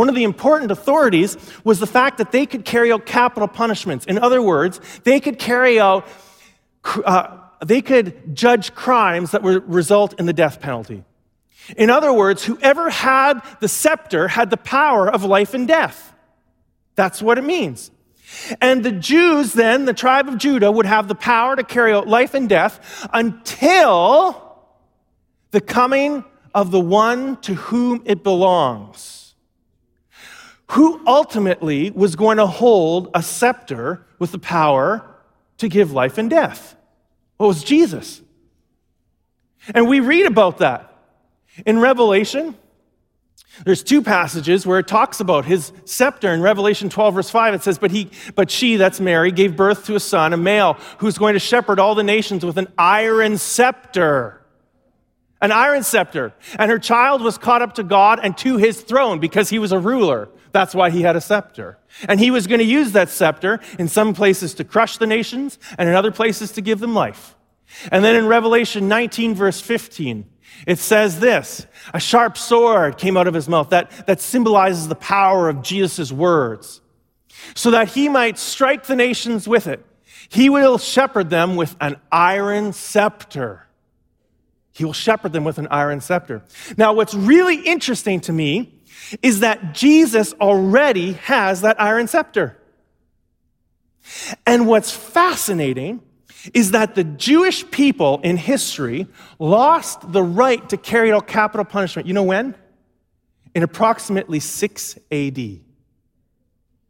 One 0.00 0.08
of 0.08 0.14
the 0.14 0.24
important 0.24 0.70
authorities 0.70 1.36
was 1.62 1.78
the 1.78 1.86
fact 1.86 2.16
that 2.16 2.32
they 2.32 2.46
could 2.46 2.64
carry 2.64 2.90
out 2.90 3.04
capital 3.04 3.46
punishments. 3.46 4.06
In 4.06 4.16
other 4.16 4.40
words, 4.40 4.80
they 5.04 5.20
could 5.20 5.38
carry 5.38 5.78
out, 5.78 6.08
uh, 7.04 7.36
they 7.62 7.82
could 7.82 8.34
judge 8.34 8.74
crimes 8.74 9.32
that 9.32 9.42
would 9.42 9.68
result 9.68 10.18
in 10.18 10.24
the 10.24 10.32
death 10.32 10.58
penalty. 10.58 11.04
In 11.76 11.90
other 11.90 12.14
words, 12.14 12.42
whoever 12.42 12.88
had 12.88 13.42
the 13.60 13.68
scepter 13.68 14.28
had 14.28 14.48
the 14.48 14.56
power 14.56 15.06
of 15.06 15.22
life 15.22 15.52
and 15.52 15.68
death. 15.68 16.14
That's 16.94 17.20
what 17.20 17.36
it 17.36 17.44
means. 17.44 17.90
And 18.58 18.82
the 18.82 18.92
Jews, 18.92 19.52
then, 19.52 19.84
the 19.84 19.92
tribe 19.92 20.28
of 20.28 20.38
Judah, 20.38 20.72
would 20.72 20.86
have 20.86 21.08
the 21.08 21.14
power 21.14 21.56
to 21.56 21.62
carry 21.62 21.92
out 21.92 22.08
life 22.08 22.32
and 22.32 22.48
death 22.48 23.06
until 23.12 24.56
the 25.50 25.60
coming 25.60 26.24
of 26.54 26.70
the 26.70 26.80
one 26.80 27.36
to 27.42 27.52
whom 27.52 28.00
it 28.06 28.22
belongs, 28.22 29.19
who 30.70 31.00
ultimately 31.06 31.90
was 31.90 32.14
going 32.14 32.36
to 32.36 32.46
hold 32.46 33.10
a 33.12 33.22
scepter 33.22 34.06
with 34.20 34.30
the 34.30 34.38
power 34.38 35.04
to 35.58 35.68
give 35.68 35.92
life 35.92 36.16
and 36.16 36.30
death. 36.30 36.76
Well, 37.38 37.48
it 37.48 37.54
was 37.54 37.64
Jesus. 37.64 38.22
And 39.74 39.88
we 39.88 39.98
read 39.98 40.26
about 40.26 40.58
that 40.58 40.96
in 41.66 41.80
Revelation. 41.80 42.54
There's 43.64 43.82
two 43.82 44.00
passages 44.00 44.64
where 44.64 44.78
it 44.78 44.86
talks 44.86 45.18
about 45.18 45.44
his 45.44 45.72
scepter. 45.86 46.32
In 46.32 46.40
Revelation 46.40 46.88
12, 46.88 47.14
verse 47.14 47.30
5, 47.30 47.54
it 47.54 47.62
says, 47.62 47.78
But 47.78 47.90
he, 47.90 48.08
but 48.36 48.48
she, 48.48 48.76
that's 48.76 49.00
Mary, 49.00 49.32
gave 49.32 49.56
birth 49.56 49.86
to 49.86 49.96
a 49.96 50.00
son, 50.00 50.32
a 50.32 50.36
male, 50.36 50.74
who's 50.98 51.18
going 51.18 51.34
to 51.34 51.40
shepherd 51.40 51.80
all 51.80 51.96
the 51.96 52.04
nations 52.04 52.44
with 52.44 52.58
an 52.58 52.68
iron 52.78 53.38
scepter. 53.38 54.40
An 55.42 55.50
iron 55.50 55.82
scepter. 55.82 56.32
And 56.58 56.70
her 56.70 56.78
child 56.78 57.22
was 57.22 57.38
caught 57.38 57.60
up 57.60 57.74
to 57.74 57.82
God 57.82 58.20
and 58.22 58.38
to 58.38 58.56
his 58.56 58.80
throne 58.80 59.18
because 59.18 59.48
he 59.48 59.58
was 59.58 59.72
a 59.72 59.78
ruler. 59.80 60.28
That's 60.52 60.74
why 60.74 60.90
he 60.90 61.02
had 61.02 61.16
a 61.16 61.20
scepter. 61.20 61.78
And 62.08 62.18
he 62.20 62.30
was 62.30 62.46
going 62.46 62.58
to 62.60 62.64
use 62.64 62.92
that 62.92 63.08
scepter 63.08 63.60
in 63.78 63.88
some 63.88 64.14
places 64.14 64.54
to 64.54 64.64
crush 64.64 64.96
the 64.96 65.06
nations 65.06 65.58
and 65.78 65.88
in 65.88 65.94
other 65.94 66.10
places 66.10 66.52
to 66.52 66.60
give 66.60 66.80
them 66.80 66.94
life. 66.94 67.36
And 67.90 68.04
then 68.04 68.16
in 68.16 68.26
Revelation 68.26 68.88
19, 68.88 69.34
verse 69.34 69.60
15, 69.60 70.28
it 70.66 70.78
says 70.78 71.20
this 71.20 71.66
a 71.94 72.00
sharp 72.00 72.36
sword 72.36 72.98
came 72.98 73.16
out 73.16 73.26
of 73.26 73.34
his 73.34 73.48
mouth. 73.48 73.70
That, 73.70 73.90
that 74.06 74.20
symbolizes 74.20 74.88
the 74.88 74.94
power 74.94 75.48
of 75.48 75.62
Jesus' 75.62 76.12
words. 76.12 76.80
So 77.54 77.70
that 77.70 77.88
he 77.88 78.08
might 78.08 78.38
strike 78.38 78.86
the 78.86 78.96
nations 78.96 79.48
with 79.48 79.66
it. 79.66 79.84
He 80.28 80.50
will 80.50 80.78
shepherd 80.78 81.30
them 81.30 81.56
with 81.56 81.74
an 81.80 81.96
iron 82.12 82.72
scepter. 82.72 83.66
He 84.72 84.84
will 84.84 84.92
shepherd 84.92 85.32
them 85.32 85.44
with 85.44 85.58
an 85.58 85.68
iron 85.70 86.00
scepter. 86.00 86.42
Now, 86.76 86.92
what's 86.92 87.14
really 87.14 87.56
interesting 87.56 88.20
to 88.20 88.32
me 88.32 88.79
is 89.22 89.40
that 89.40 89.74
Jesus 89.74 90.32
already 90.34 91.12
has 91.12 91.62
that 91.62 91.80
iron 91.80 92.08
scepter. 92.08 92.56
And 94.46 94.66
what's 94.66 94.90
fascinating 94.90 96.02
is 96.54 96.70
that 96.70 96.94
the 96.94 97.04
Jewish 97.04 97.70
people 97.70 98.20
in 98.22 98.36
history 98.36 99.06
lost 99.38 100.12
the 100.12 100.22
right 100.22 100.66
to 100.70 100.76
carry 100.76 101.12
out 101.12 101.26
capital 101.26 101.64
punishment. 101.64 102.08
You 102.08 102.14
know 102.14 102.22
when? 102.22 102.54
In 103.54 103.62
approximately 103.62 104.40
6 104.40 104.98
AD. 105.10 105.60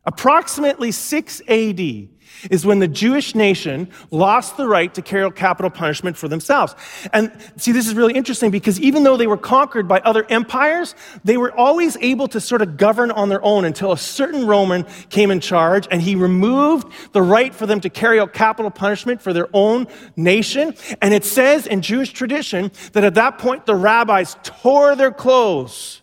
Approximately 0.06 0.92
6 0.92 1.42
AD 1.46 2.08
is 2.50 2.64
when 2.64 2.78
the 2.78 2.88
Jewish 2.88 3.34
nation 3.34 3.90
lost 4.10 4.56
the 4.56 4.66
right 4.66 4.92
to 4.94 5.02
carry 5.02 5.24
out 5.24 5.36
capital 5.36 5.70
punishment 5.70 6.16
for 6.16 6.26
themselves. 6.26 6.74
And 7.12 7.30
see, 7.56 7.72
this 7.72 7.86
is 7.86 7.94
really 7.94 8.14
interesting 8.14 8.50
because 8.50 8.80
even 8.80 9.02
though 9.02 9.18
they 9.18 9.26
were 9.26 9.36
conquered 9.36 9.86
by 9.86 10.00
other 10.00 10.24
empires, 10.30 10.94
they 11.22 11.36
were 11.36 11.54
always 11.54 11.98
able 12.00 12.28
to 12.28 12.40
sort 12.40 12.62
of 12.62 12.78
govern 12.78 13.10
on 13.10 13.28
their 13.28 13.44
own 13.44 13.66
until 13.66 13.92
a 13.92 13.98
certain 13.98 14.46
Roman 14.46 14.84
came 15.10 15.30
in 15.30 15.40
charge 15.40 15.86
and 15.90 16.00
he 16.00 16.14
removed 16.14 16.90
the 17.12 17.22
right 17.22 17.54
for 17.54 17.66
them 17.66 17.80
to 17.80 17.90
carry 17.90 18.18
out 18.18 18.32
capital 18.32 18.70
punishment 18.70 19.20
for 19.20 19.34
their 19.34 19.48
own 19.52 19.86
nation. 20.16 20.74
And 21.02 21.12
it 21.12 21.26
says 21.26 21.66
in 21.66 21.82
Jewish 21.82 22.12
tradition 22.12 22.70
that 22.92 23.04
at 23.04 23.14
that 23.14 23.38
point 23.38 23.66
the 23.66 23.76
rabbis 23.76 24.36
tore 24.42 24.96
their 24.96 25.12
clothes 25.12 26.00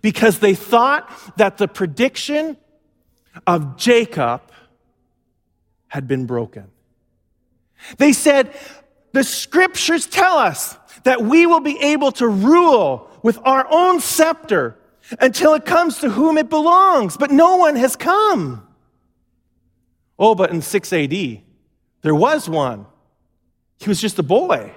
because 0.00 0.38
they 0.38 0.54
thought 0.54 1.10
that 1.36 1.58
the 1.58 1.68
prediction 1.68 2.56
of 3.46 3.76
Jacob 3.76 4.42
had 5.88 6.06
been 6.06 6.26
broken. 6.26 6.70
They 7.96 8.12
said, 8.12 8.54
The 9.12 9.24
scriptures 9.24 10.06
tell 10.06 10.38
us 10.38 10.76
that 11.04 11.22
we 11.22 11.46
will 11.46 11.60
be 11.60 11.78
able 11.80 12.12
to 12.12 12.28
rule 12.28 13.08
with 13.22 13.38
our 13.44 13.66
own 13.70 14.00
scepter 14.00 14.78
until 15.20 15.54
it 15.54 15.64
comes 15.64 15.98
to 16.00 16.10
whom 16.10 16.36
it 16.38 16.50
belongs, 16.50 17.16
but 17.16 17.30
no 17.30 17.56
one 17.56 17.76
has 17.76 17.96
come. 17.96 18.66
Oh, 20.18 20.34
but 20.34 20.50
in 20.50 20.60
6 20.60 20.92
AD, 20.92 21.40
there 22.02 22.14
was 22.14 22.48
one. 22.48 22.86
He 23.78 23.88
was 23.88 24.00
just 24.00 24.18
a 24.18 24.22
boy. 24.22 24.72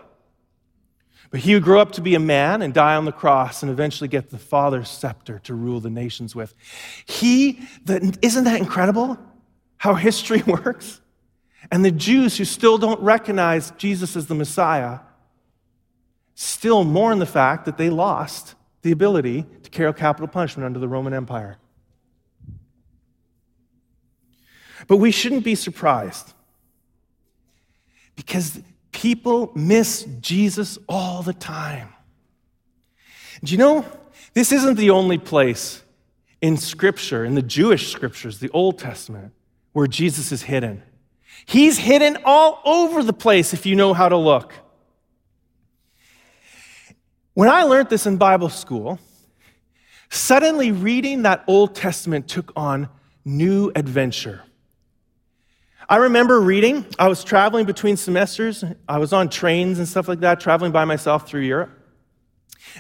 But 1.32 1.40
he 1.40 1.54
would 1.54 1.64
grow 1.64 1.80
up 1.80 1.94
to 1.94 2.02
be 2.02 2.14
a 2.14 2.20
man 2.20 2.62
and 2.62 2.74
die 2.74 2.96
on 2.96 3.06
the 3.06 3.12
cross 3.14 3.64
and 3.64 3.72
eventually 3.72 4.10
get 4.10 4.30
the 4.30 4.38
Father's 4.38 4.90
scepter 4.90 5.40
to 5.40 5.54
rule 5.54 5.80
the 5.80 5.90
nations 5.90 6.36
with. 6.36 6.54
He, 7.06 7.68
the, 7.86 8.16
isn't 8.22 8.44
that 8.44 8.60
incredible 8.60 9.18
how 9.78 9.96
history 9.96 10.44
works? 10.48 11.00
And 11.72 11.86
the 11.86 11.92
Jews 11.92 12.38
who 12.38 12.44
still 12.44 12.78
don't 12.78 13.00
recognize 13.00 13.72
Jesus 13.72 14.18
as 14.18 14.28
the 14.28 14.36
Messiah 14.36 15.00
still 16.36 16.84
mourn 16.84 17.20
the 17.20 17.26
fact 17.26 17.66
that 17.66 17.78
they 17.78 17.90
lost 17.90 18.56
the 18.82 18.92
ability 18.92 19.46
to 19.64 19.70
carry 19.70 19.94
capital 19.94 20.28
punishment 20.28 20.66
under 20.66 20.80
the 20.80 20.88
Roman 20.88 21.14
Empire. 21.14 21.58
But 24.88 24.98
we 24.98 25.12
shouldn't 25.12 25.46
be 25.46 25.56
surprised 25.56 26.34
because 28.16 28.60
people 29.02 29.52
miss 29.56 30.04
Jesus 30.22 30.78
all 30.88 31.24
the 31.24 31.34
time. 31.34 31.92
Do 33.44 33.52
you 33.52 33.58
know, 33.58 33.84
this 34.36 34.52
isn't 34.52 34.76
the 34.76 34.92
only 34.92 35.18
place 35.18 35.82
in 36.40 36.56
Scripture, 36.56 37.26
in 37.26 37.34
the 37.34 37.42
Jewish 37.42 37.92
Scriptures, 37.92 38.38
the 38.38 38.52
Old 38.52 38.78
Testament, 38.78 39.34
where 39.74 39.88
Jesus 39.88 40.32
is 40.32 40.44
hidden. 40.44 40.84
He's 41.48 41.80
hidden 41.80 42.20
all 42.26 42.62
over 42.64 43.02
the 43.02 43.14
place 43.14 43.56
if 43.56 43.66
you 43.66 43.76
know 43.76 43.96
how 43.96 44.08
to 44.08 44.18
look. 44.18 44.54
When 47.34 47.50
I 47.50 47.64
learned 47.64 47.90
this 47.90 48.06
in 48.06 48.18
Bible 48.18 48.50
school, 48.50 49.00
suddenly 50.12 50.72
reading 50.72 51.24
that 51.24 51.44
Old 51.48 51.74
Testament 51.74 52.28
took 52.28 52.52
on 52.56 52.88
new 53.26 53.72
adventure. 53.76 54.44
I 55.92 55.98
remember 55.98 56.40
reading, 56.40 56.86
I 56.98 57.10
was 57.10 57.22
traveling 57.22 57.66
between 57.66 57.98
semesters, 57.98 58.64
I 58.88 58.98
was 58.98 59.12
on 59.12 59.28
trains 59.28 59.78
and 59.78 59.86
stuff 59.86 60.08
like 60.08 60.22
that, 60.22 60.40
traveling 60.40 60.72
by 60.72 60.86
myself 60.86 61.28
through 61.28 61.42
Europe. 61.42 61.70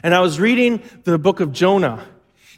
And 0.01 0.15
I 0.15 0.21
was 0.21 0.39
reading 0.39 0.81
the 1.03 1.17
book 1.17 1.41
of 1.41 1.51
Jonah. 1.51 2.07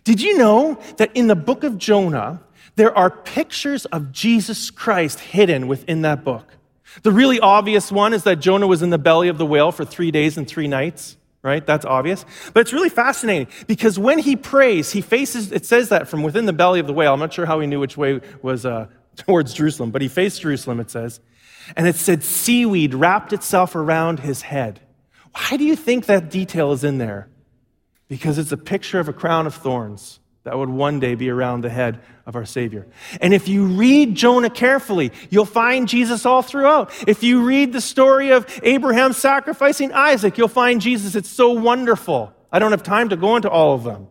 Did 0.03 0.21
you 0.21 0.37
know 0.37 0.79
that 0.97 1.09
in 1.15 1.25
the 1.25 1.35
book 1.35 1.63
of 1.63 1.79
Jonah, 1.79 2.43
there 2.75 2.95
are 2.95 3.09
pictures 3.09 3.85
of 3.85 4.11
Jesus 4.11 4.69
Christ 4.69 5.21
hidden 5.21 5.67
within 5.67 6.03
that 6.03 6.23
book. 6.23 6.53
The 7.01 7.11
really 7.11 7.39
obvious 7.39 7.91
one 7.91 8.13
is 8.13 8.21
that 8.25 8.35
Jonah 8.35 8.67
was 8.67 8.83
in 8.83 8.91
the 8.91 8.99
belly 8.99 9.29
of 9.29 9.39
the 9.39 9.47
whale 9.47 9.71
for 9.71 9.85
three 9.85 10.11
days 10.11 10.37
and 10.37 10.47
three 10.47 10.67
nights, 10.67 11.17
right? 11.41 11.65
That's 11.65 11.83
obvious. 11.83 12.25
But 12.53 12.59
it's 12.59 12.73
really 12.73 12.89
fascinating 12.89 13.47
because 13.65 13.97
when 13.97 14.19
he 14.19 14.35
prays, 14.35 14.91
he 14.91 15.01
faces, 15.01 15.51
it 15.51 15.65
says 15.65 15.89
that 15.89 16.07
from 16.07 16.21
within 16.21 16.45
the 16.45 16.53
belly 16.53 16.79
of 16.79 16.85
the 16.85 16.93
whale. 16.93 17.11
I'm 17.11 17.19
not 17.19 17.33
sure 17.33 17.47
how 17.47 17.59
he 17.59 17.65
knew 17.65 17.79
which 17.79 17.97
way 17.97 18.21
was 18.43 18.67
uh, 18.67 18.85
towards 19.25 19.53
Jerusalem, 19.53 19.91
but 19.91 20.01
he 20.01 20.07
faced 20.07 20.41
Jerusalem, 20.41 20.79
it 20.79 20.89
says. 20.89 21.19
And 21.75 21.87
it 21.87 21.95
said 21.95 22.23
seaweed 22.23 22.93
wrapped 22.93 23.33
itself 23.33 23.75
around 23.75 24.19
his 24.19 24.41
head. 24.41 24.81
Why 25.33 25.57
do 25.57 25.63
you 25.63 25.75
think 25.75 26.05
that 26.05 26.29
detail 26.29 26.71
is 26.73 26.83
in 26.83 26.97
there? 26.97 27.29
Because 28.07 28.37
it's 28.37 28.51
a 28.51 28.57
picture 28.57 28.99
of 28.99 29.07
a 29.07 29.13
crown 29.13 29.47
of 29.47 29.55
thorns 29.55 30.19
that 30.43 30.57
would 30.57 30.69
one 30.69 30.99
day 30.99 31.15
be 31.15 31.29
around 31.29 31.61
the 31.61 31.69
head 31.69 32.01
of 32.25 32.35
our 32.35 32.45
Savior. 32.45 32.85
And 33.21 33.33
if 33.33 33.47
you 33.47 33.65
read 33.65 34.15
Jonah 34.15 34.49
carefully, 34.49 35.11
you'll 35.29 35.45
find 35.45 35.87
Jesus 35.87 36.25
all 36.25 36.41
throughout. 36.41 36.91
If 37.07 37.23
you 37.23 37.43
read 37.43 37.71
the 37.71 37.81
story 37.81 38.31
of 38.31 38.45
Abraham 38.61 39.13
sacrificing 39.13 39.93
Isaac, 39.93 40.37
you'll 40.37 40.49
find 40.49 40.81
Jesus. 40.81 41.15
It's 41.15 41.29
so 41.29 41.51
wonderful. 41.51 42.33
I 42.51 42.59
don't 42.59 42.71
have 42.71 42.83
time 42.83 43.09
to 43.09 43.15
go 43.15 43.37
into 43.37 43.49
all 43.49 43.73
of 43.73 43.83
them. 43.83 44.07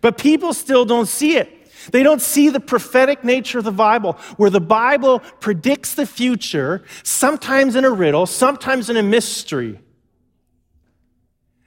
But 0.00 0.18
people 0.18 0.52
still 0.52 0.84
don't 0.84 1.06
see 1.06 1.36
it. 1.36 1.65
They 1.92 2.02
don't 2.02 2.20
see 2.20 2.48
the 2.48 2.60
prophetic 2.60 3.24
nature 3.24 3.58
of 3.58 3.64
the 3.64 3.72
Bible, 3.72 4.12
where 4.36 4.50
the 4.50 4.60
Bible 4.60 5.20
predicts 5.40 5.94
the 5.94 6.06
future, 6.06 6.82
sometimes 7.02 7.76
in 7.76 7.84
a 7.84 7.90
riddle, 7.90 8.26
sometimes 8.26 8.90
in 8.90 8.96
a 8.96 9.02
mystery. 9.02 9.80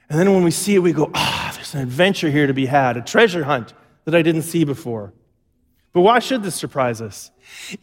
And 0.08 0.18
then 0.18 0.32
when 0.32 0.42
we 0.42 0.50
see 0.50 0.74
it, 0.74 0.80
we 0.80 0.92
go, 0.92 1.10
ah, 1.14 1.50
oh, 1.50 1.54
there's 1.54 1.74
an 1.74 1.80
adventure 1.80 2.30
here 2.30 2.46
to 2.46 2.54
be 2.54 2.66
had, 2.66 2.96
a 2.96 3.02
treasure 3.02 3.44
hunt 3.44 3.72
that 4.04 4.14
I 4.14 4.22
didn't 4.22 4.42
see 4.42 4.64
before. 4.64 5.12
But 5.92 6.02
why 6.02 6.18
should 6.18 6.42
this 6.42 6.54
surprise 6.54 7.00
us? 7.00 7.30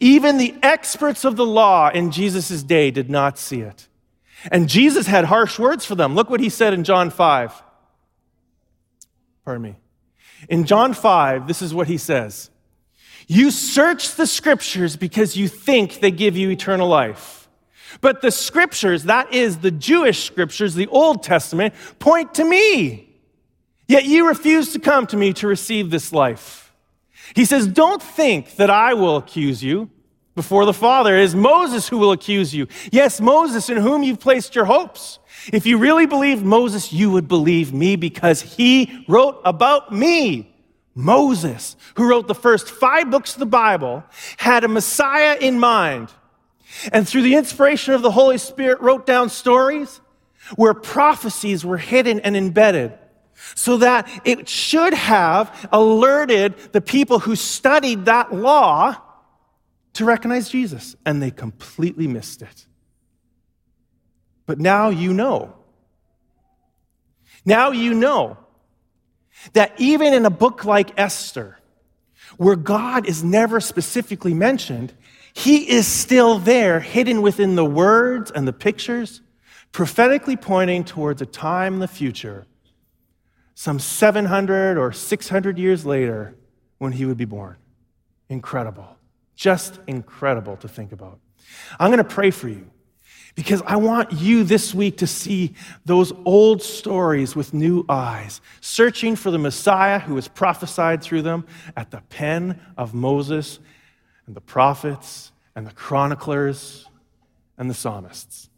Even 0.00 0.38
the 0.38 0.54
experts 0.62 1.24
of 1.24 1.36
the 1.36 1.46
law 1.46 1.90
in 1.90 2.10
Jesus' 2.10 2.62
day 2.62 2.90
did 2.90 3.10
not 3.10 3.38
see 3.38 3.60
it. 3.60 3.88
And 4.50 4.68
Jesus 4.68 5.06
had 5.06 5.24
harsh 5.24 5.58
words 5.58 5.84
for 5.84 5.94
them. 5.94 6.14
Look 6.14 6.30
what 6.30 6.40
he 6.40 6.48
said 6.48 6.72
in 6.72 6.84
John 6.84 7.10
5. 7.10 7.62
Pardon 9.44 9.62
me. 9.62 9.76
In 10.48 10.64
John 10.64 10.94
5, 10.94 11.46
this 11.46 11.62
is 11.62 11.74
what 11.74 11.88
he 11.88 11.98
says 11.98 12.50
You 13.26 13.50
search 13.50 14.14
the 14.14 14.26
scriptures 14.26 14.96
because 14.96 15.36
you 15.36 15.48
think 15.48 16.00
they 16.00 16.10
give 16.10 16.36
you 16.36 16.50
eternal 16.50 16.88
life. 16.88 17.48
But 18.00 18.20
the 18.20 18.30
scriptures, 18.30 19.04
that 19.04 19.32
is 19.32 19.58
the 19.58 19.70
Jewish 19.70 20.24
scriptures, 20.24 20.74
the 20.74 20.88
Old 20.88 21.22
Testament, 21.22 21.74
point 21.98 22.34
to 22.34 22.44
me. 22.44 23.08
Yet 23.86 24.04
you 24.04 24.28
refuse 24.28 24.74
to 24.74 24.78
come 24.78 25.06
to 25.06 25.16
me 25.16 25.32
to 25.34 25.48
receive 25.48 25.90
this 25.90 26.12
life. 26.12 26.74
He 27.34 27.44
says, 27.44 27.66
Don't 27.66 28.02
think 28.02 28.56
that 28.56 28.70
I 28.70 28.94
will 28.94 29.16
accuse 29.16 29.62
you 29.62 29.90
before 30.38 30.64
the 30.64 30.72
Father. 30.72 31.16
It 31.16 31.24
is 31.24 31.34
Moses 31.34 31.88
who 31.88 31.98
will 31.98 32.12
accuse 32.12 32.54
you. 32.54 32.68
Yes, 32.92 33.20
Moses, 33.20 33.68
in 33.68 33.76
whom 33.76 34.04
you've 34.04 34.20
placed 34.20 34.54
your 34.54 34.66
hopes. 34.66 35.18
If 35.52 35.66
you 35.66 35.78
really 35.78 36.06
believed 36.06 36.44
Moses, 36.44 36.92
you 36.92 37.10
would 37.10 37.26
believe 37.26 37.72
me 37.72 37.96
because 37.96 38.40
he 38.40 39.04
wrote 39.08 39.40
about 39.44 39.92
me. 39.92 40.54
Moses, 40.94 41.74
who 41.96 42.08
wrote 42.08 42.28
the 42.28 42.36
first 42.36 42.70
five 42.70 43.10
books 43.10 43.32
of 43.32 43.40
the 43.40 43.46
Bible, 43.46 44.04
had 44.36 44.62
a 44.62 44.68
Messiah 44.68 45.36
in 45.40 45.58
mind. 45.58 46.08
And 46.92 47.06
through 47.08 47.22
the 47.22 47.34
inspiration 47.34 47.94
of 47.94 48.02
the 48.02 48.12
Holy 48.12 48.38
Spirit, 48.38 48.80
wrote 48.80 49.06
down 49.06 49.30
stories 49.30 50.00
where 50.54 50.72
prophecies 50.72 51.64
were 51.64 51.78
hidden 51.78 52.20
and 52.20 52.36
embedded 52.36 52.96
so 53.56 53.78
that 53.78 54.08
it 54.24 54.48
should 54.48 54.94
have 54.94 55.68
alerted 55.72 56.56
the 56.70 56.80
people 56.80 57.18
who 57.18 57.34
studied 57.34 58.04
that 58.04 58.32
law 58.32 59.02
to 59.98 60.04
recognize 60.04 60.48
Jesus. 60.48 60.96
And 61.04 61.22
they 61.22 61.30
completely 61.30 62.06
missed 62.06 62.42
it. 62.42 62.66
But 64.46 64.58
now 64.58 64.88
you 64.88 65.12
know. 65.12 65.54
Now 67.44 67.70
you 67.70 67.94
know 67.94 68.38
that 69.52 69.72
even 69.78 70.12
in 70.12 70.24
a 70.24 70.30
book 70.30 70.64
like 70.64 70.98
Esther, 70.98 71.58
where 72.36 72.56
God 72.56 73.06
is 73.06 73.22
never 73.22 73.60
specifically 73.60 74.34
mentioned, 74.34 74.94
he 75.32 75.68
is 75.68 75.86
still 75.86 76.38
there, 76.38 76.80
hidden 76.80 77.22
within 77.22 77.54
the 77.54 77.64
words 77.64 78.30
and 78.30 78.46
the 78.46 78.52
pictures, 78.52 79.20
prophetically 79.72 80.36
pointing 80.36 80.84
towards 80.84 81.22
a 81.22 81.26
time 81.26 81.74
in 81.74 81.80
the 81.80 81.88
future, 81.88 82.46
some 83.54 83.78
700 83.78 84.78
or 84.78 84.92
600 84.92 85.58
years 85.58 85.84
later, 85.84 86.36
when 86.78 86.92
he 86.92 87.04
would 87.04 87.16
be 87.16 87.24
born. 87.24 87.56
Incredible. 88.28 88.97
Just 89.38 89.78
incredible 89.86 90.56
to 90.56 90.68
think 90.68 90.90
about. 90.90 91.20
I'm 91.78 91.90
going 91.92 91.98
to 91.98 92.04
pray 92.04 92.32
for 92.32 92.48
you 92.48 92.68
because 93.36 93.62
I 93.64 93.76
want 93.76 94.10
you 94.10 94.42
this 94.42 94.74
week 94.74 94.96
to 94.96 95.06
see 95.06 95.54
those 95.84 96.12
old 96.24 96.60
stories 96.60 97.36
with 97.36 97.54
new 97.54 97.84
eyes, 97.88 98.40
searching 98.60 99.14
for 99.14 99.30
the 99.30 99.38
Messiah 99.38 100.00
who 100.00 100.14
was 100.14 100.26
prophesied 100.26 101.04
through 101.04 101.22
them 101.22 101.46
at 101.76 101.92
the 101.92 102.00
pen 102.08 102.60
of 102.76 102.94
Moses 102.94 103.60
and 104.26 104.34
the 104.34 104.40
prophets 104.40 105.30
and 105.54 105.64
the 105.64 105.72
chroniclers 105.72 106.88
and 107.56 107.70
the 107.70 107.74
psalmists. 107.74 108.50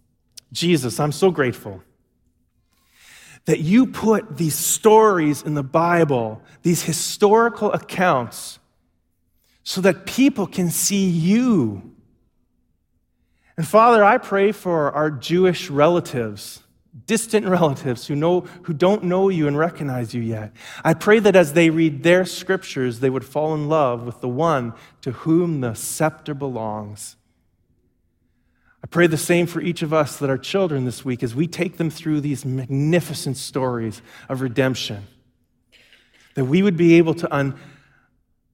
Jesus, 0.51 0.99
I'm 0.99 1.13
so 1.13 1.31
grateful 1.31 1.83
that 3.45 3.61
you 3.61 3.87
put 3.87 4.39
these 4.39 4.55
stories 4.55 5.43
in 5.43 5.53
the 5.53 5.63
Bible, 5.63 6.41
these 6.63 6.85
historical 6.85 7.71
accounts, 7.71 8.60
so 9.71 9.81
that 9.81 10.05
people 10.05 10.49
can 10.49 10.69
see 10.69 11.09
you 11.09 11.91
and 13.61 13.69
Father, 13.69 14.03
I 14.03 14.17
pray 14.17 14.53
for 14.53 14.91
our 14.93 15.11
Jewish 15.11 15.69
relatives, 15.69 16.63
distant 17.05 17.47
relatives 17.47 18.07
who, 18.07 18.17
know, 18.17 18.41
who 18.63 18.73
don't 18.73 19.05
know 19.05 19.29
you 19.29 19.47
and 19.47 19.59
recognize 19.59 20.15
you 20.15 20.23
yet. 20.23 20.55
I 20.83 20.95
pray 20.95 21.19
that 21.19 21.37
as 21.37 21.53
they 21.53 21.69
read 21.69 22.03
their 22.03 22.25
scriptures, 22.25 23.01
they 23.01 23.11
would 23.11 23.23
fall 23.23 23.53
in 23.53 23.69
love 23.69 24.07
with 24.07 24.23
the 24.23 24.31
one 24.31 24.73
to 25.03 25.13
whom 25.13 25.61
the 25.61 25.75
scepter 25.75 26.33
belongs. 26.33 27.17
I 28.83 28.87
pray 28.87 29.07
the 29.07 29.19
same 29.19 29.47
for 29.47 29.61
each 29.61 29.83
of 29.83 29.93
us 29.93 30.17
that 30.21 30.31
our 30.31 30.39
children 30.39 30.87
this 30.87 31.05
week 31.05 31.23
as 31.23 31.35
we 31.35 31.47
take 31.47 31.77
them 31.77 31.91
through 31.91 32.23
these 32.23 32.47
magnificent 32.47 33.37
stories 33.37 34.01
of 34.31 34.41
redemption, 34.41 35.07
that 36.35 36.47
we 36.47 36.63
would 36.63 36.79
be 36.79 36.95
able 36.95 37.13
to 37.13 37.31
un- 37.31 37.59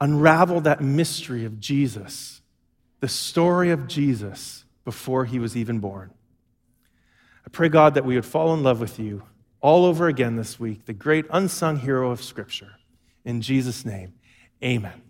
unravel 0.01 0.61
that 0.62 0.80
mystery 0.80 1.44
of 1.44 1.61
Jesus, 1.61 2.42
the 3.01 3.09
story 3.09 3.70
of 3.70 3.86
Jesus 3.86 4.64
before 4.84 5.24
he 5.24 5.38
was 5.38 5.57
even 5.57 5.78
born. 5.78 6.11
I 7.44 7.51
pray, 7.51 7.68
God, 7.68 7.94
that 7.94 8.05
we 8.05 8.14
would 8.14 8.26
fall 8.26 8.55
in 8.55 8.62
love 8.62 8.80
with 8.80 8.99
you 8.99 9.22
all 9.61 9.84
over 9.84 10.09
again 10.09 10.36
this 10.36 10.61
week, 10.61 10.84
the 10.84 10.92
great 10.92 11.26
unsung 11.30 11.78
hero 11.78 12.11
of 12.11 12.22
Scripture. 12.22 12.72
In 13.24 13.40
Jesus' 13.40 13.84
name, 13.84 14.14
amen. 14.62 15.05